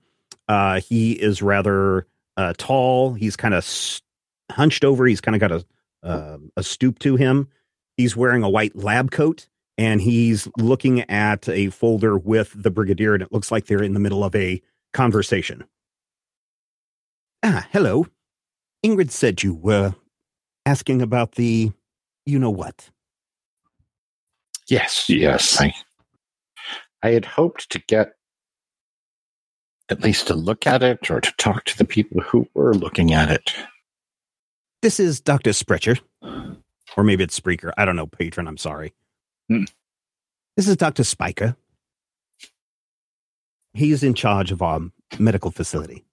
[0.48, 2.06] Uh, he is rather
[2.36, 3.14] uh, tall.
[3.14, 4.00] He's kind of s-
[4.50, 5.06] hunched over.
[5.06, 5.64] He's kind of got a
[6.02, 7.48] uh, a stoop to him.
[7.96, 9.46] He's wearing a white lab coat,
[9.78, 13.92] and he's looking at a folder with the brigadier, and it looks like they're in
[13.94, 14.60] the middle of a
[14.92, 15.64] conversation.
[17.42, 18.06] Ah, hello.
[18.84, 19.94] Ingrid said you were
[20.66, 21.72] asking about the,
[22.26, 22.90] you know what.
[24.68, 25.08] Yes.
[25.08, 25.60] Yes.
[25.60, 25.74] I,
[27.02, 28.12] I had hoped to get
[29.88, 33.12] at least to look at it or to talk to the people who were looking
[33.12, 33.52] at it.
[34.80, 35.52] This is Dr.
[35.52, 35.98] Sprecher.
[36.96, 37.72] Or maybe it's Spreaker.
[37.76, 38.48] I don't know, patron.
[38.48, 38.92] I'm sorry.
[39.48, 39.64] Hmm.
[40.56, 41.04] This is Dr.
[41.04, 41.56] Spiker.
[43.74, 44.80] He's in charge of our
[45.18, 46.04] medical facility.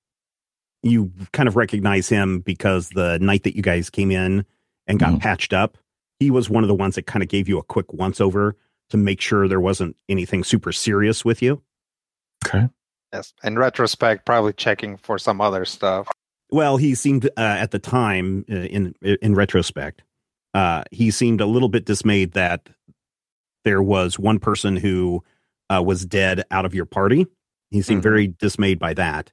[0.81, 4.45] You kind of recognize him because the night that you guys came in
[4.87, 5.19] and got Mhm.
[5.19, 5.77] patched up,
[6.19, 8.55] he was one of the ones that kind of gave you a quick once over
[8.89, 11.61] to make sure there wasn't anything super serious with you.
[12.45, 12.69] Okay.
[13.13, 13.33] Yes.
[13.43, 16.07] In retrospect, probably checking for some other stuff.
[16.51, 20.01] Well, he seemed uh, at the time, uh, in in retrospect,
[20.53, 22.69] uh, he seemed a little bit dismayed that
[23.65, 25.23] there was one person who
[25.69, 27.27] uh, was dead out of your party.
[27.71, 28.03] He seemed Mhm.
[28.03, 29.31] very dismayed by that.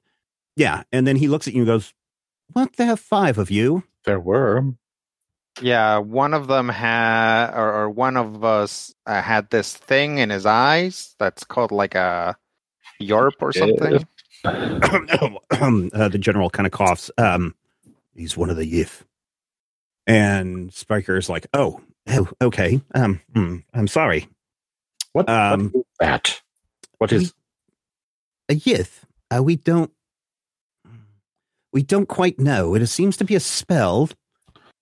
[0.57, 1.93] Yeah, and then he looks at you and goes,
[2.53, 2.75] "What?
[2.77, 4.75] There are five of you." There were.
[5.61, 10.29] Yeah, one of them had, or, or one of us uh, had this thing in
[10.31, 12.37] his eyes that's called like a
[13.01, 14.07] Yorp or something.
[14.45, 17.11] uh, the general kind of coughs.
[17.19, 17.55] Um,
[18.15, 19.03] he's one of the Yith.
[20.07, 22.81] And Spiker is like, "Oh, oh, okay.
[22.95, 24.29] Um, hmm, I'm sorry.
[25.13, 26.43] What, Um, what is that?
[26.99, 27.35] What is
[28.49, 29.03] a Yith.
[29.35, 29.91] Uh, we don't
[31.73, 32.75] we don't quite know.
[32.75, 34.09] It seems to be a spell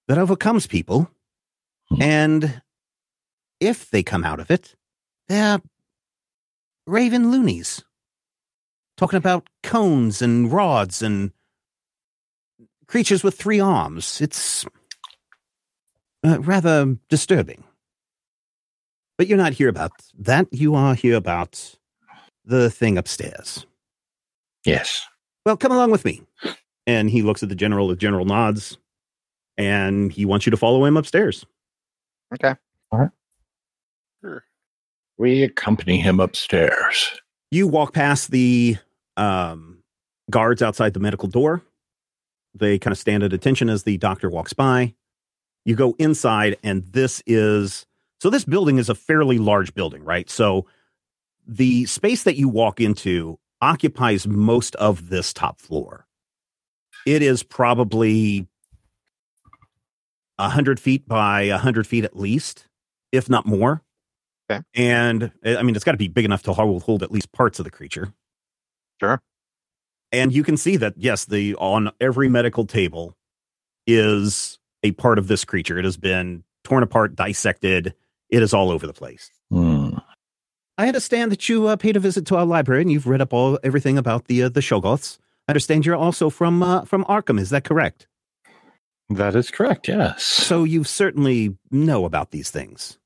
[0.08, 1.10] that overcomes people,
[1.90, 2.02] Hmm.
[2.02, 2.62] and
[3.60, 4.74] if they come out of it,
[5.28, 5.60] they're
[6.86, 7.82] raven loonies.
[8.96, 11.32] Talking about cones and rods and
[12.86, 14.20] creatures with three arms.
[14.20, 14.64] It's
[16.24, 17.64] uh, rather disturbing.
[19.18, 20.46] But you're not here about that.
[20.52, 21.74] You are here about
[22.44, 23.66] the thing upstairs.
[24.64, 25.06] yes?
[25.46, 26.22] Well, come along with me.
[26.86, 27.88] And he looks at the general.
[27.88, 28.78] The general nods,
[29.56, 31.46] and he wants you to follow him upstairs.
[32.34, 32.54] Okay.
[32.90, 33.10] All right.
[34.22, 34.44] Sure.
[35.18, 37.10] We accompany him upstairs.
[37.50, 38.76] You walk past the
[39.16, 39.78] um,
[40.30, 41.62] guards outside the medical door.
[42.54, 44.94] They kind of stand at attention as the doctor walks by.
[45.64, 47.86] You go inside, and this is
[48.20, 48.28] so.
[48.28, 50.28] This building is a fairly large building, right?
[50.28, 50.66] So
[51.46, 56.06] the space that you walk into occupies most of this top floor.
[57.06, 58.46] It is probably
[60.38, 62.66] a hundred feet by a hundred feet at least,
[63.12, 63.82] if not more.
[64.50, 64.62] Okay.
[64.74, 67.58] And I mean, it's got to be big enough to hold, hold at least parts
[67.58, 68.12] of the creature.
[69.00, 69.22] Sure.
[70.12, 73.16] And you can see that yes, the on every medical table
[73.86, 75.78] is a part of this creature.
[75.78, 77.94] It has been torn apart, dissected.
[78.28, 79.30] It is all over the place.
[79.50, 79.73] Hmm.
[80.76, 83.32] I understand that you uh, paid a visit to our library and you've read up
[83.32, 85.18] all everything about the uh, the Shoggoths.
[85.46, 87.38] I understand you're also from uh, from Arkham.
[87.38, 88.06] Is that correct?
[89.10, 89.86] That is correct.
[89.86, 90.24] Yes.
[90.24, 92.98] So you certainly know about these things.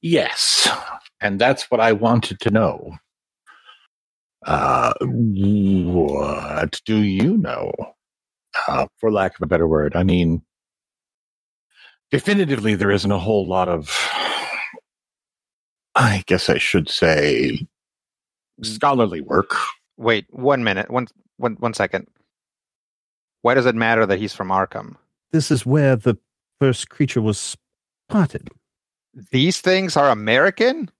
[0.00, 0.68] Yes.
[1.20, 2.96] And that's what I wanted to know.
[4.46, 7.72] Uh, what do you know?
[8.66, 10.42] Uh, for lack of a better word, I mean,
[12.10, 13.94] definitively, there isn't a whole lot of,
[15.94, 17.66] I guess I should say,
[18.60, 18.66] mm.
[18.66, 19.54] scholarly work.
[19.96, 21.06] Wait, one minute, one,
[21.36, 22.06] one, one second.
[23.42, 24.96] Why does it matter that he's from Arkham?
[25.32, 26.16] This is where the
[26.58, 27.56] first creature was
[28.08, 28.50] spotted.
[29.30, 30.90] These things are American.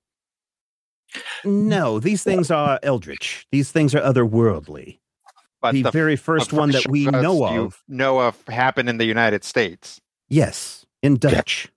[1.44, 3.46] No, these things are eldritch.
[3.50, 4.98] These things are otherworldly.
[5.60, 8.88] But the, the very first one that we Shoggoths know you of, know of happened
[8.88, 10.00] in the United States.
[10.28, 11.68] yes, in Dutch.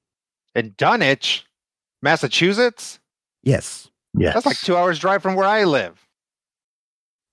[0.56, 1.45] In Dunwich,
[2.02, 2.99] Massachusetts.
[3.43, 3.89] Yes.
[4.17, 4.33] Yes.
[4.33, 6.07] That's like two hours drive from where I live.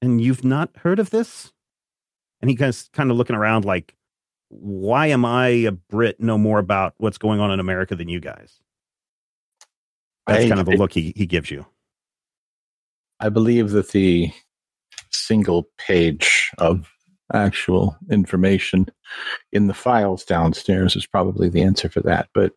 [0.03, 1.53] And you've not heard of this?
[2.41, 3.95] And he guy's kind of looking around like,
[4.49, 8.19] why am I a Brit know more about what's going on in America than you
[8.19, 8.59] guys?
[10.27, 11.67] That's I- kind of the look he, he gives you.
[13.21, 14.33] I believe that the
[15.11, 16.91] single page of
[17.35, 18.87] actual information
[19.53, 22.29] in the files downstairs is probably the answer for that.
[22.33, 22.53] But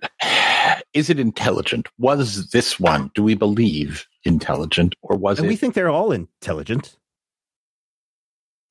[0.93, 1.87] is it intelligent?
[1.97, 5.49] Was this one, do we believe, intelligent or was And it?
[5.49, 6.97] we think they're all intelligent.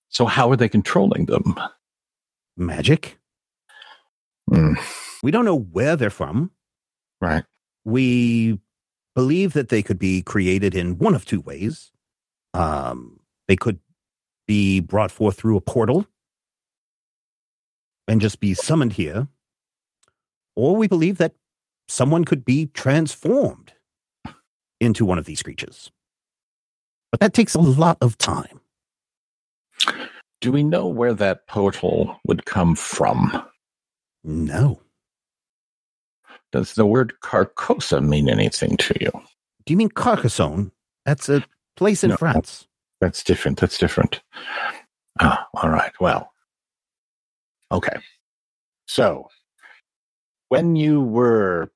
[0.08, 1.54] so, how are they controlling them?
[2.56, 3.18] Magic.
[4.48, 4.74] Hmm,
[5.22, 6.50] We don't know where they're from.
[7.20, 7.44] right.
[7.84, 8.58] we
[9.14, 11.90] believe that they could be created in one of two ways.
[12.54, 13.78] Um, they could
[14.46, 16.06] be brought forth through a portal
[18.08, 19.28] and just be summoned here,
[20.56, 21.34] or we believe that
[21.88, 23.72] someone could be transformed
[24.80, 25.90] into one of these creatures.
[27.10, 28.60] But that takes a lot of time.
[30.40, 33.44] Do we know where that portal would come from?
[34.24, 34.80] No.
[36.50, 39.10] Does the word Carcosa mean anything to you?
[39.64, 40.72] Do you mean Carcassonne?
[41.06, 41.44] That's a
[41.76, 42.16] place in No.
[42.16, 42.66] France.
[43.00, 43.60] That's different.
[43.60, 44.20] That's different.
[45.20, 45.92] Ah, all right.
[46.00, 46.32] Well,
[47.70, 47.96] okay.
[48.86, 49.28] So,
[50.52, 51.70] when you were,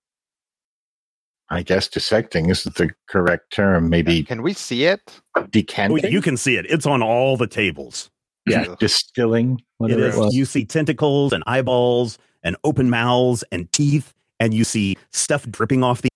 [1.49, 3.89] I guess, dissecting is the correct term.
[3.89, 5.01] Maybe Can we see it?
[5.37, 6.13] Oh, decanting.
[6.13, 6.67] you can see it.
[6.69, 8.11] It's on all the tables.
[8.47, 9.63] yeah, distilling.
[9.81, 10.17] It it, is.
[10.17, 10.35] was.
[10.35, 15.83] You see tentacles and eyeballs and open mouths and teeth, and you see stuff dripping
[15.83, 16.11] off the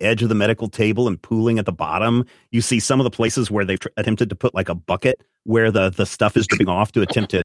[0.00, 2.24] edge of the medical table and pooling at the bottom.
[2.50, 5.22] You see some of the places where they've tr- attempted to put like a bucket
[5.44, 7.42] where the, the stuff is dripping off to attempt to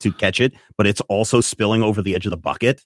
[0.00, 2.84] to catch it, but it's also spilling over the edge of the bucket.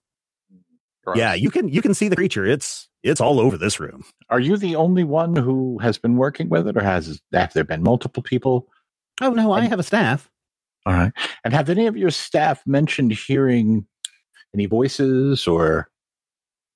[1.04, 1.16] Gross.
[1.16, 2.46] Yeah, you can you can see the creature.
[2.46, 4.04] It's it's all over this room.
[4.30, 7.64] Are you the only one who has been working with it, or has have there
[7.64, 8.68] been multiple people?
[9.20, 10.30] Oh no, I have a staff.
[10.86, 11.12] All right.
[11.44, 13.86] And have any of your staff mentioned hearing
[14.54, 15.88] any voices or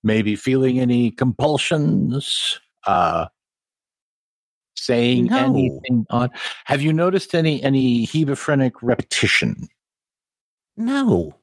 [0.02, 2.60] maybe feeling any compulsions?
[2.86, 3.26] Uh,
[4.76, 5.38] saying No.
[5.38, 6.30] anything on?
[6.66, 9.68] Have you noticed any any hebephrenic repetition?
[10.76, 11.34] No.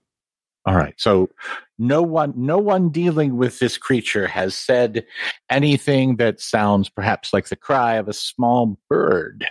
[0.66, 0.94] All right.
[0.98, 1.30] So
[1.78, 5.06] no one no one dealing with this creature has said
[5.50, 9.46] anything that sounds perhaps like the cry of a small bird.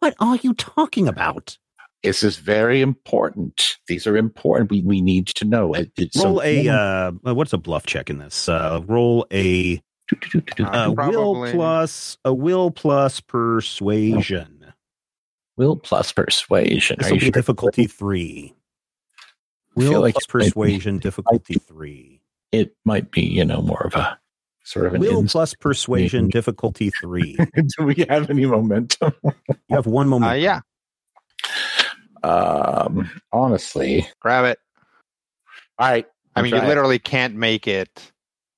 [0.00, 1.56] What are you talking about?
[2.02, 3.76] This is very important.
[3.88, 4.70] These are important.
[4.70, 5.72] We we need to know.
[5.74, 6.74] It- it- so Roll a no
[7.24, 8.48] uh, what's a bluff check in this?
[8.48, 9.80] Uh, roll a
[10.60, 14.72] uh, will plus a will plus persuasion.
[15.56, 16.96] will plus persuasion.
[16.98, 17.30] This will be sure?
[17.32, 18.54] difficulty three.
[19.76, 22.20] I feel Will like plus it might be- persuasion difficulty three.
[22.52, 24.18] It might be, you know, more of a
[24.64, 25.00] sort of an.
[25.00, 27.36] Will plus persuasion difficulty three.
[27.78, 29.12] Do we have any momentum?
[29.24, 29.32] You
[29.76, 30.40] have one Uh, moment.
[30.40, 30.60] yeah,
[32.22, 34.58] Um, honestly, grab it.
[35.78, 36.06] all right.
[36.34, 36.68] I I'll mean, you try it.
[36.68, 38.12] literally can't make it.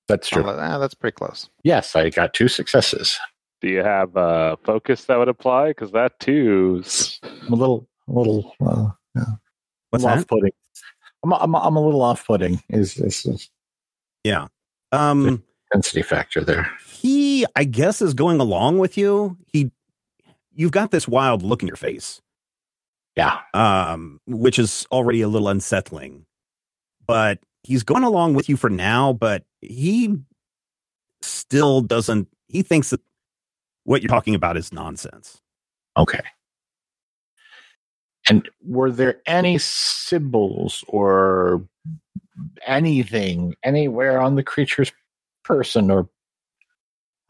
[0.08, 0.42] That's true.
[0.46, 1.48] Ah, that's pretty close.
[1.64, 3.18] Yes, I got two successes.
[3.60, 5.68] Do you have uh, focus that would apply?
[5.68, 6.80] Because that too.
[6.84, 8.54] is- a little, a little.
[8.64, 8.88] Uh,
[9.90, 10.18] What's I'm that?
[10.20, 10.52] off-putting.
[11.24, 12.62] I'm, I'm, I'm a little off-putting.
[12.70, 13.50] Is this is
[14.24, 14.46] Yeah.
[14.92, 15.42] Um,
[15.72, 16.70] density factor there?
[16.90, 19.36] he, I guess, is going along with you.
[19.52, 19.70] He,
[20.52, 22.20] you've got this wild look in your face,
[23.16, 23.38] Yeah.
[23.54, 26.24] um, which is already a little unsettling.
[27.06, 29.12] But he's going along with you for now.
[29.12, 30.16] But he
[31.22, 32.28] still doesn't.
[32.48, 33.00] He thinks that
[33.84, 35.40] what you're talking about is nonsense.
[35.96, 36.20] Okay.
[38.28, 41.66] And were there any symbols or
[42.66, 44.92] anything anywhere on the creature's
[45.44, 46.08] person or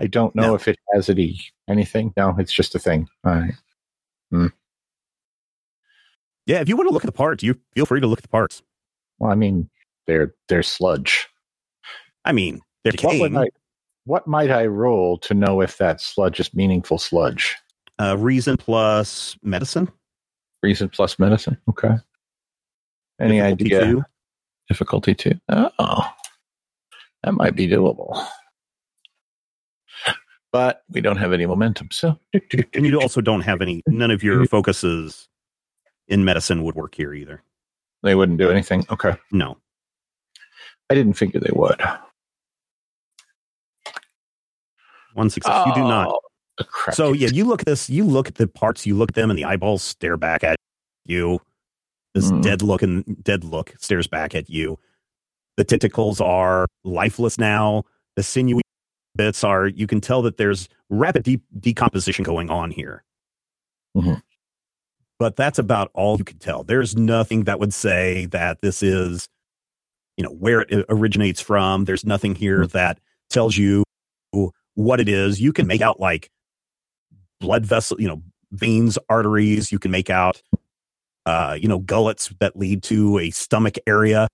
[0.01, 0.55] I don't know No.
[0.55, 2.13] if it has any anything.
[2.17, 3.09] No, it's just a thing.
[3.25, 3.55] All right.
[6.47, 8.23] Yeah, if you want to look at the parts, you feel free to look at
[8.23, 8.63] the parts.
[9.19, 9.69] Well, I mean,
[10.07, 11.29] they're they're sludge.
[12.25, 13.35] I mean, they're What decaying.
[13.35, 13.49] would I
[14.05, 17.57] what might I roll to know if that sludge is meaningful sludge?
[18.01, 19.91] uh, reason plus medicine.
[20.63, 21.57] Reason plus medicine.
[21.69, 21.95] Okay.
[23.21, 23.81] Any difficulty idea?
[23.85, 24.03] two.
[24.69, 25.33] Difficulty two.
[25.49, 26.11] Oh,
[27.23, 28.27] that might be doable.
[30.51, 32.19] But we don't have any momentum, so
[32.75, 35.29] And you also don't have any, none of your focuses
[36.09, 37.43] in medicine would work here either.
[38.03, 38.85] they wouldn't do anything.
[38.91, 39.59] Okay, No.
[40.91, 41.79] I didn't figure they would.
[45.13, 45.67] One success.
[45.67, 46.09] You do not.
[46.09, 46.21] Oh.
[46.93, 49.31] So yeah, you look at this, you look at the parts, you look at them,
[49.31, 50.57] and the eyeballs stare back at
[51.05, 51.41] you.
[52.15, 52.43] This Mm.
[52.43, 54.79] dead look and dead look stares back at you.
[55.57, 57.85] The tentacles are lifeless now.
[58.17, 58.63] The sinewy
[59.15, 59.67] bits are.
[59.67, 63.05] You can tell that there's rapid de- decomposition going on here.
[63.97, 64.23] Mhm.
[65.19, 66.63] But that's about all you can tell.
[66.65, 69.29] There's nothing that would say that this is,
[70.17, 71.85] you know, where it originates from.
[71.85, 73.85] There's nothing here that tells you
[74.75, 75.41] what it is.
[75.41, 76.31] You can make out like
[77.41, 79.71] blood vessel, you know, veins, arteries.
[79.73, 80.43] You can make out,
[81.27, 84.29] uh, you know, gullets that lead to a stomach area.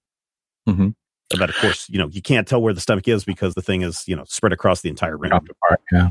[0.68, 0.94] Mhm.
[1.38, 3.82] But of course, you know, you can't tell where the stomach is because the thing
[3.82, 5.32] is, you know, spread across the entire room.
[5.32, 6.10] Apart, yeah.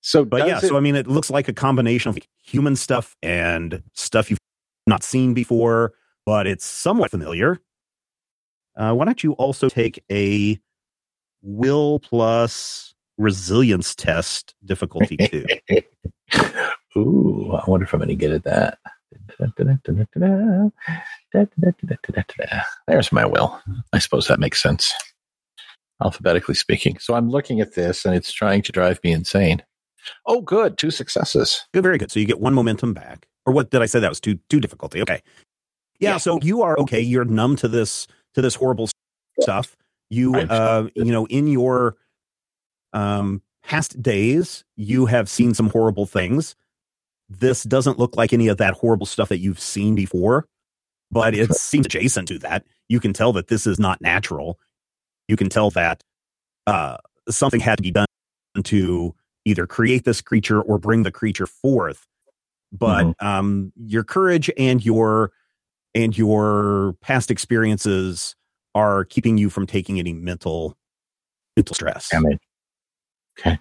[0.00, 3.16] So, But yeah, it- so I mean, it looks like a combination of human stuff
[3.22, 4.38] and stuff you've
[4.86, 5.92] not seen before,
[6.26, 7.58] but it's somewhat familiar.
[8.76, 10.58] Uh, why don't you also take a
[11.42, 15.44] will plus resilience test difficulty two?
[16.96, 18.78] Ooh, I wonder if I'm going to get at that.
[22.86, 23.60] There's my will.
[23.92, 24.92] I suppose that makes sense,
[26.02, 26.98] alphabetically speaking.
[26.98, 29.62] So I'm looking at this and it's trying to drive me insane.
[30.26, 30.78] Oh, good.
[30.78, 31.64] Two successes.
[31.72, 32.10] Good, very good.
[32.10, 33.26] So you get one momentum back.
[33.46, 34.00] Or what did I say?
[34.00, 35.02] That was two two difficulty.
[35.02, 35.20] Okay.
[35.98, 36.16] Yeah, Yeah.
[36.18, 37.00] So you are okay.
[37.00, 38.88] You're numb to this to this horrible
[39.40, 39.76] stuff.
[40.10, 41.96] You uh you know in your
[42.92, 46.56] um past days you have seen some horrible things.
[47.28, 50.46] This doesn't look like any of that horrible stuff that you've seen before,
[51.10, 52.64] but it seems adjacent to that.
[52.88, 54.58] You can tell that this is not natural.
[55.28, 56.02] You can tell that
[56.66, 56.98] uh
[57.28, 58.06] something had to be done
[58.64, 59.14] to
[59.44, 62.06] either create this creature or bring the creature forth
[62.72, 65.32] but um your courage and your
[65.94, 68.34] and your past experiences
[68.74, 70.76] are keeping you from taking any mental
[71.56, 72.40] mental stress Damn it.
[73.38, 73.58] Okay.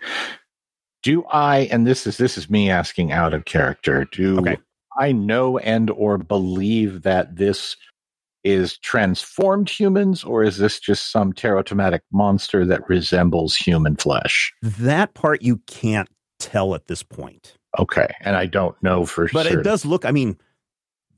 [1.03, 4.57] Do I, and this is this is me asking out of character, do Okay.
[4.97, 7.75] I know and or believe that this
[8.43, 14.53] is transformed humans, or is this just some teratomatic monster that resembles human flesh?
[14.61, 17.55] That part you can't tell at this point.
[17.79, 19.43] Okay, and I don't know for But sure.
[19.43, 20.37] But it does look, I mean,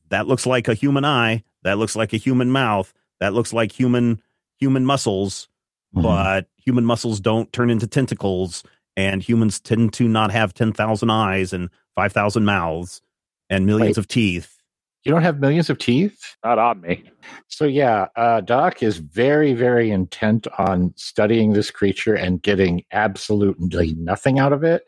[0.09, 1.43] that looks like a human eye.
[1.63, 2.93] That looks like a human mouth.
[3.19, 4.21] That looks like human
[4.59, 5.47] human muscles,
[5.95, 6.01] Mhm.
[6.03, 8.63] but human muscles don't turn into tentacles
[8.97, 13.01] and humans tend to not have 10,000 eyes and 5,000 mouths
[13.49, 13.97] and millions Wait.
[13.97, 14.57] of teeth.
[15.05, 16.37] you don't have millions of teeth.
[16.45, 17.03] Not on me.
[17.49, 23.93] So yeah, uh, Doc is very, very intent on studying this creature and getting absolutely
[23.95, 24.83] nothing out of it.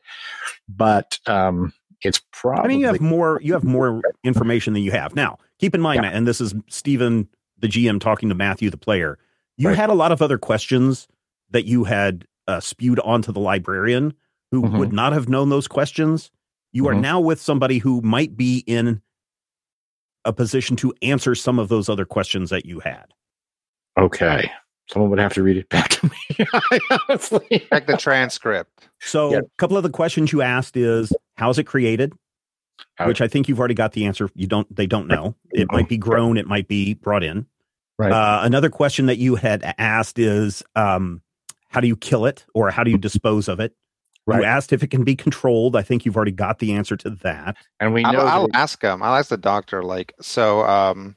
[0.70, 4.92] But um, it's probably I mean, you have more you have more information than you
[4.92, 5.16] have.
[5.16, 6.12] Now, keep in mind, Yeah.
[6.12, 7.28] and this is Stephen
[7.60, 9.18] the GM talking to Matthew the player.
[9.58, 9.78] You Right.
[9.78, 11.08] had a lot of other questions
[11.52, 14.14] that you had uh, spewed onto the librarian
[14.52, 14.78] who Mhm.
[14.78, 16.30] would not have known those questions.
[16.72, 17.02] You are Mhm.
[17.02, 19.02] now with somebody who might be in
[20.26, 23.06] a position to answer some of those other questions that you had.
[23.98, 24.52] okay.
[24.88, 26.46] Someone would have to read it back to me.
[27.10, 27.66] honestly.
[27.72, 28.88] Check the transcript.
[29.00, 29.38] So, Yeah.
[29.40, 32.14] a couple of the questions you asked is how's it created?
[32.96, 34.30] How- Which I think you've already got the answer.
[34.36, 34.74] You don't.
[34.76, 35.36] They don't know.
[35.52, 36.38] It might be grown.
[36.38, 37.48] It might be brought in.
[37.98, 38.12] Right.
[38.12, 41.22] Uh, another question that you had asked is, um,
[41.70, 43.74] how do you kill it, or how do you dispose of it?
[44.28, 44.40] Right.
[44.40, 45.76] You asked if it can be controlled.
[45.76, 47.58] I think you've already got the answer to that.
[47.80, 49.04] and we know I'll, I'll that- ask him.
[49.04, 49.84] I'll ask the doctor.
[49.84, 51.16] Like, so, um,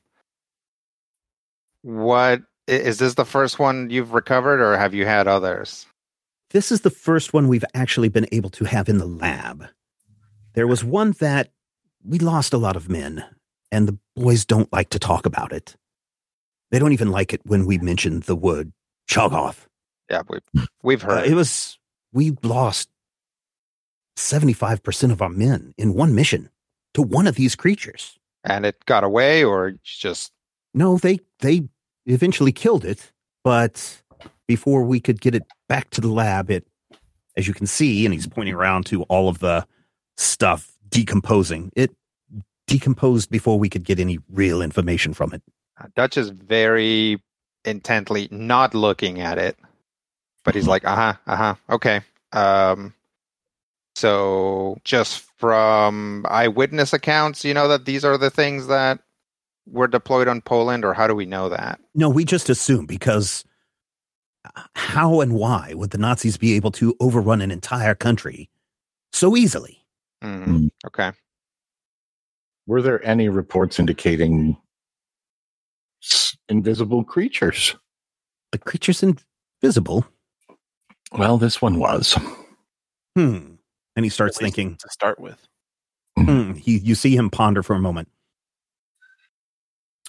[1.82, 5.86] what i- is this the first one you've recovered, or have you had others?
[6.50, 9.66] This is the first one we've actually been able to have in the lab.
[10.54, 11.50] There was one that
[12.04, 13.24] we lost a lot of men,
[13.70, 15.76] and the boys don't like to talk about it.
[16.70, 18.72] They don't even like it when we mention the word
[19.08, 19.66] Shoggoth.
[20.10, 21.26] Yeah, we've, we've Uh, heard.
[21.26, 21.78] it was
[22.12, 22.88] we lost
[24.16, 26.50] 75% of our men in one mission
[26.94, 28.18] to one of these creatures.
[28.44, 30.32] and it got away, or just
[30.74, 31.68] No, they they
[32.06, 33.12] eventually killed it,
[33.44, 34.02] but
[34.46, 36.66] before we could get it back to the lab, it
[37.36, 39.66] as you can see, and he's pointing around to all of the
[40.16, 41.70] stuff decomposing.
[41.76, 41.90] It
[42.66, 45.42] decomposed before we could get any real information from it.
[45.94, 47.22] Dutch is very
[47.64, 49.56] intently not looking at it,
[50.44, 52.00] but he's like, uh huh, uh huh, okay.
[52.32, 52.94] Um,
[53.96, 59.00] so just from eyewitness accounts, you know that these are the things that
[59.66, 61.80] were deployed on Poland, or how do we know that?
[61.94, 63.44] No, we just assume because
[64.74, 68.48] how and why would the Nazis be able to overrun an entire country
[69.12, 69.84] so easily?
[70.22, 70.70] Mm, Mm.
[70.86, 71.12] Okay.
[72.66, 74.56] were there any reports indicating s-
[76.48, 77.76] invisible creatures?
[78.52, 80.06] The creature's invisible.
[81.12, 82.18] Well, this one was.
[83.16, 83.54] Hmm.
[83.96, 84.76] And he starts thinking.
[84.76, 85.48] to start with.
[86.16, 86.52] Hmm.
[86.52, 88.08] He, you see him ponder for a moment.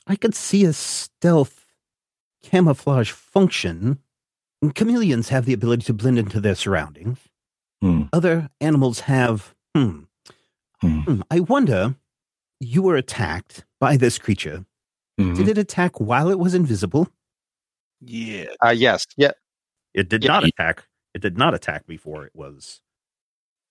[0.08, 1.66] I could see a stealth
[2.44, 4.00] camouflage function.
[4.76, 7.18] Chameleons have the ability to blend into their surroundings.
[7.82, 8.04] Hmm.
[8.12, 9.56] Other animals have.
[9.76, 10.02] Hmm.
[10.82, 11.00] Hmm.
[11.02, 11.22] Hmm.
[11.32, 11.96] I wonder.
[12.60, 14.66] You were attacked by this creature.
[15.20, 15.36] Mhm.
[15.36, 17.10] Did it attack while it was invisible?
[18.02, 18.46] Yeah.
[18.66, 19.06] Uh, yes.
[19.18, 19.32] Yeah.
[19.94, 20.32] It did Yeah.
[20.32, 20.86] not attack.
[21.14, 22.82] It did not attack before it was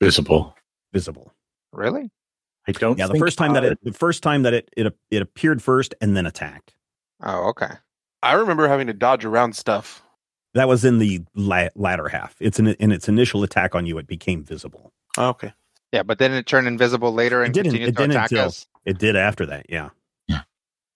[0.00, 0.54] Visible.
[0.92, 1.32] visible.
[1.72, 2.10] Really?
[2.66, 2.98] I don't.
[2.98, 5.62] Yeah, the think first time that it the first time that it it it appeared
[5.62, 6.74] first and then attacked.
[7.22, 7.70] Oh, okay.
[8.22, 10.02] I remember having to dodge around stuff.
[10.54, 12.34] That was in the la- latter half.
[12.40, 13.96] It's in, in its initial attack on you.
[13.98, 14.92] It became visible.
[15.16, 15.52] Oh, okay.
[15.92, 18.30] Yeah, but then it turned invisible later and It didn't- continued it to didn't attack
[18.32, 18.66] until- us.
[18.84, 19.66] It did after that.
[19.68, 19.90] Yeah.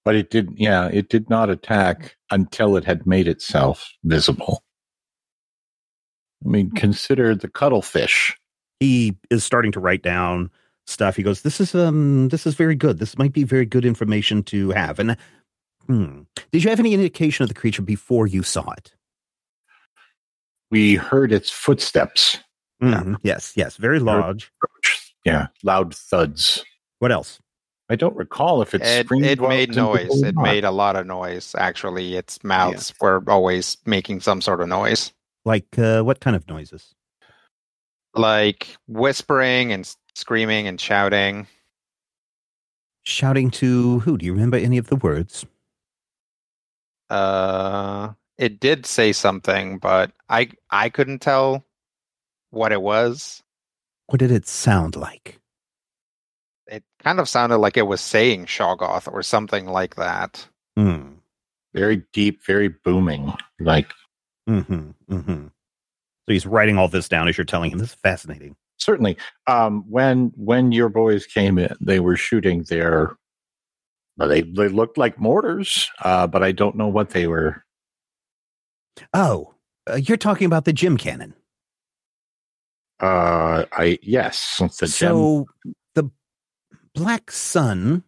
[0.04, 0.58] But it didn't.
[0.58, 4.64] Yeah, it did not attack until it had made itself visible.
[6.44, 8.36] I mean, consider the cuttlefish.
[8.80, 10.50] He is starting to write down
[10.86, 11.14] stuff.
[11.14, 12.98] He goes, "This is um, this is very good.
[12.98, 15.16] This might be very good information to have." And
[15.86, 18.92] hmm, did you have any indication of the creature before you saw it?
[20.70, 22.38] We heard its footsteps.
[22.82, 23.16] Mhm.
[23.22, 23.52] Yes.
[23.54, 23.76] Yes.
[23.76, 24.50] Very large.
[25.24, 26.64] Yeah, loud thuds.
[26.98, 27.38] What else?
[27.92, 30.22] I don't recall if it It, screamed it made noise.
[30.22, 31.54] It made a lot of noise.
[31.58, 35.12] Actually, its mouths were always making some sort of noise,
[35.44, 36.94] Like uh, what kind of noises?
[38.14, 41.46] like whispering and screaming and shouting.
[43.02, 44.16] Shouting to who?
[44.16, 45.44] Do you remember any of the words?
[47.10, 51.62] Uh, it did say something, but I I couldn't tell
[52.48, 53.42] what it was.
[54.06, 55.41] What did it sound like?
[57.02, 60.46] It kind of sounded like it was saying Shoggoth or something like that.
[60.76, 61.14] Hmm.
[61.74, 63.34] very deep, very booming.
[63.60, 63.92] Like
[64.48, 64.90] Mm-hmm.
[65.10, 65.46] Mm-hmm.
[65.46, 67.78] So he's writing all this down as you're telling him.
[67.78, 68.56] This is fascinating.
[68.78, 69.16] certainly,
[69.46, 73.16] um, when when your boys came in, they were shooting their
[74.16, 77.64] Well, they they looked like mortars, uh, but I don't know what they were.
[79.14, 79.54] Oh,
[79.90, 81.34] uh, you're talking about the gem cannon.
[83.00, 85.72] Uh, I yes, the so the
[86.94, 88.04] Black Sun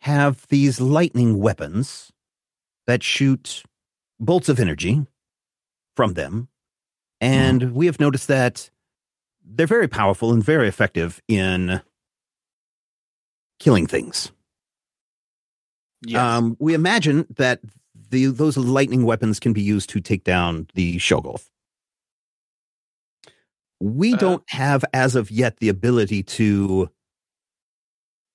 [0.00, 2.12] have these lightning weapons
[2.86, 3.62] that shoot
[4.20, 5.06] bolts of energy
[5.94, 6.48] from them.
[7.20, 8.70] And we have noticed that
[9.44, 11.80] they're very powerful and very effective in
[13.58, 14.32] killing things.
[16.02, 16.20] Yes.
[16.20, 17.60] Um, we imagine that
[18.10, 21.48] the those lightning weapons can be used to take down the Shoggoth.
[23.80, 26.90] We Uh, don't have, as of yet, the ability to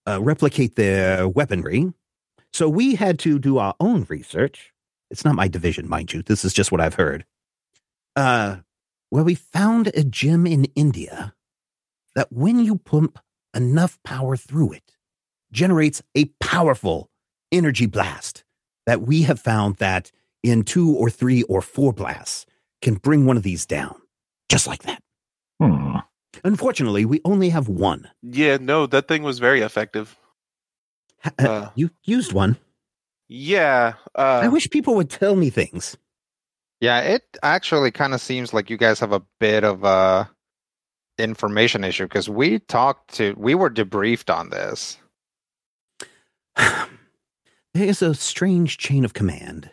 [0.07, 1.93] uh, replicate their weaponry.
[2.53, 4.73] So we had to do our own research.
[5.09, 6.21] It's not my division, mind you.
[6.21, 7.25] This is just what I've heard.
[8.15, 8.57] Uh,
[9.09, 11.33] where we found a gem in India
[12.15, 13.19] that when you pump
[13.53, 14.97] enough power through it,
[15.51, 17.09] generates a powerful
[17.51, 18.43] energy blast
[18.85, 20.11] that we have found that
[20.43, 22.45] in two or three or four blasts
[22.81, 23.95] can bring one of these down.
[24.49, 25.01] Just like that.
[25.61, 25.97] Hmm.
[26.43, 28.09] Unfortunately, we only have one.
[28.21, 30.17] yeah, no, that thing was very effective.
[31.23, 32.57] Ha- Uh, you used one.
[33.27, 33.93] Yeah.
[34.15, 35.97] Uh, I wish people would tell me things.
[36.79, 40.29] Yeah, it actually kind of seems like you guys have a bit of a
[41.19, 44.97] information issue because we talked to, we were debriefed on this.
[46.57, 46.87] there
[47.75, 49.69] is a strange chain of command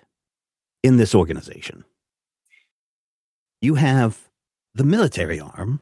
[0.82, 1.84] in this organization.
[3.62, 4.28] You have
[4.74, 5.80] the military arm,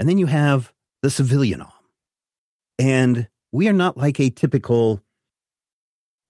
[0.00, 0.72] and then you have
[1.02, 1.70] the civilian arm.
[2.78, 5.02] And we are not like a typical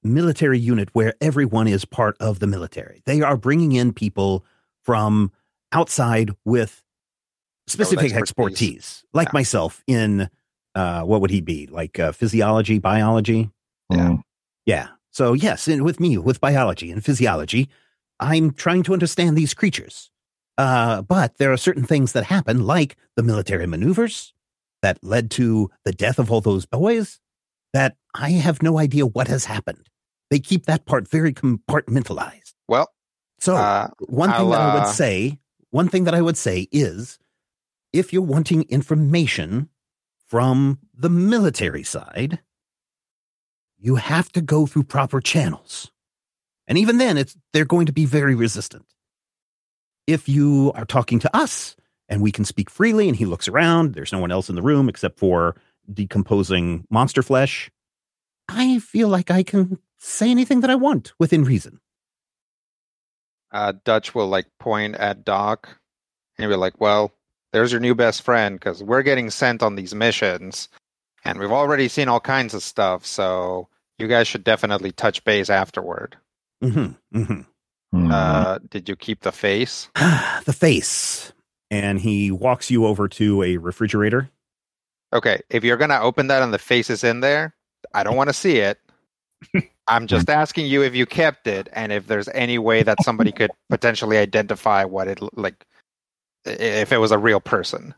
[0.03, 3.03] military unit where everyone is part of the military.
[3.07, 4.45] They are bringing in people
[4.83, 5.31] from
[5.73, 6.83] outside with
[7.69, 8.21] specific expertise.
[8.21, 9.35] expertise, like Yeah.
[9.35, 10.29] myself in
[10.75, 11.67] uh, what would he be?
[11.67, 13.51] Like uh, physiology, biology?
[13.91, 14.09] Yeah.
[14.09, 14.15] Hmm.
[14.67, 14.89] Yeah.
[15.11, 17.69] So yes, and with me, with biology and physiology,
[18.21, 20.11] I'm trying to understand these creatures.
[20.61, 24.35] Uh, but there are certain things that happen, like the military maneuvers
[24.83, 27.19] that led to the death of all those boys,
[27.73, 29.89] that I have no idea what has happened.
[30.29, 32.53] They keep that part very compartmentalized.
[32.69, 32.91] Well,
[33.39, 35.39] So uh, one thing I'll, that I would uh, say,
[35.71, 37.19] one thing that I would say is
[37.95, 39.71] if you're wanting information
[40.29, 42.41] from the military side,
[43.79, 45.91] you have to go through proper channels.
[46.69, 48.85] And even then, it's they're going to be very resistant.
[50.11, 51.77] If you are talking to us
[52.09, 54.63] and we can speak freely and he looks around, there's no one else in the
[54.63, 55.55] room except for
[55.93, 57.71] decomposing monster flesh.
[58.49, 61.79] I feel like I can say anything that I want within reason.
[63.53, 65.79] uh, Dutch will like point at Doc
[66.39, 67.13] and be like, "Well,
[67.53, 70.69] there's your new best friend because we're getting sent on these missions,
[71.25, 73.05] and we've already seen all kinds of stuff.
[73.07, 73.69] So
[73.99, 76.17] you guys should definitely touch base afterward."
[76.63, 77.41] Mm-hmm, mm-hmm.
[77.93, 78.11] Hmm.
[78.11, 79.89] Uh, did you keep the face?
[80.45, 81.33] the face.
[81.71, 84.31] And he walks you over to a refrigerator.
[85.13, 87.55] Okay, if you're gonna open that and the face is in there,
[87.95, 88.79] I don't want to see it.
[89.89, 93.33] I'm just asking you if you kept it and if there's any way that somebody
[93.33, 95.67] could potentially identify what it like
[96.45, 97.95] if it was a real person.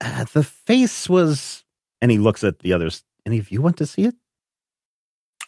[0.00, 1.64] Uh, the face was.
[2.00, 3.04] And he looks at the others.
[3.24, 4.16] Any of you want to see it?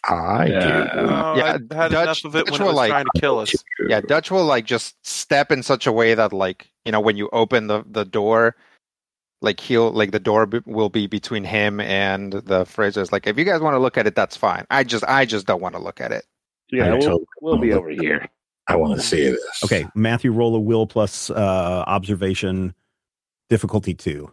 [0.07, 0.59] I Yeah.
[0.93, 0.99] do.
[0.99, 3.05] oh, Yeah, I had Dutch- enough of it Dutch when it will, was like- trying
[3.05, 3.53] to kill us.
[3.87, 7.17] Yeah, Dutch will like just step in such a way that like you know when
[7.17, 8.55] you open the the door,
[9.41, 12.97] like he'll like the door b- will be between him and the fridge.
[12.97, 14.65] It's like if you guys want to look at it, that's fine.
[14.69, 16.25] I just I just don't want to look at it.
[16.71, 18.27] Yeah, we'll, totally we'll be over here.
[18.67, 19.63] I want to see this.
[19.63, 22.73] Okay, Matthew, roll a will plus uh, observation,
[23.49, 24.31] difficulty two.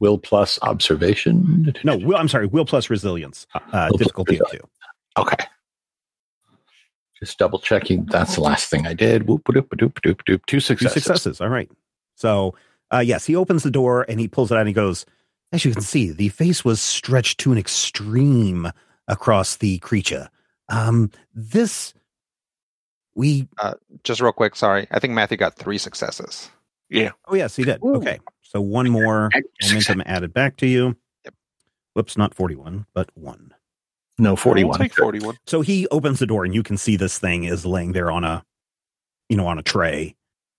[0.00, 1.72] Will plus observation.
[1.84, 4.58] No, will, I'm sorry, will plus resilience, uh, Will plus difficulty two.
[5.16, 5.44] Okay.
[7.18, 8.04] Just double checking.
[8.06, 9.28] That's the last thing I did.
[9.28, 10.44] Whoop, doop, doop, doop, doop.
[10.46, 10.94] Two successes.
[10.94, 11.22] Two successes.
[11.22, 11.40] successes.
[11.40, 11.70] All right.
[12.16, 12.54] So,
[12.92, 15.06] uh, yes, he opens the door and he pulls it out and he goes,
[15.52, 18.72] as you can see, the face was stretched to an extreme
[19.06, 20.28] across the creature.
[20.68, 21.94] Um, this,
[23.14, 23.48] we,
[24.02, 24.86] Just real quick, sorry.
[24.90, 26.48] I think Matthew got three successes.
[26.88, 27.10] Yeah.
[27.28, 27.82] Oh, yes, he did.
[27.84, 27.96] Ooh.
[27.96, 28.18] Okay.
[28.42, 29.30] So one more
[29.62, 30.96] momentum added back to you.
[31.24, 31.34] Yep.
[31.94, 33.54] Whoops, not 41, but one.
[34.18, 34.78] No, I'll 41.
[34.78, 35.36] take 41.
[35.46, 38.24] So he opens the door and you can see this thing is laying there on
[38.24, 38.44] a,
[39.28, 40.14] you know, on a tray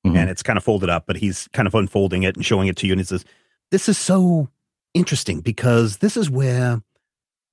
[0.06, 0.18] Mhm.
[0.18, 2.76] and it's kind of folded up, but he's kind of unfolding it and showing it
[2.78, 2.94] to you.
[2.94, 3.24] And he says,
[3.72, 4.50] This is so
[4.94, 6.82] interesting because this is where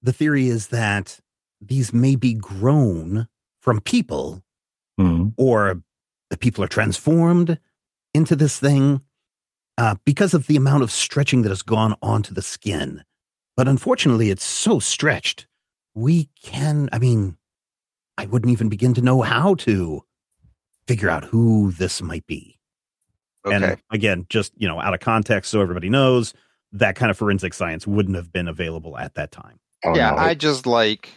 [0.03, 1.21] the theory is that
[1.61, 3.29] these may be grown
[3.61, 4.43] from people
[4.99, 5.35] Mhm.
[5.37, 5.83] or
[6.31, 7.59] the people are transformed
[8.15, 9.03] into this thing
[9.79, 13.03] uh, because of the amount of stretching that has gone onto the skin.
[13.57, 15.47] But unfortunately, it's so stretched
[15.95, 16.89] we can.
[16.93, 17.37] I mean,
[18.19, 20.03] I wouldn't even begin to know how to
[20.87, 22.59] figure out who this might be.
[23.47, 23.55] Okay.
[23.57, 26.35] And again, just you know, out of context, so everybody knows
[26.73, 29.59] that kind of forensic science wouldn't have been available at that time.
[29.85, 31.11] Oh, yeah, no, I just like.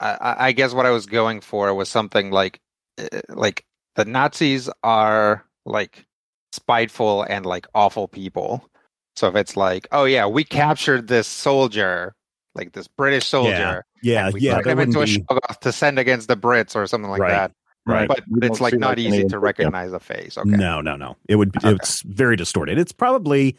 [0.00, 2.58] I, I- I guess what I was going for was something like,
[2.98, 6.06] uh, like the Nazis are like
[6.52, 8.68] spiteful and like awful people.
[9.14, 12.14] So if it's like, oh yeah, we captured this soldier,
[12.54, 15.60] like this British soldier, Yeah, and we yeah, put him into a wouldn't be shoggoth
[15.60, 17.52] to send against the Brits or something like Right, that.
[17.86, 18.08] right.
[18.08, 19.38] But You it's like not easy to input, yeah.
[19.40, 20.36] recognize a face.
[20.36, 20.50] Okay.
[20.50, 21.16] No, no, no.
[21.28, 21.56] It would.
[21.56, 21.70] Okay.
[21.70, 22.78] It's very distorted.
[22.78, 23.56] It's probably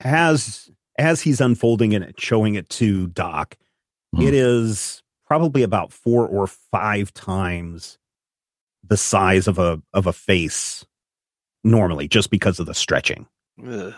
[0.00, 3.56] as as he's unfolding it, and showing it to Doc.
[4.14, 4.22] Hmm.
[4.22, 7.98] It is probably about four or five times
[8.84, 10.84] the size of a of a face
[11.64, 13.26] normally, just because of the stretching.
[13.66, 13.92] Ugh.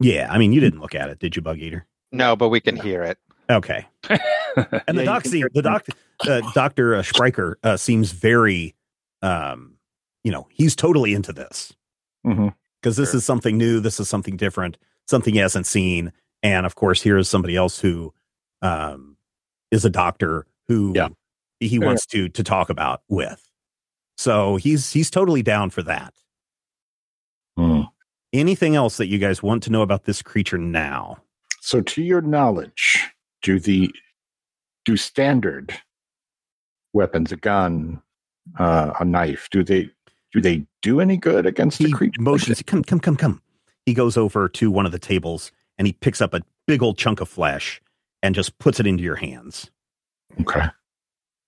[0.00, 1.86] Yeah, I mean, you didn't look at it, did you, Bug Eater?
[2.12, 3.18] No, but we can hear it.
[3.50, 3.86] Okay.
[4.56, 5.86] And Yeah, the you doc, can seem, the doc,
[6.28, 8.74] uh, Doctor uh, Spryker uh, seems very,
[9.20, 9.74] um,
[10.22, 11.72] you know, he's totally into this.
[12.24, 12.54] Mhm.
[12.80, 13.18] because this Sure.
[13.18, 13.80] is something new.
[13.80, 14.78] This is something different,
[15.08, 16.12] something he hasn't seen.
[16.42, 18.14] And of course, here is somebody else who
[18.62, 19.16] um,
[19.70, 21.08] is a doctor who Yeah.
[21.60, 21.84] he Yeah.
[21.86, 23.42] wants to to talk about with.
[24.16, 26.14] So he's he's totally down for that.
[27.56, 27.82] Hmm.
[28.32, 31.18] Anything else that you guys want to know about this creature now?
[31.64, 33.08] So, to your knowledge,
[33.40, 33.90] do the
[34.84, 35.72] do standard
[36.92, 38.02] weapons, a gun,
[38.58, 39.88] uh, a knife, do they
[40.34, 42.20] do they do any good against He the creature?
[42.20, 43.40] motions, come, come, come, come.
[43.86, 46.98] He goes over to one of the tables and he picks up a big old
[46.98, 47.80] chunk of flesh
[48.22, 49.70] and just puts it into your hands.
[50.42, 50.66] Okay,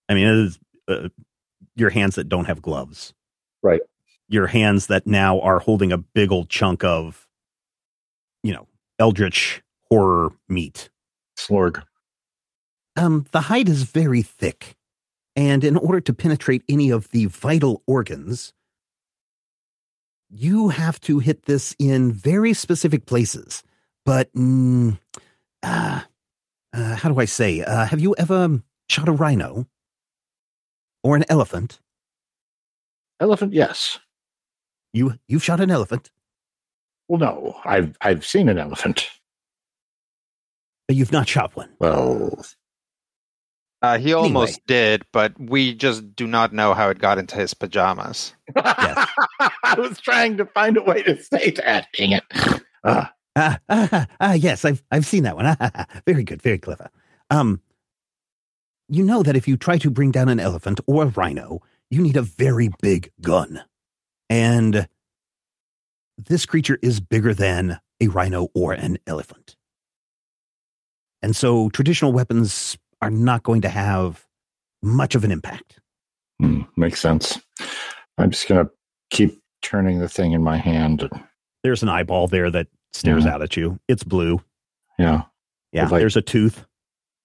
[0.09, 1.09] I mean, it is uh,
[1.75, 3.13] your hands that don't have gloves.
[3.63, 3.83] Right.
[4.31, 7.29] Your hands that now are holding a big old chunk of,
[8.43, 8.67] you know,
[8.99, 10.91] eldritch horror meat.
[11.39, 11.83] slorg.
[12.97, 14.77] Um, the hide is very thick,
[15.35, 18.53] and in order to penetrate any of the vital organs,
[20.31, 23.63] you have to hit this in very specific places.
[24.05, 24.99] But, mm,
[25.63, 26.01] uh,
[26.73, 27.61] uh, how do I say?
[27.63, 29.67] Uh, have you ever shot a rhino
[31.03, 31.81] or an elephant?
[33.21, 33.99] Elephant, yes.
[34.93, 36.11] You you've shot an elephant,
[37.09, 39.11] Well, no, I've I've seen an elephant.
[40.87, 41.69] But you've not shot one.
[41.79, 42.39] Well,
[43.83, 44.15] Uh, he Anyway.
[44.15, 48.35] almost did, but we just do not know how it got into his pajamas.
[48.57, 51.87] I was trying to find a way to say that.
[51.97, 52.25] Dang it!
[52.85, 55.45] Ah, Ah, ah, ah, yes, I've I've seen that one.
[55.61, 56.89] Ah, very good, very clever.
[57.31, 57.61] Um,
[58.89, 61.61] you know that if you try to bring down an elephant or a rhino,
[61.91, 63.63] you need a very big gun,
[64.31, 64.89] and
[66.17, 69.55] this creature is bigger than a rhino or an elephant,
[71.27, 74.25] and so traditional weapons are not going to have
[74.81, 75.81] much of an impact.
[76.41, 77.41] hmm, makes sense.
[78.17, 78.71] I'm just gonna
[79.11, 81.11] keep turning the thing in my hand.
[81.65, 83.35] There's an eyeball there that stares Yeah.
[83.35, 83.81] out at you.
[83.89, 84.41] It's blue.
[85.01, 85.23] Yeah,
[85.73, 86.65] Yeah, like- there's a tooth.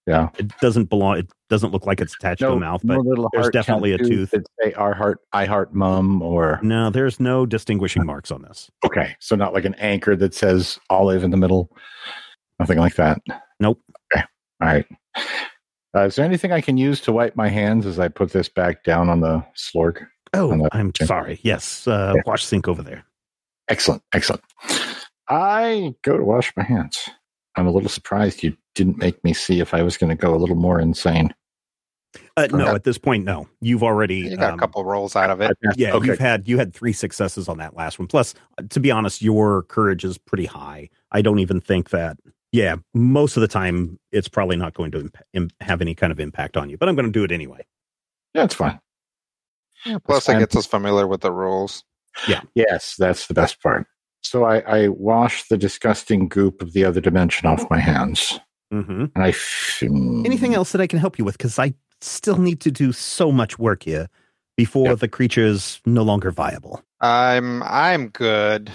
[0.08, 0.30] yeah.
[0.36, 1.18] It doesn't belong.
[1.18, 2.98] It doesn't look like it's attached to a mouth, but
[3.32, 4.32] there's definitely a tooth.
[4.32, 8.68] That say "I heart, I heart, mum," or no, there's no distinguishing marks on this.
[8.84, 11.70] okay, so not like an anchor that says olive in the middle.
[12.58, 13.18] Nothing like that.
[13.60, 13.80] Nope.
[14.62, 14.68] Okay.
[14.68, 14.86] All right.
[15.94, 18.48] Uh, is there anything I can use to wipe my hands as I put this
[18.48, 20.06] back down on the slork?
[20.32, 21.38] Oh, the- I'm sorry.
[21.42, 22.22] Yes, uh, Yeah.
[22.24, 23.04] wash sink over there.
[23.68, 24.42] Excellent, excellent.
[25.28, 27.08] I go to wash my hands.
[27.56, 30.34] I'm a little surprised you didn't make me see if I was going to go
[30.34, 31.34] a little more insane.
[32.36, 32.74] Uh, no, Okay.
[32.74, 33.46] at this point, no.
[33.60, 34.16] You've already.
[34.16, 35.56] You got um, a couple rolls out of it.
[35.76, 36.06] Yeah, okay.
[36.08, 38.08] you've had you had three successes on that last one.
[38.08, 40.88] Plus, uh, to be honest, your courage is pretty high.
[41.10, 42.16] I don't even think that.
[42.52, 46.12] Yeah, most of the time, it's probably not going to imp- im- have any kind
[46.12, 46.76] of impact on you.
[46.76, 47.64] But I'm going to do it anyway.
[48.34, 48.78] Yeah, it's fine.
[50.06, 50.40] Plus, it fine.
[50.40, 51.82] gets us familiar with the rules.
[52.28, 52.42] Yeah.
[52.54, 53.86] Yes, that's the best part.
[54.20, 58.38] So I, I wash the disgusting goop of the other dimension off my hands.
[58.70, 59.30] hmm And I.
[59.30, 61.36] F- Anything else that I can help you with?
[61.38, 64.08] Because I still need to do so much work here
[64.56, 64.98] before Yep.
[65.00, 66.82] the creature is no longer viable.
[67.00, 68.70] I'm I'm good.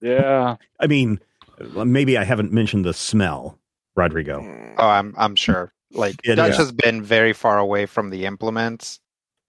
[0.00, 0.56] Yeah.
[0.78, 1.18] I mean,
[1.60, 3.58] maybe I haven't mentioned the smell,
[3.96, 4.40] Rodrigo.
[4.78, 5.72] Oh, I'm I'm sure.
[5.92, 6.56] Like It Dutch is.
[6.58, 9.00] has been very far away from the implements.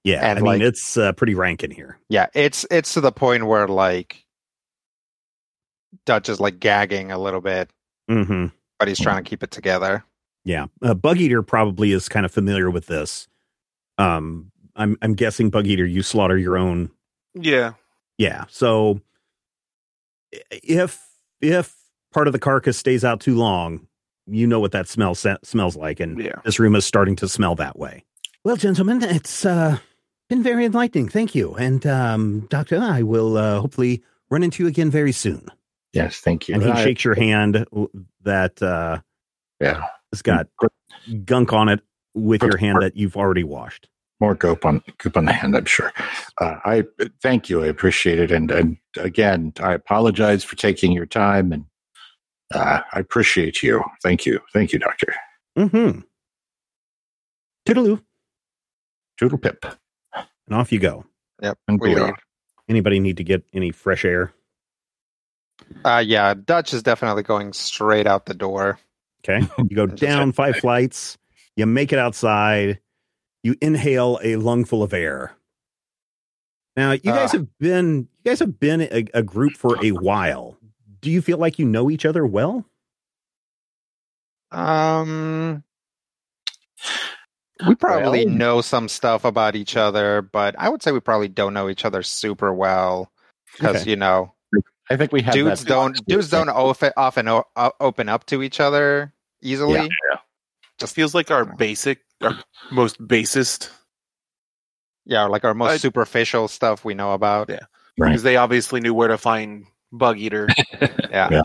[0.03, 1.97] Yeah, And I mean like- it's uh, pretty rank in here.
[2.09, 4.23] Yeah, it's it's to the point where like
[6.05, 7.69] Dutch is like gagging a little bit,
[8.09, 8.47] hmm
[8.79, 10.03] but he's trying to keep it together.
[10.45, 13.27] Yeah, uh, Bug Eater probably is kind of familiar with this.
[13.97, 16.91] Um, I'm I'm guessing Bug Eater, you slaughter your own.
[17.33, 17.73] Yeah.
[18.17, 19.01] Yeah, so
[20.51, 20.99] if
[21.41, 21.75] if
[22.17, 23.85] part of the carcass stays out too long,
[24.25, 26.31] you know what that smell sa- smells like, and Yeah.
[26.43, 28.03] this room is starting to smell that way.
[28.43, 29.77] Well, gentlemen, it's uh,
[30.27, 31.09] been very enlightening.
[31.09, 35.47] Thank you, and um, Doctor, I will uh, hopefully run into you again very soon.
[35.93, 36.55] Yes, thank you.
[36.55, 37.67] And he I- shakes your hand
[38.23, 38.99] that uh,
[39.61, 40.47] yeah, has got
[41.23, 41.81] gunk on it
[42.15, 43.87] with your hand that you've already washed.
[44.19, 45.55] more goop on goop on the hand.
[45.55, 45.93] I'm sure.
[46.41, 46.83] Uh, I
[47.21, 47.63] thank you.
[47.63, 48.31] I appreciate it.
[48.31, 51.65] And and again, I apologize for taking your time, and
[52.53, 53.83] uh, I appreciate you.
[54.03, 54.39] Thank you.
[54.53, 55.13] Thank you, Doctor.
[55.57, 55.99] Mm-hmm.
[57.67, 58.01] Toodaloo,
[59.19, 59.65] Toodle pip.
[60.15, 61.05] and off you go.
[61.41, 61.57] Yep.
[61.67, 62.13] And we leave.
[62.69, 64.31] Anybody need to get any fresh air?
[65.83, 68.79] Uh, yeah, Dutch is definitely going straight out the door.
[69.27, 69.45] Okay.
[69.57, 71.17] You go down five flights,
[71.55, 72.79] you make it outside,
[73.43, 75.33] you inhale a lungful of air.
[76.75, 77.37] Now, you guys Ah.
[77.39, 80.56] have been you guys have been a, a group for a while.
[81.01, 82.65] Do you feel like you know each other well?
[84.51, 85.63] Um,
[87.67, 91.27] we probably Well- know some stuff about each other, but I would say we probably
[91.27, 93.11] don't know each other super well
[93.53, 93.89] because Okay.
[93.89, 94.33] you know
[94.89, 98.07] I think we have dudes that don't dudes don't with- often often o- o- open
[98.07, 99.89] up to each other easily.
[100.77, 102.37] Just feels like our basic, our
[102.71, 103.71] most basest,
[105.05, 107.49] Yeah, like our most I- superficial stuff we know about.
[107.49, 107.65] Yeah.
[107.99, 108.09] Right.
[108.09, 110.47] because they obviously knew where to find Bug Eater
[111.09, 111.29] Yeah.
[111.31, 111.41] Yeah.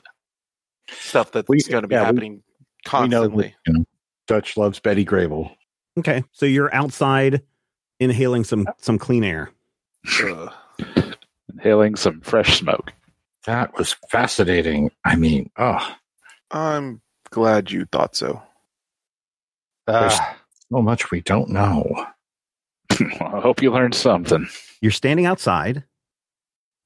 [0.90, 3.54] stuff that's going to be yeah, we- happening We know constantly.
[3.66, 3.84] that, you know,
[4.26, 5.54] Dutch loves Betty Grable.
[5.98, 6.24] Okay.
[6.32, 7.42] So you're outside
[8.00, 9.50] inhaling some some clean air.
[10.24, 10.52] Ugh.
[11.52, 12.92] Inhaling some fresh smoke.
[13.44, 14.90] That was fascinating.
[15.04, 15.94] I mean, oh,
[16.50, 17.00] I'm
[17.30, 18.42] glad you thought so.
[19.86, 20.36] There's- Ah,
[20.72, 22.06] so much we don't know.
[22.90, 24.48] I hope you learned something.
[24.80, 25.84] You're standing outside.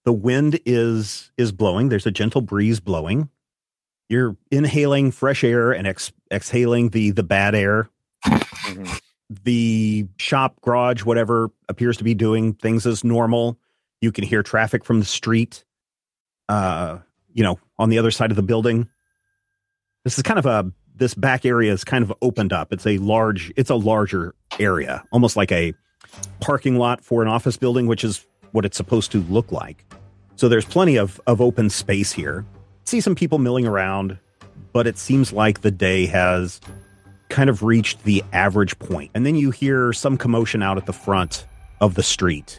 [0.07, 1.89] The wind is is blowing.
[1.91, 3.29] There's a gentle breeze blowing.
[4.09, 7.91] You're inhaling fresh air and ex- exhaling the the bad air.
[8.25, 9.01] mhm.
[9.29, 13.59] The shop, garage, whatever appears to be doing things as normal.
[14.01, 15.65] You can hear traffic from the street.
[16.49, 16.99] Uh,
[17.35, 18.89] you know, on the other side of the building.
[20.05, 22.73] This is kind of a this back area is kind of opened up.
[22.73, 25.75] It's a large, it's a larger area, almost like a
[26.41, 28.25] parking lot for an office building, which is
[28.57, 29.85] what it's supposed to look like.
[30.35, 32.45] So there's plenty of, of open space here.
[32.85, 34.19] See some people milling around,
[34.73, 36.61] but it seems like the day has
[37.29, 39.11] kind of reached the average point.
[39.15, 41.47] And then you hear some commotion out at the front
[41.81, 42.59] of the street,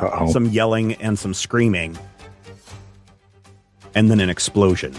[0.00, 0.32] Uh-oh.
[0.32, 1.96] some yelling and some screaming,
[3.94, 4.92] and then an explosion.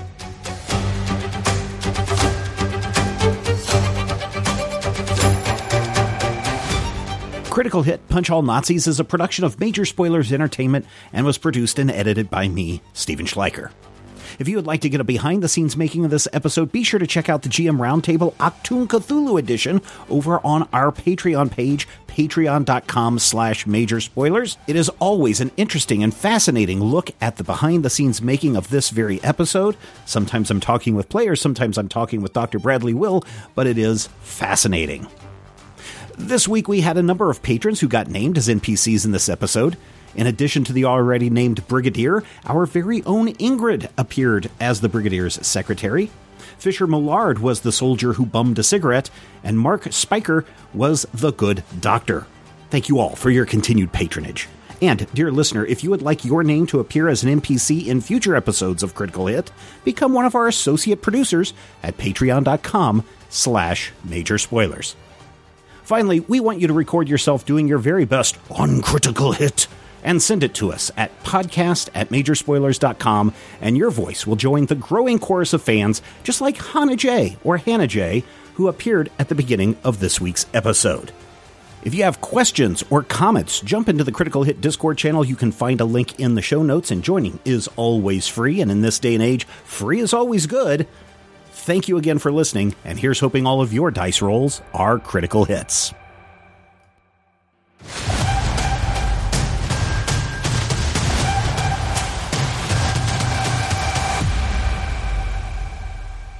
[7.51, 11.79] Critical Hit Punch All Nazis is a production of Major Spoilers Entertainment and was produced
[11.79, 13.71] and edited by me, Stephen Schleicher.
[14.39, 16.85] If you would like to get a behind the scenes making of this episode, be
[16.85, 21.89] sure to check out the GM Roundtable Achtung Cthulhu edition over on our Patreon page,
[22.07, 24.57] patreon.com slash major spoilers.
[24.65, 28.69] It is always an interesting and fascinating look at the behind the scenes making of
[28.69, 29.75] this very episode.
[30.05, 32.59] Sometimes I'm talking with players, sometimes I'm talking with Dr.
[32.59, 33.25] Bradley Will,
[33.55, 35.05] but it is fascinating.
[36.21, 39.27] This week we had a number of patrons who got named as NPCs in this
[39.27, 39.75] episode.
[40.15, 45.45] In addition to the already named Brigadier, our very own Ingrid appeared as the Brigadier's
[45.45, 46.11] secretary.
[46.59, 49.09] Fisher Millard was the soldier who bummed a cigarette,
[49.43, 50.45] and Mark Spiker
[50.75, 52.27] was the good doctor.
[52.69, 54.47] Thank you all for your continued patronage.
[54.79, 57.99] And, dear listener, if you would like your name to appear as an NPC in
[57.99, 59.51] future episodes of Critical Hit,
[59.83, 64.95] become one of our associate producers at patreon.com slash major spoilers.
[65.91, 69.67] Finally, we want you to record yourself doing your very best uncritical Hit
[70.05, 74.75] and send it to us at podcast at majorspoilers.com, and your voice will join the
[74.75, 77.35] growing chorus of fans just like Hannah J.
[77.43, 78.23] or Hannah J.,
[78.53, 81.11] who appeared at the beginning of this week's episode.
[81.83, 85.25] If you have questions or comments, jump into the Critical Hit Discord channel.
[85.25, 88.61] You can find a link in the show notes, and joining is always free.
[88.61, 90.87] And in this day and age, free is always good.
[91.63, 95.45] Thank you again for listening, and here's hoping all of your dice rolls are critical
[95.45, 95.93] hits.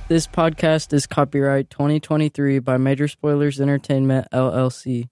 [0.08, 5.11] This podcast is copyright 2023 by Major Spoilers Entertainment, LLC.